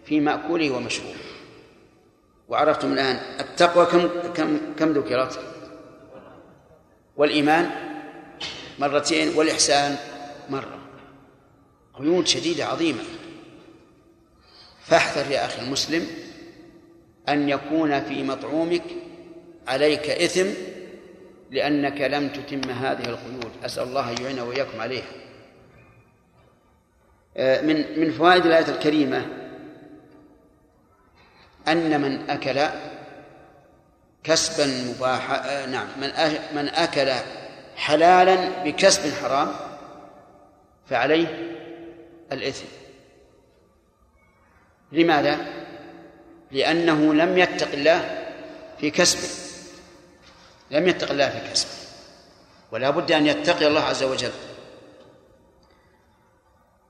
في 0.05 0.21
مأكوله 0.21 0.71
ومشروبه. 0.71 1.15
وعرفتم 2.49 2.93
الآن 2.93 3.41
التقوى 3.41 3.87
كم 3.87 4.09
كم 4.35 4.59
كم 4.79 4.93
ذكرت؟ 4.93 5.39
والإيمان 7.17 7.71
مرتين 8.79 9.37
والإحسان 9.37 9.97
مرة. 10.51 10.82
قيود 11.99 12.27
شديدة 12.27 12.65
عظيمة. 12.65 13.03
فاحذر 14.85 15.31
يا 15.31 15.47
أخي 15.47 15.63
المسلم 15.63 16.07
أن 17.29 17.49
يكون 17.49 18.01
في 18.01 18.23
مطعومك 18.23 18.83
عليك 19.69 20.11
إثم 20.11 20.47
لأنك 21.51 22.01
لم 22.01 22.29
تتم 22.29 22.71
هذه 22.71 23.05
القيود. 23.05 23.53
أسأل 23.65 23.83
الله 23.83 24.11
أن 24.11 24.23
يعين 24.23 24.41
وإياكم 24.41 24.81
عليها. 24.81 25.23
آه، 27.37 27.61
من 27.61 28.01
من 28.01 28.11
فوائد 28.13 28.47
الآية 28.47 28.69
الكريمة 28.69 29.27
أن 31.69 32.01
من 32.01 32.31
أكل 32.31 32.61
كسبا 34.25 34.67
مباحا 34.67 35.37
آه، 35.37 35.67
نعم 35.67 35.87
من 36.01 36.11
من 36.55 36.69
أكل 36.69 37.13
حلالا 37.77 38.63
بكسب 38.65 39.15
حرام 39.15 39.49
فعليه 40.91 41.52
الإثم. 42.33 42.67
لماذا؟ 44.93 45.39
لأنه 46.51 47.15
لم 47.15 47.39
يتق 47.39 47.73
الله 47.73 48.25
في 48.79 48.91
كسبه. 48.91 49.29
لم 50.71 50.89
يتق 50.89 51.11
الله 51.11 51.29
في 51.29 51.51
كسبه. 51.51 51.71
ولا 52.73 52.91
بد 52.91 53.13
أن 53.13 53.27
يتقي 53.27 53.67
الله 53.67 53.81
عز 53.81 54.03
وجل. 54.03 54.33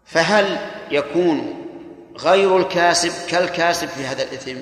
فهل 0.05 0.70
يكون 0.90 1.66
غير 2.16 2.56
الكاسب 2.56 3.31
كالكاسب 3.31 3.89
في 3.89 4.06
هذا 4.06 4.23
الإثم؟ 4.23 4.59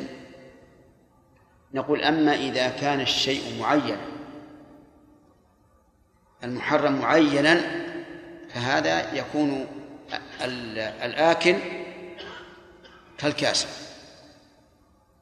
نقول 1.74 2.02
أما 2.02 2.34
إذا 2.34 2.68
كان 2.68 3.00
الشيء 3.00 3.60
معينا 3.60 4.00
المحرم 6.44 7.00
معينا 7.00 7.60
فهذا 8.48 9.14
يكون 9.14 9.66
الآكل 11.02 11.56
كالكاسب 13.18 13.68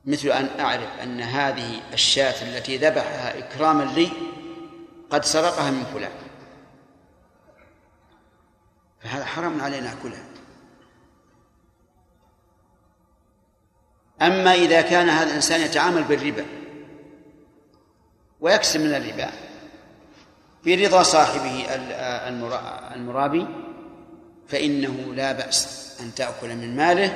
مثل 0.05 0.28
أن 0.28 0.60
أعرف 0.60 1.01
أن 1.02 1.20
هذه 1.20 1.81
الشاة 1.93 2.43
التي 2.43 2.77
ذبحها 2.77 3.39
إكراما 3.39 3.82
لي 3.82 4.10
قد 5.10 5.24
سرقها 5.24 5.70
من 5.70 5.85
فلان. 5.85 6.12
فهذا 9.01 9.24
حرام 9.24 9.60
علينا 9.60 9.94
نأكلها 9.94 10.24
أما 14.23 14.55
إذا 14.55 14.81
كان 14.81 15.09
هذا 15.09 15.31
الإنسان 15.31 15.60
يتعامل 15.60 16.05
بالربا 16.05 16.47
ويكسب 18.40 18.81
من 18.81 18.94
الربا 18.94 19.31
في 20.65 20.86
رضا 20.86 21.02
صاحبه 21.02 21.66
المرابي 22.94 23.47
فإنه 24.49 25.15
لا 25.15 25.33
بأس 25.33 25.89
أن 26.01 26.15
تأكل 26.15 26.57
من 26.57 26.77
ماله 26.77 27.15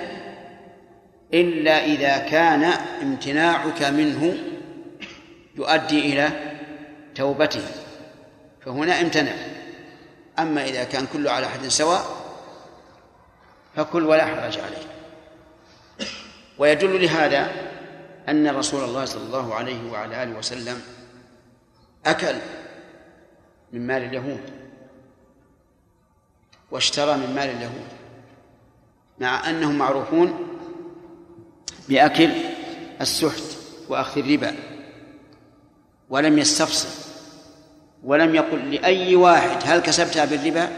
إلا 1.35 1.85
إذا 1.85 2.19
كان 2.19 2.65
امتناعك 3.03 3.83
منه 3.83 4.37
يؤدي 5.57 6.13
إلى 6.13 6.31
توبته 7.15 7.65
فهنا 8.65 9.01
امتنع. 9.01 9.33
أما 10.39 10.65
إذا 10.65 10.85
كان 10.85 11.07
كله 11.13 11.31
على 11.31 11.49
حد 11.49 11.67
سواء 11.69 12.05
فكل 13.77 14.07
ولا 14.07 14.25
حرج 14.25 14.59
عليه. 14.59 14.87
ويدل 16.59 17.03
لهذا 17.03 17.53
أن 18.29 18.49
رسول 18.49 18.85
الله 18.85 19.05
صلى 19.05 19.23
الله 19.23 19.55
عليه 19.55 19.91
وعلى 19.91 20.23
آله 20.23 20.39
وسلم 20.39 20.81
أكل 22.07 22.35
من 23.73 23.87
مال 23.87 24.03
اليهود. 24.03 24.62
واشترى 26.73 27.17
من 27.17 27.35
مال 27.35 27.51
اليهود 27.51 27.89
مع 29.19 29.51
أنهم 29.51 29.79
معروفون 29.79 30.59
بأكل 31.89 32.31
السحت 33.01 33.43
وأخذ 33.89 34.21
الربا 34.21 34.57
ولم 36.11 36.39
يستفصل 36.39 36.89
ولم 38.05 38.35
يقل 38.35 38.71
لأي 38.71 39.17
واحد 39.17 39.59
هل 39.65 39.81
كسبتها 39.81 40.25
بالربا 40.25 40.69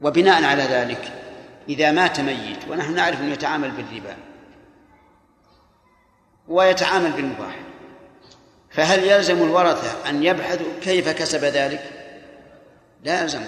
وبناء 0.00 0.44
على 0.44 0.62
ذلك 0.62 1.12
إذا 1.68 1.90
مات 1.90 2.20
ميت 2.20 2.68
ونحن 2.68 2.94
نعرف 2.94 3.20
أنه 3.20 3.32
يتعامل 3.32 3.70
بالربا 3.70 4.16
ويتعامل 6.48 7.12
بالمباح 7.12 7.60
فهل 8.70 9.04
يلزم 9.04 9.42
الورثة 9.42 10.10
أن 10.10 10.22
يبحثوا 10.22 10.66
كيف 10.82 11.08
كسب 11.08 11.44
ذلك؟ 11.44 12.01
لا 13.02 13.22
يلزم 13.22 13.42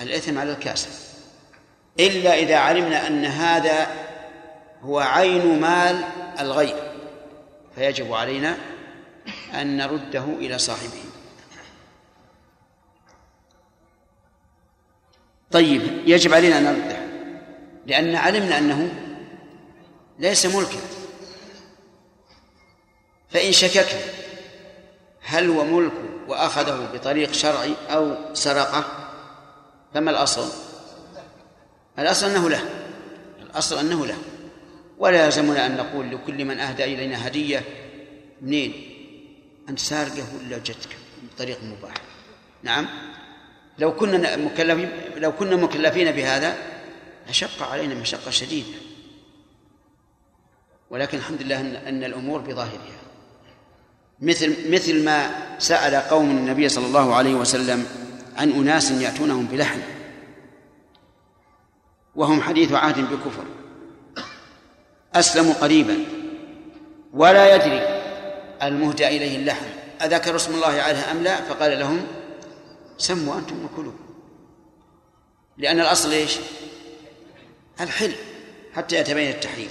الإثم 0.00 0.38
على 0.38 0.52
الكاسب. 0.52 0.90
إلا 2.00 2.34
إذا 2.34 2.56
علمنا 2.56 3.06
أن 3.06 3.24
هذا 3.24 3.86
هو 4.82 4.98
عين 4.98 5.60
مال 5.60 6.04
الغير 6.40 6.92
فيجب 7.74 8.12
علينا 8.12 8.56
أن 9.54 9.76
نرده 9.76 10.24
إلى 10.24 10.58
صاحبه. 10.58 11.02
طيب 15.50 16.08
يجب 16.08 16.34
علينا 16.34 16.58
أن 16.58 16.64
نرده 16.64 16.98
لأن 17.86 18.16
علمنا 18.16 18.58
أنه 18.58 18.88
ليس 20.18 20.46
ملكا. 20.46 20.80
فإن 23.30 23.52
شككنا 23.52 24.00
هل 25.22 25.50
هو 25.50 25.64
ملكه 25.64 26.13
وأخذه 26.28 26.88
بطريق 26.94 27.32
شرعي 27.32 27.74
أو 27.90 28.34
سرقة 28.34 28.84
فما 29.94 30.10
الأصل؟ 30.10 30.48
الأصل 31.98 32.26
أنه 32.26 32.50
له 32.50 32.64
الأصل 33.42 33.78
أنه 33.78 34.06
له. 34.06 34.18
ولا 34.98 35.24
يلزمنا 35.24 35.66
أن 35.66 35.76
نقول 35.76 36.10
لكل 36.10 36.44
من 36.44 36.60
أهدى 36.60 36.84
إلينا 36.84 37.26
هدية. 37.26 37.62
منين؟ 38.42 38.72
أنت 39.68 39.78
سارقه 39.78 40.24
ولا 40.38 40.58
جتك 40.58 40.96
بطريق 41.22 41.62
مباح. 41.62 41.94
نعم؟ 42.62 42.88
لو 43.78 43.96
كنا 43.96 44.36
مكلفين 44.36 44.90
لو 45.16 45.32
كنا 45.32 45.56
مكلفين 45.56 46.10
بهذا 46.10 46.56
لشق 47.30 47.62
علينا 47.62 47.94
مشقة 47.94 48.30
شديدة. 48.30 48.78
ولكن 50.90 51.18
الحمد 51.18 51.42
لله 51.42 51.60
أن 51.88 52.04
الأمور 52.04 52.40
بظاهرها. 52.40 53.03
مثل 54.20 54.72
مثل 54.72 55.04
ما 55.04 55.30
سأل 55.58 55.94
قوم 55.94 56.30
النبي 56.30 56.68
صلى 56.68 56.86
الله 56.86 57.14
عليه 57.14 57.34
وسلم 57.34 57.86
عن 58.36 58.50
أناس 58.50 58.90
يأتونهم 58.90 59.46
بلحم 59.46 59.80
وهم 62.14 62.42
حديث 62.42 62.72
عهد 62.72 63.10
بكفر. 63.10 63.44
أسلموا 65.14 65.54
قريبا. 65.54 66.04
ولا 67.12 67.54
يدري 67.54 67.80
المهدى 68.62 69.08
إليه 69.08 69.36
اللحم. 69.36 69.66
أذكر 70.02 70.36
اسم 70.36 70.54
الله 70.54 70.66
عليه 70.66 71.10
أم 71.10 71.22
لا؟ 71.22 71.36
فقال 71.36 71.78
لهم 71.78 72.06
سموا 72.98 73.38
أنتم 73.38 73.64
وكلوا. 73.64 73.92
لأن 75.58 75.80
الأصل 75.80 76.12
إيش؟ 76.12 76.36
الحل 77.80 78.12
حتى 78.74 78.96
يتبين 78.96 79.30
التحريم. 79.30 79.68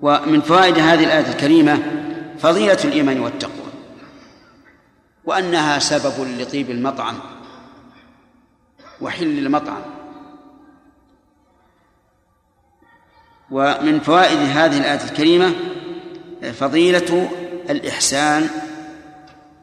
ومن 0.00 0.40
فوائد 0.40 0.78
هذه 0.78 1.04
الآية 1.04 1.32
الكريمة 1.32 1.82
فضيلة 2.38 2.78
الإيمان 2.84 3.20
والتقوى 3.20 3.68
وأنها 5.24 5.78
سبب 5.78 6.40
لطيب 6.40 6.70
المطعم 6.70 7.18
وحل 9.00 9.38
المطعم 9.38 9.82
ومن 13.50 14.00
فوائد 14.00 14.38
هذه 14.38 14.78
الآية 14.78 15.04
الكريمة 15.04 15.54
فضيلة 16.52 17.30
الإحسان 17.70 18.48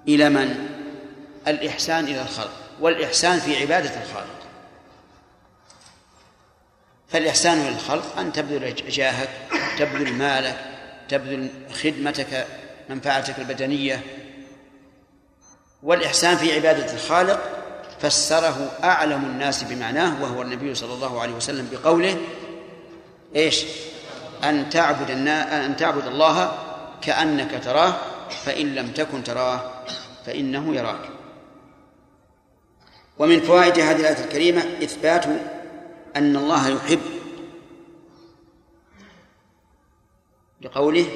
إلى 0.08 0.30
من؟ 0.30 0.68
الإحسان 1.48 2.04
إلى 2.04 2.22
الخلق 2.22 2.54
والإحسان 2.82 3.40
في 3.40 3.62
عبادة 3.62 4.02
الخالق 4.04 4.45
فالإحسان 7.08 7.58
إلى 7.58 7.70
الخلق 7.70 8.20
أن 8.20 8.34
تبذل 8.34 8.76
جاهك 8.76 9.30
تبذل 9.80 10.14
مالك 10.14 10.58
تبذل 11.10 11.50
خدمتك 11.84 12.48
منفعتك 12.90 13.40
البدنية 13.40 14.02
والإحسان 15.84 16.38
في 16.38 16.56
عبادة 16.56 16.94
الخالق 16.94 17.40
فسره 18.00 18.72
أعلم 18.84 19.26
الناس 19.26 19.64
بمعناه 19.64 20.24
وهو 20.24 20.42
النبي 20.42 20.76
صلى 20.76 20.94
الله 20.94 21.22
عليه 21.22 21.34
وسلم 21.34 21.70
بقوله 21.72 22.18
إيش؟ 23.36 23.66
أن 24.44 24.70
تعبد 24.70 25.12
أن 25.12 25.76
تعبد 25.78 26.08
الله 26.08 26.58
كأنك 27.02 27.64
تراه 27.64 27.96
فإن 28.46 28.76
لم 28.76 28.88
تكن 28.88 29.24
تراه 29.24 29.72
فإنه 30.26 30.76
يراك 30.76 31.10
ومن 33.20 33.42
فوائد 33.42 33.80
هذه 33.80 34.00
الآية 34.00 34.24
الكريمة 34.24 34.62
إثبات 34.84 35.26
أن 36.16 36.36
الله 36.36 36.68
يحب. 36.68 37.02
لقوله 40.62 41.08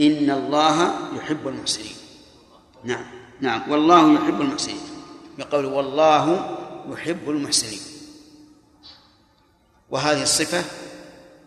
إن 0.00 0.30
الله 0.30 0.94
يحب 1.16 1.48
المحسنين. 1.48 1.96
نعم 2.84 3.04
نعم. 3.40 3.70
والله 3.70 4.14
يحب 4.14 4.40
المحسنين. 4.40 4.80
بقوله 5.38 5.68
والله 5.68 6.56
يحب 6.88 7.30
المحسنين. 7.30 7.80
وهذه 9.90 10.22
الصفة 10.22 10.64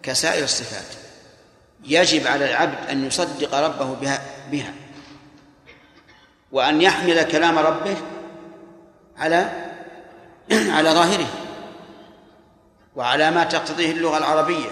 كسائر 0.04 0.44
الصفات. 0.44 0.96
يجب 1.84 2.28
على 2.28 2.50
العبد 2.50 2.90
أن 2.90 3.06
يصدق 3.06 3.56
ربه 3.56 3.94
بها 3.94 4.50
بها. 4.52 4.74
وأن 6.52 6.82
يحمل 6.82 7.24
كلام 7.24 7.58
ربه 7.58 7.98
على 9.18 9.72
على 10.52 10.90
ظاهره. 10.90 11.47
وعلى 12.98 13.32
ما 13.32 13.44
تقتضيه 13.44 13.92
اللغة 13.92 14.18
العربية. 14.18 14.70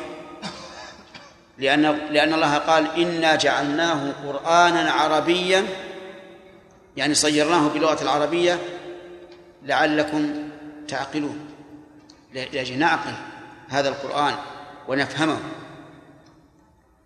لأن 1.57 1.81
لأن 1.81 2.33
الله 2.33 2.57
قال 2.57 2.87
إنا 2.97 3.35
جعلناه 3.35 4.13
قرآنا 4.25 4.91
عربيا 4.91 5.65
يعني 6.97 7.13
صيرناه 7.13 7.67
باللغة 7.67 8.03
العربية 8.03 8.59
لعلكم 9.63 10.49
تعقلون 10.87 11.49
لأجل 12.33 12.79
نعقل 12.79 13.13
هذا 13.69 13.89
القرآن 13.89 14.35
ونفهمه. 14.87 15.39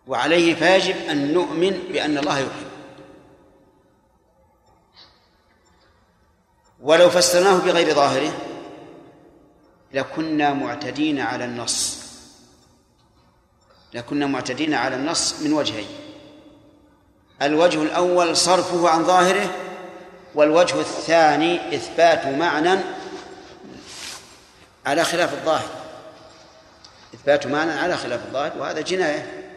وعليه 0.08 0.56
فيجب 0.56 0.96
أن 1.10 1.34
نؤمن 1.34 1.72
بأن 1.92 2.18
الله 2.18 2.40
يحب. 2.40 2.70
ولو 6.82 7.10
فسرناه 7.10 7.58
بغير 7.58 7.94
ظاهره 7.96 8.49
لكنا 9.94 10.54
معتدين 10.54 11.20
على 11.20 11.46
النص. 11.46 11.98
لكنا 13.94 14.26
معتدين 14.26 14.74
على 14.74 14.96
النص 14.96 15.42
من 15.42 15.54
وجهين 15.54 15.88
الوجه 17.42 17.84
الأول 17.84 18.38
صرفه 18.38 18.90
عن 18.90 19.06
ظاهره 19.06 19.56
والوجه 20.36 20.80
الثاني 20.80 21.76
إثبات 21.76 22.26
معنى 22.26 22.80
على 24.86 25.04
خلاف 25.04 25.34
الظاهر. 25.34 25.70
إثبات 27.14 27.48
معنى 27.48 27.72
على 27.72 27.98
خلاف 27.98 28.26
الظاهر 28.26 28.58
وهذا 28.58 28.82
جناية. 28.82 29.52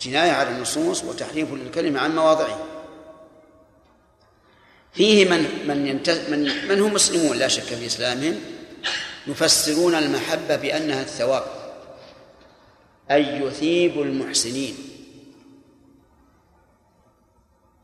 جناية 0.00 0.32
على 0.32 0.50
النصوص 0.50 1.04
وتحريف 1.04 1.52
للكلمة 1.52 2.00
عن 2.00 2.16
مواضعه. 2.16 2.66
فيه 4.92 5.30
من 5.30 5.68
من 5.68 6.02
من 6.30 6.68
من 6.68 6.80
هم 6.80 6.94
مسلمون 6.94 7.36
لا 7.36 7.48
شك 7.48 7.62
في 7.62 7.86
إسلامهم. 7.86 8.57
يفسرون 9.28 9.94
المحبة 9.94 10.56
بأنها 10.56 11.02
الثواب 11.02 11.44
أي 13.10 13.40
يثيب 13.40 14.00
المحسنين. 14.02 14.76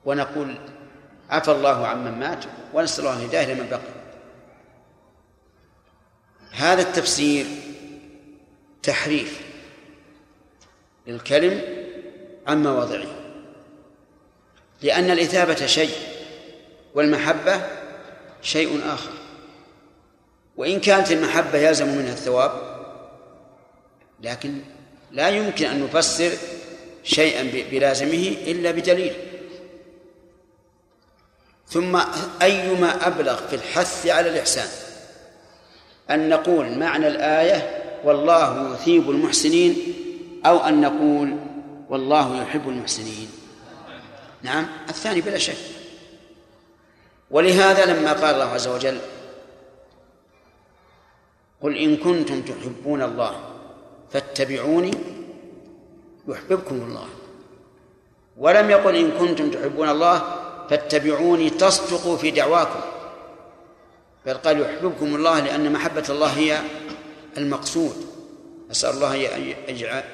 ونقول 0.05 0.59
عفى 1.31 1.51
الله 1.51 1.87
عمن 1.87 2.19
مات 2.19 2.45
ونسأل 2.75 3.07
الله 3.07 3.17
الهداية 3.19 3.55
لمن 3.55 3.69
بقي. 3.69 3.95
هذا 6.51 6.83
التفسير 6.83 7.47
تحريف 8.83 9.41
للكلم 11.07 11.63
عن 12.47 12.63
مواضعه 12.63 13.07
لأن 14.83 15.11
الإثابة 15.11 15.67
شيء 15.67 15.95
والمحبة 16.95 17.67
شيء 18.43 18.81
آخر. 18.85 19.24
وإن 20.57 20.81
كانت 20.81 21.13
المحبة 21.13 21.59
يلزم 21.59 21.89
منها 21.89 22.13
الثواب 22.13 22.53
لكن 24.23 24.61
لا 25.13 25.29
يمكن 25.29 25.67
أن 25.67 25.85
نفسر 25.85 26.31
شيئا 27.03 27.69
بلازمه 27.71 28.37
إلا 28.47 28.71
بدليل. 28.71 29.13
ثم 31.69 32.01
أيما 32.43 33.07
أبلغ 33.07 33.47
في 33.47 33.57
الحث 33.57 34.07
على 34.07 34.29
الإحسان؟ 34.29 34.69
أن 36.11 36.29
نقول 36.29 36.79
معنى 36.79 37.09
الآية 37.09 37.83
والله 38.05 38.75
يثيب 38.75 39.11
المحسنين 39.11 39.77
أو 40.47 40.59
أن 40.59 40.81
نقول 40.81 41.37
والله 41.89 42.43
يحب 42.43 42.69
المحسنين. 42.69 43.29
نعم 44.43 44.67
الثاني 44.89 45.21
بلا 45.21 45.39
شك. 45.39 45.57
ولهذا 47.31 47.87
لما 47.87 48.13
قال 48.13 48.35
الله 48.35 48.45
عز 48.45 48.69
وجل 48.69 48.99
قل 51.65 51.77
إن 51.77 51.97
كنتم 51.97 52.43
تحبون 52.43 53.03
الله 53.03 53.35
فاتبعوني 54.13 54.91
يحببكم 56.29 56.75
الله. 56.75 57.09
ولم 58.37 58.71
يقل 58.71 58.97
إن 58.97 59.11
كنتم 59.11 59.51
تحبون 59.51 59.89
الله 59.89 60.23
فاتبعوني 60.71 61.51
تصدقوا 61.51 62.17
في 62.17 62.31
دعواكم. 62.31 62.81
بل 64.27 64.35
قال 64.35 64.61
يحببكم 64.61 65.15
الله 65.15 65.41
لأن 65.41 65.73
محبة 65.73 66.05
الله 66.09 66.27
هي 66.27 66.59
المقصود. 67.37 67.97
أسأل 68.71 68.91
الله 68.91 69.15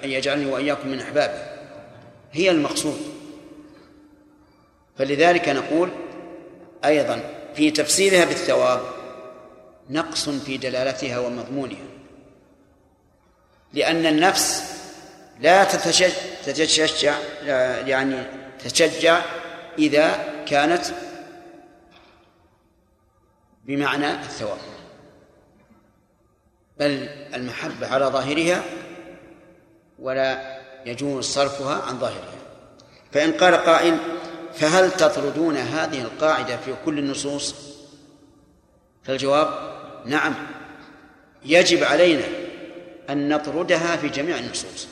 أن 0.04 0.10
يجعلني 0.10 0.52
وإياكم 0.52 0.88
من 0.88 1.00
أحبابه. 1.00 1.42
هي 2.32 2.50
المقصود. 2.50 3.00
فلذلك 4.98 5.48
نقول 5.48 5.88
أيضا 6.84 7.20
في 7.54 7.70
تفسيرها 7.70 8.24
بالثواب 8.24 8.80
نقص 9.90 10.28
في 10.28 10.56
دلالتها 10.56 11.18
ومضمونها. 11.18 11.86
لأن 13.72 14.06
النفس 14.06 14.74
لا 15.40 15.64
تتشجع 16.44 17.18
يعني 17.86 18.26
تتشجع 18.58 19.22
إذا 19.78 20.34
كانت 20.46 20.84
بمعنى 23.64 24.12
الثواب. 24.12 24.58
بل 26.78 27.08
المحبة 27.34 27.86
على 27.86 28.04
ظاهرها 28.04 28.62
ولا 29.98 30.60
يجوز 30.86 31.24
صرفها 31.24 31.82
عن 31.82 31.98
ظاهرها. 31.98 32.34
فإن 33.12 33.32
قال 33.32 33.54
قائل 33.54 33.98
فهل 34.54 34.90
تطردون 34.90 35.56
هذه 35.56 36.02
القاعدة 36.02 36.56
في 36.56 36.74
كل 36.84 36.98
النصوص؟ 36.98 37.54
فالجواب 39.02 39.79
نعم. 40.06 40.34
يجب 41.44 41.84
علينا 41.84 42.24
أن 43.10 43.28
نطردها 43.28 43.96
في 43.96 44.08
جميع 44.08 44.38
النصوص. 44.38 44.88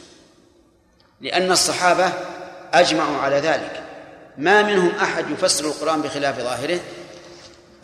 لأن 1.21 1.53
الصحابة 1.53 2.13
أجمعوا 2.73 3.17
على 3.17 3.37
ذلك. 3.37 3.83
ما 4.39 4.63
منهم 4.63 4.89
أحد 4.89 5.31
يفسر 5.31 5.65
القرآن 5.65 6.03
بخلاف 6.03 6.41
ظاهره؟ 6.41 6.81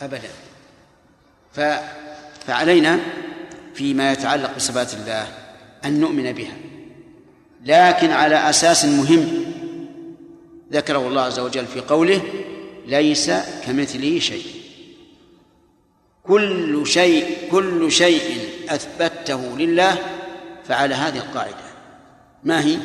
أبدا. 0.01 0.29
ف... 1.53 1.59
فعلينا 2.47 2.99
فيما 3.75 4.11
يتعلق 4.11 4.55
بصفات 4.55 4.93
الله 4.93 5.27
أن 5.85 5.99
نؤمن 5.99 6.31
بها. 6.31 6.57
لكن 7.65 8.11
على 8.11 8.49
أساس 8.49 8.85
مهم 8.85 9.45
ذكره 10.71 11.07
الله 11.07 11.21
عز 11.21 11.39
وجل 11.39 11.65
في 11.65 11.79
قوله 11.79 12.21
ليس 12.87 13.31
كمثله 13.65 14.19
شيء. 14.19 14.54
كل 16.27 16.87
شيء 16.87 17.49
كل 17.51 17.91
شيء 17.91 18.49
أثبته 18.69 19.57
لله 19.57 19.97
فعلى 20.67 20.95
هذه 20.95 21.17
القاعدة. 21.17 21.65
ما 22.43 22.65
هي؟ 22.65 22.77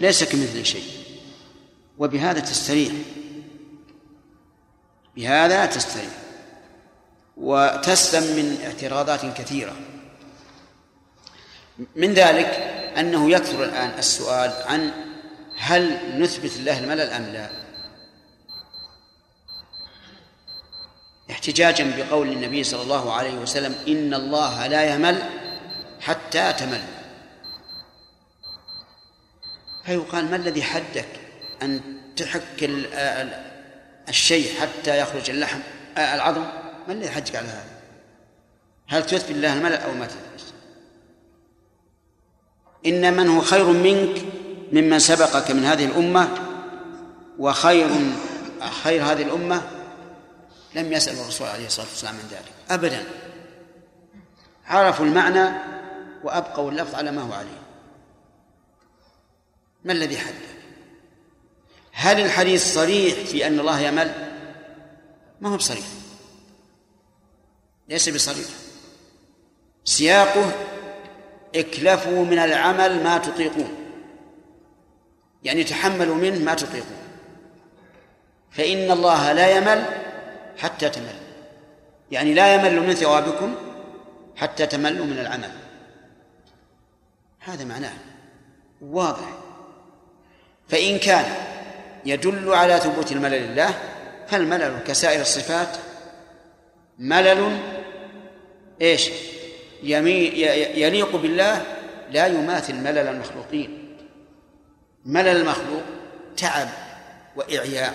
ليس 0.00 0.24
كمثله 0.24 0.62
شيء. 0.62 0.84
وبهذا 1.98 2.40
تستريح. 2.40 2.92
بهذا 5.16 5.66
تستريح. 5.66 6.10
وتسلم 7.36 8.36
من 8.36 8.58
اعتراضات 8.64 9.38
كثيرة. 9.38 9.76
من 11.96 12.14
ذلك 12.14 12.46
أنه 12.98 13.30
يكثر 13.30 13.64
الآن 13.64 13.98
السؤال 13.98 14.52
عن 14.66 14.90
هل 15.58 15.98
نثبت 16.20 16.56
الله 16.56 16.78
الملل 16.78 17.00
أم 17.00 17.22
لا. 17.22 17.63
احتجاجا 21.30 21.96
بقول 21.96 22.28
النبي 22.28 22.64
صلى 22.64 22.82
الله 22.82 23.12
عليه 23.12 23.34
وسلم 23.34 23.74
إن 23.88 24.14
الله 24.14 24.66
لا 24.66 24.94
يمل 24.94 25.22
حتى 26.00 26.52
تمل. 26.52 26.82
فيقال 29.84 30.30
ما 30.30 30.36
الذي 30.36 30.62
حدك 30.62 31.08
أن 31.62 31.80
تحك 32.16 32.70
الشيء 34.08 34.60
حتى 34.60 34.98
يخرج 34.98 35.30
اللحم 35.30 35.60
العظم؟ 35.98 36.44
ما 36.88 36.92
الذي 36.92 37.10
حدك 37.10 37.36
على 37.36 37.48
هذا؟ 37.48 37.74
هل 38.88 39.06
تثبت 39.06 39.30
الله 39.30 39.52
الملل 39.52 39.74
أو 39.74 39.94
ما 39.94 40.06
تثبت 40.06 40.54
إن 42.86 43.16
من 43.16 43.28
هو 43.28 43.40
خير 43.40 43.64
منك 43.64 44.22
ممن 44.72 44.98
سبقك 44.98 45.50
من 45.50 45.64
هذه 45.64 45.84
الأمة 45.84 46.28
وخير 47.38 47.88
خير 48.82 49.04
هذه 49.04 49.22
الأمة 49.22 49.62
لم 50.74 50.92
يسأل 50.92 51.18
الرسول 51.18 51.46
عليه 51.46 51.66
الصلاة 51.66 51.86
والسلام 51.86 52.14
عن 52.14 52.28
ذلك. 52.30 52.52
أبدا. 52.70 53.04
عرفوا 54.66 55.06
المعنى 55.06 55.50
وأبقوا 56.24 56.70
اللفظ 56.70 56.94
على 56.94 57.10
ما 57.10 57.22
هو 57.22 57.32
عليه. 57.32 57.62
ما 59.84 59.92
الذي 59.92 60.18
حدث؟ 60.18 60.54
هل 61.92 62.20
الحديث 62.20 62.74
صريح 62.74 63.14
في 63.14 63.46
أن 63.46 63.60
الله 63.60 63.80
يمل؟ 63.80 64.10
ما 65.40 65.48
هو 65.48 65.56
بصريح. 65.56 65.86
ليس 67.88 68.08
بصريح. 68.08 68.46
سياقه 69.84 70.52
اكلفوا 71.54 72.24
من 72.24 72.38
العمل 72.38 73.04
ما 73.04 73.18
تطيقون. 73.18 73.74
يعني 75.42 75.64
تحملوا 75.64 76.14
منه 76.14 76.44
ما 76.44 76.54
تطيقون. 76.54 76.98
فإن 78.50 78.90
الله 78.90 79.32
لا 79.32 79.56
يمل 79.56 80.03
حتى 80.56 80.88
تمل. 80.88 81.16
يعني 82.10 82.34
لا 82.34 82.54
يمل 82.54 82.80
من 82.80 82.94
ثوابكم 82.94 83.54
حتى 84.36 84.66
تملوا 84.66 85.06
من 85.06 85.18
العمل. 85.18 85.50
هذا 87.40 87.64
معناه 87.64 87.92
واضح. 88.80 89.28
فإن 90.68 90.98
كان 90.98 91.24
يدل 92.04 92.54
على 92.54 92.80
ثبوت 92.80 93.12
الملل 93.12 93.42
لله 93.42 93.74
فالملل 94.28 94.78
كسائر 94.86 95.20
الصفات 95.20 95.68
ملل 96.98 97.58
إيش؟ 98.82 99.10
يليق 99.82 101.16
بالله 101.16 101.62
لا 102.10 102.26
يماثل 102.26 102.74
ملل 102.74 102.98
المخلوقين. 102.98 103.96
ملل 105.04 105.28
المخلوق 105.28 105.82
تعب 106.36 106.68
وإعياء 107.36 107.94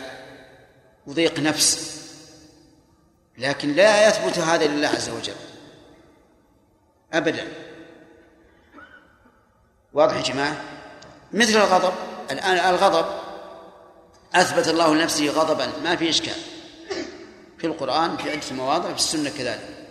وضيق 1.07 1.39
نفس. 1.39 1.98
لكن 3.39 3.73
لا 3.73 4.07
يثبت 4.07 4.39
هذا 4.39 4.67
لله 4.67 4.87
عز 4.87 5.09
وجل. 5.09 5.35
أبدا. 7.13 7.47
واضح 9.93 10.15
يا 10.15 10.21
جماعة؟ 10.21 10.61
مثل 11.33 11.57
الغضب. 11.57 11.93
الآن 12.31 12.73
الغضب 12.73 13.05
أثبت 14.35 14.67
الله 14.67 14.95
لنفسه 14.95 15.29
غضبا. 15.29 15.67
ما 15.83 15.95
في 15.95 16.09
إشكال. 16.09 16.35
في 17.57 17.67
القرآن 17.67 18.17
في 18.17 18.31
عدة 18.31 18.55
مواضع 18.55 18.89
في 18.89 18.95
السنة 18.95 19.29
كذلك. 19.29 19.87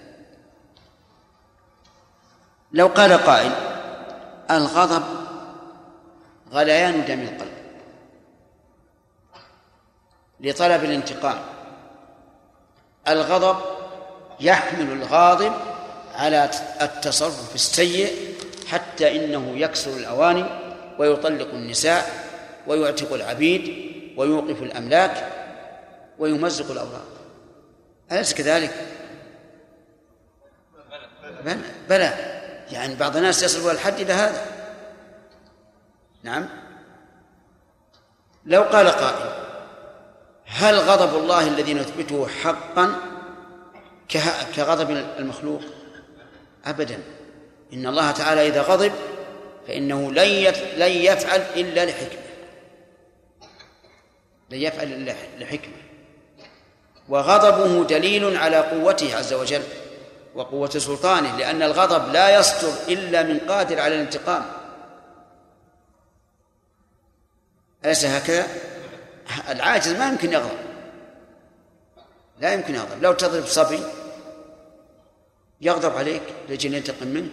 لو 2.72 2.86
قال 2.86 3.12
قائل 3.12 3.52
الغضب 4.50 5.04
غليان 6.52 7.04
دم 7.04 7.20
القلب. 7.20 7.58
لطلب 10.40 10.84
الانتقام. 10.84 11.57
الغضب 13.08 13.56
يحمل 14.40 14.92
الغاضب 14.92 15.52
على 16.14 16.50
التصرف 16.80 17.54
السيء 17.54 18.34
حتى 18.66 19.16
إنه 19.16 19.52
يكسر 19.56 19.90
الأواني 19.90 20.44
ويطلق 20.98 21.48
النساء 21.54 22.10
ويعتق 22.66 23.12
العبيد 23.12 23.92
ويوقف 24.16 24.62
الأملاك 24.62 25.32
ويمزق 26.18 26.70
الأوراق. 26.70 27.06
أليس 28.12 28.34
كذلك؟ 28.34 28.86
بلى. 31.44 31.58
بلى. 31.88 32.14
يعني 32.72 32.94
بعض 32.94 33.16
الناس 33.16 33.42
يصل 33.42 33.70
الحد 33.70 34.00
إلى 34.00 34.12
هذا. 34.12 34.46
نعم. 36.22 36.48
لو 38.46 38.62
قال 38.62 38.88
قائل 38.88 39.47
هل 40.48 40.74
غضب 40.74 41.18
الله 41.18 41.48
الذي 41.48 41.74
نثبته 41.74 42.28
حقا 42.28 42.94
كغضب 44.56 44.90
المخلوق؟ 44.90 45.60
ابدا. 46.64 47.02
إن 47.72 47.86
الله 47.86 48.10
تعالى 48.10 48.46
إذا 48.46 48.62
غضب 48.62 48.92
فإنه 49.66 50.12
لن 50.12 50.52
لن 50.76 50.90
يفعل 50.90 51.40
إلا 51.40 51.84
لحكمة. 51.84 52.22
لن 54.50 54.58
يفعل 54.58 54.86
إلا 54.86 55.14
لحكمة. 55.38 55.74
وغضبه 57.08 57.84
دليل 57.84 58.36
على 58.36 58.56
قوته 58.56 59.16
عز 59.16 59.32
وجل 59.32 59.62
وقوة 60.34 60.70
سلطانه 60.70 61.36
لأن 61.36 61.62
الغضب 61.62 62.12
لا 62.12 62.38
يصدر 62.38 62.72
إلا 62.88 63.22
من 63.22 63.38
قادر 63.38 63.80
على 63.80 63.94
الانتقام. 63.94 64.42
أليس 67.84 68.04
هكذا؟ 68.04 68.46
العاجز 69.48 69.88
ما 69.88 70.08
يمكن 70.08 70.32
يغضب. 70.32 70.58
لا 72.40 72.52
يمكن 72.52 72.74
يغضب. 72.74 73.02
لو 73.02 73.12
تضرب 73.12 73.46
صبي 73.46 73.80
يغضب 75.60 75.96
عليك 75.96 76.22
لجل 76.48 76.74
ينتقم 76.74 77.06
منك. 77.06 77.32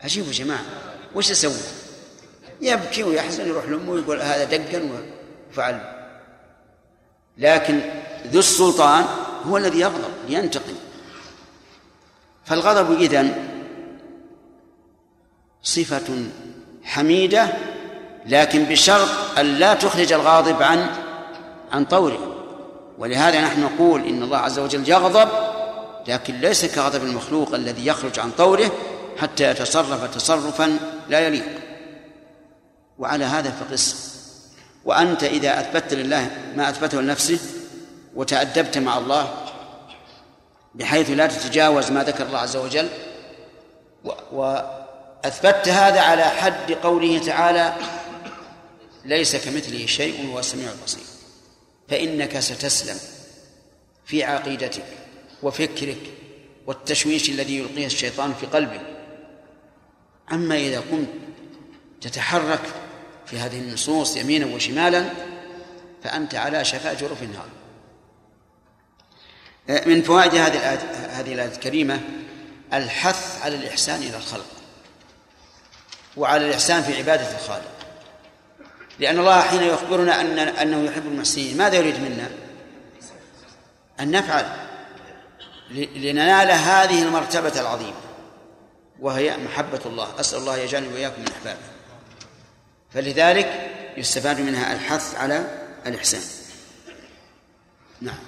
عجيب 0.00 0.26
يا 0.26 0.32
جماعة. 0.32 0.64
وش 1.14 1.30
يسوي؟ 1.30 1.52
يبكي 2.60 3.02
ويحزن 3.02 3.48
يروح 3.48 3.64
لأمه 3.64 3.92
ويقول 3.92 4.20
هذا 4.20 4.44
دقا 4.44 4.90
وفعل. 5.50 5.80
لكن 7.38 7.80
ذو 8.26 8.38
السلطان 8.38 9.04
هو 9.44 9.56
الذي 9.56 9.80
يغضب 9.80 10.10
ينتقم 10.28 10.74
فالغضب 12.44 13.00
إذن 13.00 13.48
صفة 15.62 16.24
حميدة 16.84 17.52
لكن 18.28 18.64
بشرط 18.64 19.08
أن 19.38 19.46
لا 19.46 19.74
تخرج 19.74 20.12
الغاضب 20.12 20.62
عن 20.62 20.86
عن 21.72 21.84
طوره. 21.84 22.34
ولهذا 22.98 23.40
نحن 23.40 23.62
نقول 23.62 24.06
إن 24.06 24.22
الله 24.22 24.38
عز 24.38 24.58
وجل 24.58 24.88
يغضب 24.88 25.28
لكن 26.08 26.40
ليس 26.40 26.64
كغضب 26.64 27.04
المخلوق 27.04 27.54
الذي 27.54 27.86
يخرج 27.86 28.18
عن 28.18 28.30
طوره 28.30 28.70
حتى 29.18 29.50
يتصرف 29.50 30.14
تصرفا 30.14 30.78
لا 31.08 31.20
يليق. 31.20 31.46
وعلى 32.98 33.24
هذا 33.24 33.50
فقس. 33.50 34.08
وأنت 34.84 35.24
إذا 35.24 35.60
أثبتت 35.60 35.94
لله 35.94 36.30
ما 36.56 36.68
أثبته 36.68 37.00
لنفسه 37.00 37.38
وتأدبت 38.14 38.78
مع 38.78 38.98
الله 38.98 39.34
بحيث 40.74 41.10
لا 41.10 41.26
تتجاوز 41.26 41.90
ما 41.90 42.04
ذكر 42.04 42.26
الله 42.26 42.38
عز 42.38 42.56
وجل 42.56 42.88
وأثبتت 44.32 45.68
هذا 45.68 46.00
على 46.00 46.24
حد 46.24 46.72
قوله 46.72 47.18
تعالى 47.18 47.72
ليس 49.04 49.36
كمثله 49.36 49.86
شيء 49.86 50.26
وهو 50.26 50.38
السميع 50.38 50.72
البصير. 50.72 51.04
فإنك 51.88 52.38
ستسلم 52.38 52.98
في 54.06 54.24
عقيدتك 54.24 54.84
وفكرك 55.42 56.00
والتشويش 56.66 57.28
الذي 57.30 57.58
يلقيه 57.58 57.86
الشيطان 57.86 58.34
في 58.34 58.46
قلبك. 58.46 58.80
أما 60.32 60.56
إذا 60.56 60.80
قمت 60.80 61.08
تتحرك 62.00 62.62
في 63.26 63.38
هذه 63.38 63.58
النصوص 63.58 64.16
يمينا 64.16 64.46
وشمالا 64.46 65.10
فأنت 66.04 66.34
على 66.34 66.64
شفاء 66.64 66.94
جرف 66.94 67.22
النار 67.22 67.48
من 69.86 70.02
فوائد 70.02 70.34
هذه 70.34 70.56
الآية 70.56 70.78
هذه 71.20 71.32
الآية 71.32 71.48
الكريمة 71.48 72.00
الحث 72.72 73.42
على 73.42 73.56
الإحسان 73.56 74.02
إلى 74.02 74.16
الخلق 74.16 74.46
وعلى 76.16 76.46
الإحسان 76.46 76.82
في 76.82 76.96
عبادة 76.96 77.34
الخالق. 77.34 77.77
لأن 78.98 79.18
الله 79.18 79.40
حين 79.40 79.62
يخبرنا 79.62 80.20
أن 80.20 80.38
أنه 80.38 80.84
يحب 80.84 81.06
المحسنين 81.06 81.56
ماذا 81.56 81.76
يريد 81.76 82.00
منا؟ 82.00 82.30
أن 84.00 84.10
نفعل 84.10 84.68
لننال 85.70 86.50
هذه 86.50 87.02
المرتبة 87.02 87.60
العظيمة 87.60 88.00
وهي 89.00 89.36
محبة 89.36 89.80
الله. 89.86 90.20
أسأل 90.20 90.38
الله 90.38 90.56
يجعلني 90.56 90.88
وإياكم 90.88 91.20
من 91.20 91.28
أحبابه. 91.28 91.60
فلذلك 92.94 93.70
يستفاد 93.96 94.40
منها 94.40 94.72
الحث 94.72 95.14
على 95.14 95.68
الإحسان. 95.86 96.22
نعم. 98.00 98.18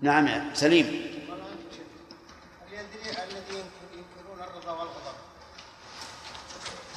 نعم 0.00 0.54
سليم. 0.54 0.86
الذي 2.72 3.64
ينكرون 3.92 4.40
الرضا 4.40 4.72
والغضب. 4.72 5.16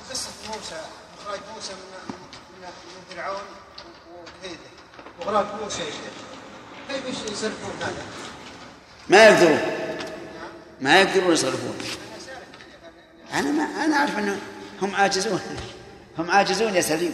قصة 0.09 0.31
موسى 0.47 0.81
من 1.73 2.25
من 2.63 3.15
فرعون 3.15 3.43
وكيده 4.13 4.69
ما 9.09 9.27
يقدرون. 9.27 9.59
ما 10.81 11.01
يقدرون 11.01 11.33
يصرفون. 11.33 11.77
أنا 13.33 13.51
ما 13.51 13.63
أنا 13.63 13.95
أعرف 13.95 14.17
أنه 14.17 14.39
هم 14.81 14.95
عاجزون. 14.95 15.41
هم 16.17 16.31
عاجزون 16.31 16.75
يا 16.75 16.81
سليم. 16.81 17.13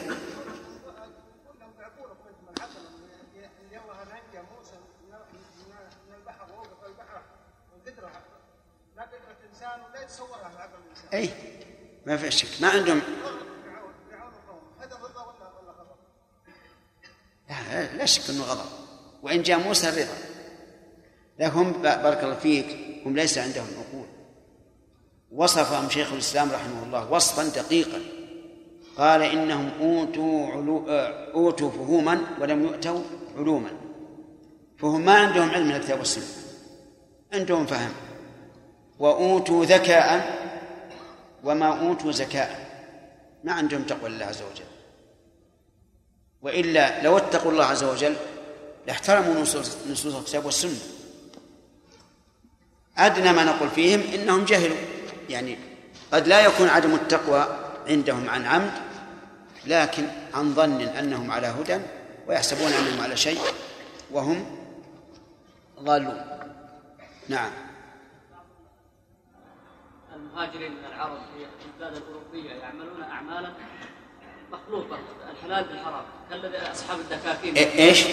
اي 11.13 11.29
ما 12.05 12.17
في 12.17 12.31
شك. 12.31 12.61
ما 12.61 12.69
عندهم 12.69 13.01
لا, 17.51 17.97
لا 17.97 18.05
شك 18.05 18.29
إنه 18.29 18.43
غضب. 18.43 18.69
وإن 19.23 19.41
جاء 19.43 19.59
موسى 19.59 19.89
الرضا 19.89 20.17
لكن 21.39 21.57
هم 21.57 21.71
بارك 21.71 22.23
الله 22.23 22.35
فيك 22.35 22.77
هم 23.05 23.15
ليس 23.15 23.37
عندهم 23.37 23.67
عقول. 23.77 24.05
وصفهم 25.31 25.89
شيخ 25.89 26.13
الإسلام 26.13 26.51
رحمه 26.51 26.83
الله 26.83 27.11
وصفا 27.11 27.61
دقيقا. 27.61 27.99
قال 28.97 29.21
إنهم 29.21 29.71
أوتوا 29.81 30.47
علو 30.47 30.87
أوتوا 31.33 31.71
فهوما 31.71 32.21
ولم 32.41 32.63
يؤتوا 32.63 32.99
علوما. 33.37 33.69
فهم 34.77 35.05
ما 35.05 35.13
عندهم 35.13 35.49
علم 35.49 35.67
من 35.67 35.75
الكتاب 35.75 35.99
والسنة. 35.99 36.25
عندهم 37.33 37.65
فهم. 37.65 37.91
وأوتوا 38.99 39.65
ذكاء 39.65 40.37
وما 41.43 41.87
أوتوا 41.87 42.11
زكاة 42.11 42.55
ما 43.43 43.53
عندهم 43.53 43.83
تقوى 43.83 44.09
لله 44.09 44.25
عز 44.25 44.41
وجل. 44.41 44.70
وإلا 46.41 47.03
لو 47.03 47.17
اتقوا 47.17 47.51
الله 47.51 47.65
عز 47.65 47.83
وجل 47.83 48.15
لاحترموا 48.87 49.41
نصوص 49.41 49.77
نصوص 49.89 50.15
الكتاب 50.15 50.45
والسنة. 50.45 50.79
أدنى 52.97 53.31
ما 53.33 53.43
نقول 53.43 53.69
فيهم 53.69 54.01
إنهم 54.13 54.45
جهلوا. 54.45 54.77
يعني 55.29 55.57
قد 56.13 56.27
لا 56.27 56.45
يكون 56.45 56.67
عدم 56.67 56.95
التقوى 56.95 57.47
عندهم 57.87 58.29
عن 58.29 58.45
عمد 58.45 58.71
لكن 59.65 60.07
عن 60.33 60.53
ظن 60.53 60.81
أنهم 60.81 61.31
على 61.31 61.47
هدى 61.47 61.79
ويحسبون 62.27 62.71
أنهم 62.71 63.01
على 63.01 63.17
شيء 63.17 63.39
وهم 64.11 64.57
ضالون. 65.79 66.21
نعم. 67.29 67.51
المهاجرين 70.15 70.71
من 70.71 70.85
العرب 70.85 71.17
في 71.59 71.65
البلاد 71.65 71.95
الأوروبية 71.95 72.51
يعملون 72.51 73.01
اعمالا 73.03 73.53
مخلوطه 74.51 74.97
الحلال 75.31 75.63
بالحرام. 75.63 76.03
كالذي 76.29 76.57
أصحاب 76.71 76.99
الدكاكين. 76.99 77.55
إيش؟ 77.55 78.05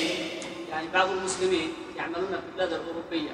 يعني 0.71 0.89
بعض 0.95 1.09
المسلمين 1.09 1.73
يعملون 1.97 2.29
في 2.29 2.49
البلاد 2.51 2.73
الأوروبية. 2.73 3.31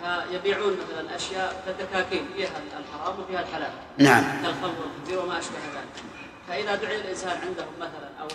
فيبيعون 0.00 0.72
مثلا 0.72 1.16
أشياء 1.16 1.62
كالدكاكين 1.66 2.26
فيها 2.36 2.50
الحرام 2.78 3.20
وفيها 3.20 3.40
الحلال. 3.40 3.70
نعم. 3.98 4.42
كالخمر 4.42 4.74
والخنزير 4.80 5.24
وما 5.24 5.38
أشبه 5.38 5.58
ذلك. 5.74 6.04
فإذا 6.48 6.74
دعي 6.74 6.96
الإنسان 6.96 7.30
عندهم 7.30 7.72
مثلا 7.78 8.08
أو 8.20 8.26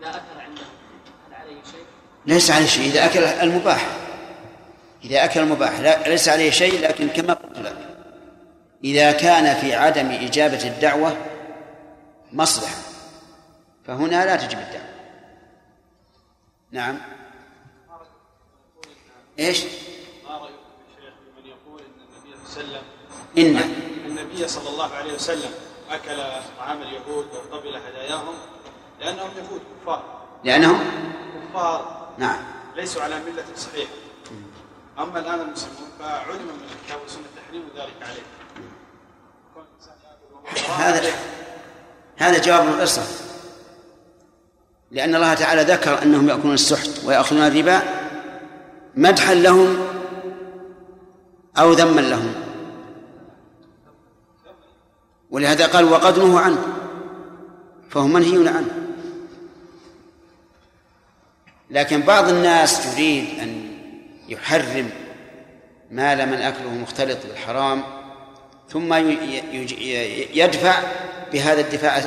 إذا 0.00 0.10
أكل 0.10 0.40
عندهم 0.40 0.66
هل 1.28 1.34
عليه 1.34 1.62
شيء؟ 1.70 1.84
ليس 2.26 2.50
عليه 2.50 2.66
شيء. 2.66 2.84
إذا 2.84 3.04
أكل 3.04 3.24
المباح. 3.24 3.86
إذا 5.04 5.24
أكل 5.24 5.40
المباح. 5.40 5.80
لا 5.80 6.08
ليس 6.08 6.28
عليه 6.28 6.50
شيء 6.50 6.80
لكن 6.80 7.08
كما 7.08 7.34
قلت 7.34 7.58
لك. 7.58 7.76
إذا 8.84 9.12
كان 9.12 9.54
في 9.54 9.74
عدم 9.74 10.10
إجابة 10.10 10.64
الدعوة 10.64 11.16
مصلحة. 12.34 12.76
فهنا 13.86 14.26
لا 14.26 14.36
تجب 14.36 14.58
الدعوة 14.58 14.94
نعم. 16.70 16.98
إيش؟ 19.38 19.64
ما 19.64 20.48
شيخ 20.96 21.14
بمن 21.36 21.46
يقول 21.46 21.82
إن. 21.88 21.96
النبي 22.26 22.48
صلى 22.48 22.68
الله 22.68 22.74
عليه 22.74 22.74
وسلم 22.74 22.82
إن 23.38 23.56
النبي 24.06 24.48
صلى 24.48 24.68
الله 24.68 24.94
عليه 24.94 25.14
وسلم 25.14 25.50
أكل 25.90 26.16
طعام 26.58 26.82
اليهود 26.82 27.26
وقبل 27.26 27.76
هداياهم 27.76 28.34
لأنهم 29.00 29.30
يهود 29.36 29.62
كفار. 29.82 30.26
لأنهم؟ 30.44 30.80
كفار. 31.50 32.08
نعم. 32.18 32.44
ليسوا 32.76 33.02
على 33.02 33.20
ملة 33.20 33.44
صحيحة. 33.56 33.92
أما 34.98 35.18
الآن 35.18 35.40
المسلمون 35.40 35.88
فعلم 35.98 36.46
من 36.46 36.68
الكتاب 36.70 37.00
والسنة 37.00 37.24
تحريم 37.36 37.68
ذلك 37.76 38.02
عليه 38.02 38.22
كون 39.54 39.64
الإنسان 39.72 39.94
يأكل 40.04 40.68
وهو 40.68 40.74
هذا 40.74 40.98
هذا 42.16 42.38
جواب 42.38 42.68
القصة 42.68 43.02
لأن 44.90 45.14
الله 45.14 45.34
تعالى 45.34 45.62
ذكر 45.62 46.02
أنهم 46.02 46.28
يأكلون 46.28 46.54
السحت 46.54 46.90
ويأخذون 47.04 47.42
الربا 47.42 47.82
مدحا 48.96 49.34
لهم 49.34 49.86
أو 51.58 51.72
ذما 51.72 52.00
لهم. 52.00 52.34
ولهذا 55.30 55.66
قال 55.66 55.84
وقد 55.84 56.18
نهوا 56.18 56.40
عنه 56.40 56.62
فهم 57.90 58.12
منهيون 58.12 58.48
عنه. 58.48 58.70
لكن 61.70 62.00
بعض 62.00 62.28
الناس 62.28 62.86
يريد 62.86 63.40
أن 63.40 63.68
يحرم 64.28 64.90
مال 65.90 66.28
من 66.28 66.34
أكله 66.34 66.70
مختلط 66.70 67.18
بالحرام 67.26 67.82
ثم 68.68 68.94
يدفع 70.34 70.78
بهذا 71.34 71.60
الدفاع 71.60 72.04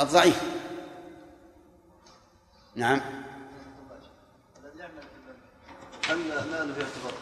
الضعيف. 0.00 0.36
نعم. 2.76 3.00
هل 6.08 6.16
ماله 6.18 6.74
يعتبر 6.78 7.12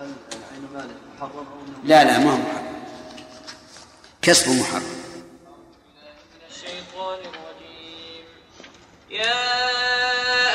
هل 0.00 0.12
عين 0.52 0.68
ماله 0.74 0.94
محرم 1.16 1.36
أو 1.36 1.60
انه 1.60 1.78
لا 1.84 2.04
لا 2.04 2.18
ما 2.18 2.32
هو 2.32 2.36
محرم. 2.36 2.84
كسب 4.22 4.48
محرم. 4.60 4.82
من 4.82 6.42
الشيطان 6.50 7.18
الرجيم. 7.18 8.24
يا 9.10 9.42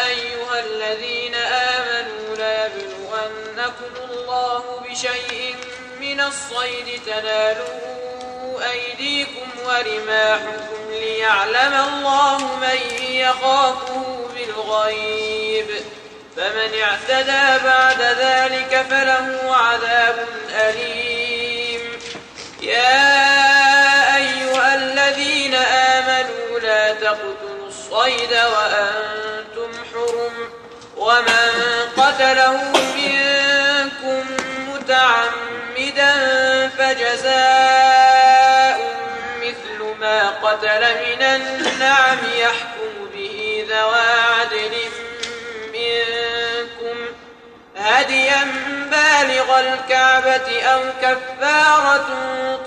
أيها 0.08 0.60
الذين 0.60 1.36
آمنوا 1.36 2.36
ليبلونكم 2.36 4.12
الله 4.12 4.80
بشيء 4.80 5.56
من 6.02 6.20
الصيد 6.20 7.02
تناله 7.06 7.88
أيديكم 8.62 9.48
ورماحكم 9.66 10.92
ليعلم 10.92 11.74
الله 11.74 12.38
من 12.38 12.80
يخافه 13.10 14.30
بالغيب. 14.36 15.68
فمن 16.38 16.72
اعتدى 16.82 17.64
بعد 17.66 18.02
ذلك 18.02 18.86
فله 18.90 19.56
عذاب 19.56 20.18
أليم. 20.52 21.82
يا 22.62 24.16
أيها 24.16 24.76
الذين 24.76 25.56
آمنوا 25.56 26.60
لا 26.60 26.94
تقتلوا 26.94 27.68
الصيد 27.68 28.32
وأنتم 28.32 29.72
حرم. 29.94 30.36
ومن 30.98 31.52
قتله 31.98 32.58
منكم 32.96 34.24
متعمدا 34.68 36.14
فجزاء 36.78 37.57
قتل 40.58 40.82
من 40.82 41.22
النعم 41.22 42.18
يحكم 42.38 43.10
به 43.14 43.66
ذوى 43.70 44.06
عدل 44.40 44.76
منكم. 45.74 46.98
هديا 47.78 48.48
بالغ 48.92 49.60
الكعبة 49.60 50.62
أو 50.62 50.82
كفارة 51.02 52.08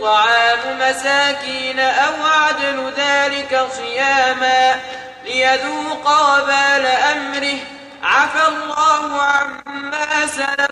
طعام 0.00 0.78
مساكين 0.80 1.80
أو 1.80 2.26
عدل 2.26 2.92
ذلك 2.96 3.66
صياما 3.76 4.80
ليذوق 5.24 6.06
وبال 6.06 6.86
أمره. 6.86 7.58
عفى 8.02 8.48
الله 8.48 9.22
عما 9.22 10.26
سلف 10.26 10.70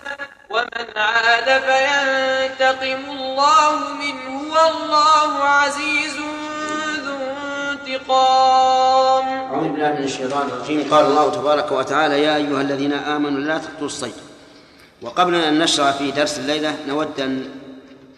ومن 0.49 0.97
عاد 0.97 1.61
فينتقم 1.61 3.11
الله 3.11 3.75
منه 3.93 4.53
والله 4.53 5.43
عزيز 5.43 6.38
انتقام 7.95 9.27
أعوذ 9.27 9.69
بالله 9.69 9.91
من 9.91 10.03
الشيطان 10.03 10.47
الرجيم. 10.47 10.93
قال 10.93 11.05
الله 11.05 11.31
تبارك 11.31 11.71
وتعالى 11.71 12.23
يا 12.23 12.35
أيها 12.35 12.61
الذين 12.61 12.93
آمنوا 12.93 13.39
لا 13.39 13.57
تقتلوا 13.57 13.85
الصيد. 13.85 14.13
وقبل 15.01 15.35
أن 15.35 15.59
نشرع 15.59 15.91
في 15.91 16.11
درس 16.11 16.39
الليلة 16.39 16.77
نود 16.87 17.19
أن 17.19 17.49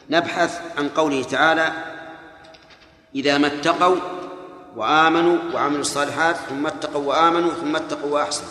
نبحث 0.10 0.62
عن 0.78 0.90
قوله 0.90 1.24
تعالى 1.24 1.72
إذا 3.16 3.38
ما 3.38 3.48
اتقوا 3.48 3.96
وآمنوا 4.76 5.38
وعملوا 5.54 5.82
الصالحات 5.82 6.36
ثم 6.36 6.68
اتقوا 6.68 7.06
وآمنوا 7.06 7.52
ثم 7.52 7.76
اتقوا 7.76 8.12
وأحسنوا. 8.12 8.50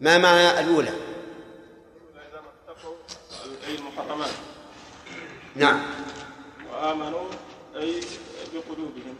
ما 0.00 0.18
معنى 0.18 0.60
الأولى؟ 0.60 0.88
اذا 0.88 2.40
ما 2.44 2.50
اتقوا 2.58 2.94
اي 3.68 3.74
المحرمات 3.74 4.30
نعم. 5.56 5.80
وآمنوا 6.72 7.26
أي 7.76 8.00
بقلوبهم. 8.54 9.11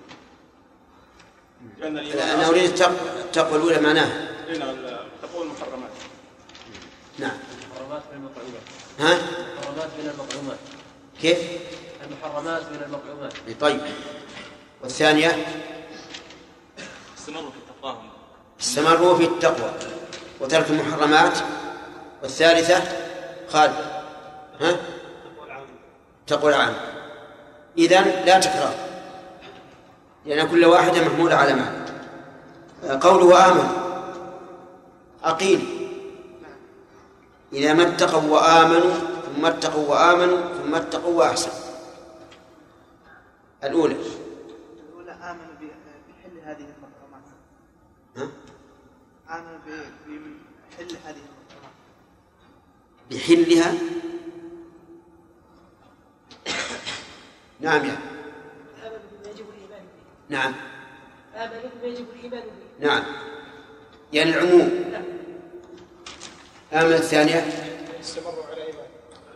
أنا 1.84 2.48
أريد 2.48 2.64
التق- 2.70 3.16
التقوى 3.24 3.56
الأولى 3.56 3.80
معناها 3.80 4.28
هنا 4.48 4.64
اتقوا 5.22 5.44
المحرمات. 5.44 5.90
نعم. 7.18 7.30
المحرمات 7.62 8.02
من 8.12 8.16
المطعومات 8.16 8.62
ها؟ 9.00 9.12
المحرمات 9.12 9.88
من 9.98 10.10
المطعومات 10.14 10.58
كيف؟ 11.20 11.38
المحرمات 12.06 12.62
من 12.62 12.82
المطعومات 12.86 13.32
طيب. 13.60 13.80
والثانية؟ 14.82 15.46
استمروا 17.18 17.50
في 17.50 17.58
تقواهم 17.80 18.08
استمروا 18.60 19.16
في 19.16 19.24
التقوى 19.24 19.72
وترك 20.40 20.70
المحرمات. 20.70 21.38
والثالثة؟ 22.22 22.82
خالد. 23.48 23.74
ها؟ 24.60 24.76
تقوى 26.26 26.50
العام. 26.54 26.74
إذن 27.78 28.04
لا 28.26 28.40
تكرار. 28.40 28.74
لأن 30.26 30.48
كل 30.48 30.64
واحدة 30.64 31.04
محمولة 31.04 31.34
على 31.34 31.54
معنى 31.54 31.82
قوله 33.00 33.48
آمن 33.48 33.68
أقيل. 35.24 35.88
إذا 37.52 37.72
ما 37.74 37.82
اتقوا 37.82 38.30
وآمنوا 38.30 38.94
ثم 39.26 39.46
اتقوا 39.46 39.88
وآمنوا 39.88 40.40
ثم 40.62 40.74
اتقوا 40.74 41.18
وأحسنوا. 41.18 41.54
الأولى. 43.64 43.94
الأولى 43.94 45.12
آمنوا 45.12 45.54
بحل 45.60 46.38
هذه 46.44 46.66
المحرمات 46.72 47.26
ها؟ 48.16 48.28
آمنوا 49.38 49.58
بحل 49.66 50.96
هذه 51.06 51.22
المحرمات 51.26 51.76
بحلها؟ 53.10 53.74
نعم 57.60 57.84
يا. 57.84 58.11
نعم. 60.32 60.54
آمنوا 61.36 61.70
بما 61.82 61.92
يجب 61.92 62.06
الإيمان 62.14 62.40
به 62.40 62.86
نعم. 62.86 63.02
يعني 64.12 64.30
العموم. 64.30 64.84
آمن 66.72 66.92
الثانية؟ 66.92 67.46
استمروا 68.00 68.44
على 68.44 68.62
ايمان 68.66 68.86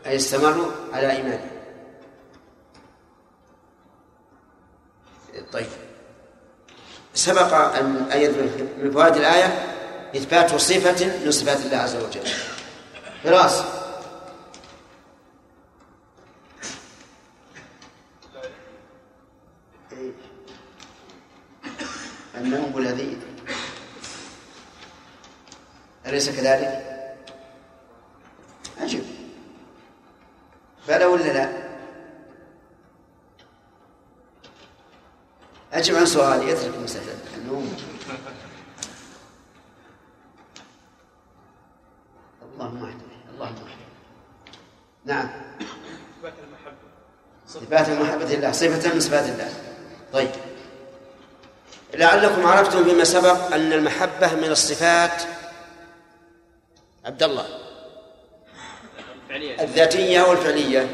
أي 0.06 0.16
استمروا 0.16 0.72
على 0.92 1.10
إيمانه. 1.10 1.50
طيب. 5.52 5.66
سبق 7.14 7.54
أن 7.54 8.08
أيضا 8.12 8.42
من 8.78 8.90
فوائد 8.90 9.16
الآية 9.16 9.76
إثبات 10.16 10.54
صفة 10.54 11.24
من 11.24 11.30
صفات 11.30 11.66
الله 11.66 11.76
عز 11.76 11.96
وجل. 11.96 12.28
فراس 13.24 13.62
النوم 22.46 22.78
الذي 22.78 23.18
أليس 26.06 26.30
كذلك؟ 26.30 26.82
عجب 28.80 29.04
بلى 30.88 31.04
ولا 31.04 31.32
لا؟ 31.32 31.66
أجب 35.72 35.94
عن 35.94 36.06
سؤالي 36.06 36.52
اترك 36.52 36.78
مسألة 36.78 37.18
النوم 37.36 37.76
اللهم 42.42 42.84
اهدنا 42.84 43.16
اللهم 43.34 43.54
اهدنا 43.54 43.86
نعم. 45.04 45.28
إثبات 47.48 47.88
المحبة. 47.88 48.34
الله 48.34 48.52
صفة 48.52 48.94
من 48.94 49.00
صفات 49.00 49.24
الله. 49.28 49.65
لعلكم 52.06 52.46
عرفتم 52.46 52.84
فيما 52.84 53.04
سبق 53.04 53.54
أن 53.54 53.72
المحبة 53.72 54.34
من 54.34 54.50
الصفات 54.50 55.22
عبد 57.04 57.22
الله 57.22 57.46
الذاتية 59.60 60.22
والفعلية. 60.22 60.88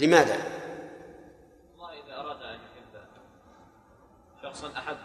لماذا؟ 0.00 0.36
الله 1.74 1.90
إذا 1.92 2.14
أراد 2.20 2.42
أن 2.42 2.54
يحب 2.54 3.02
شخصا 4.42 4.72
أحب. 4.76 4.96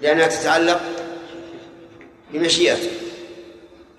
لأنها 0.00 0.26
تتعلق 0.26 0.80
بمشيئته. 2.30 2.90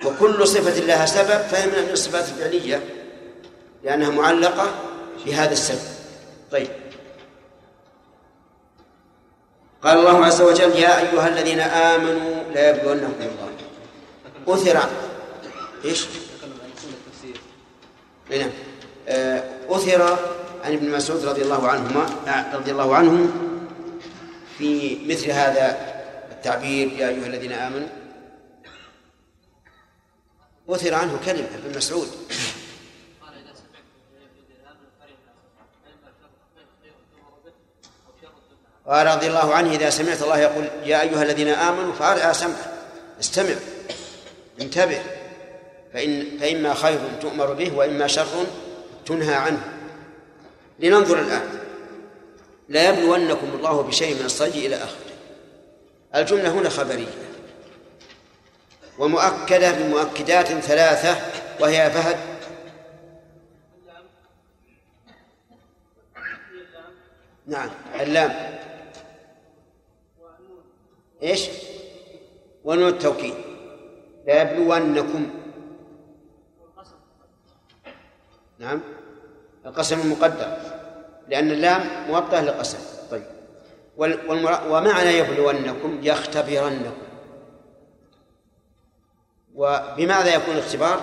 وكل 0.05 0.47
صفة 0.47 0.79
لها 0.79 1.05
سبب 1.05 1.41
فهي 1.41 1.65
من 1.65 1.89
الصفات 1.91 2.29
الفعلية. 2.29 2.96
لأنها 3.87 4.09
معلقة 4.09 4.71
بهذا 5.25 5.51
السبب. 5.51 5.89
طيب. 6.51 6.67
قال 9.83 9.97
الله 9.97 10.25
عز 10.25 10.41
وجل 10.41 10.75
يا 10.75 10.99
أيها 10.99 11.27
الذين 11.27 11.59
آمنوا 11.59 12.43
لا 12.53 12.69
يبلونكم 12.69 13.13
الله 13.21 13.51
أثر. 14.47 14.89
إيش؟ 15.85 16.05
نعم. 18.31 18.49
آه، 19.07 19.43
أثر 19.69 20.17
عن 20.63 20.73
ابن 20.73 20.89
مسعود 20.89 21.25
رضي 21.25 21.41
الله 21.41 21.67
عنهما 21.67 22.05
آه، 22.27 22.55
رضي 22.55 22.71
الله 22.71 22.95
عنه 22.95 23.29
في 24.57 24.99
مثل 25.05 25.31
هذا 25.31 25.77
التعبير 26.31 26.87
يا 26.87 27.09
أيها 27.09 27.27
الذين 27.27 27.51
آمنوا. 27.51 27.87
أثر 30.69 30.93
عنه 30.93 31.19
كلمة 31.25 31.47
ابن 31.65 31.77
مسعود. 31.77 32.07
قال 38.87 39.07
رضي 39.07 39.27
الله 39.27 39.53
عنه 39.53 39.71
إذا 39.71 39.89
سمعت 39.89 40.21
الله 40.21 40.39
يقول 40.39 40.67
يا 40.83 41.01
أيها 41.01 41.23
الذين 41.23 41.47
آمنوا 41.47 41.93
فأرعى 41.93 42.33
سمعك 42.33 42.57
استمع 43.19 43.55
انتبه 44.61 45.01
فإن 45.93 46.37
فإما 46.39 46.73
خير 46.73 46.99
تؤمر 47.21 47.53
به 47.53 47.77
وإما 47.77 48.07
شر 48.07 48.45
تنهى 49.05 49.35
عنه. 49.35 49.61
لننظر 50.79 51.19
الآن. 51.19 51.59
لا 52.69 52.89
يبلونكم 52.89 53.47
الله 53.53 53.81
بشيء 53.81 54.15
من 54.19 54.25
الصيد 54.25 54.55
إلى 54.55 54.75
آخره. 54.75 54.97
الجملة 56.15 56.49
هنا 56.49 56.69
خبرية. 56.69 57.07
ومؤكدة 58.99 59.71
بمؤكدات 59.71 60.47
ثلاثة 60.47 61.17
وهي 61.59 61.91
فهد. 61.91 62.17
نعم 67.47 67.69
اللام. 67.99 68.56
إيش؟ 71.23 71.49
ونون 72.63 72.87
التوكيد. 72.87 73.33
لا 74.27 74.41
يبلونكم. 74.41 75.29
نعم. 78.59 78.81
القسم 79.65 79.99
المقدر. 79.99 80.57
لأن 81.27 81.51
اللام 81.51 82.11
موطأة 82.11 82.41
للقسم. 82.41 82.77
طيب. 83.11 83.23
ومعنى 84.69 85.09
يبلونكم 85.09 85.99
يختبرنكم. 86.03 86.97
وبماذا 89.55 90.35
يكون 90.35 90.53
الاختبار؟ 90.53 91.01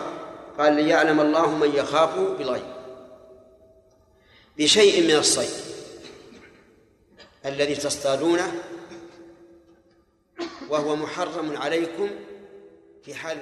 قال 0.59 0.73
ليعلم 0.73 1.21
الله 1.21 1.51
من 1.57 1.71
يخاف 1.75 2.19
بالغيب. 2.19 2.75
بشيء 4.59 5.05
من 5.05 5.17
الصيد. 5.19 5.75
الذي 7.47 7.75
تصطادونه 7.75 8.53
وهو 10.71 10.97
محرم 10.97 11.57
عليكم 11.57 12.11
في 13.03 13.15
حال 13.15 13.39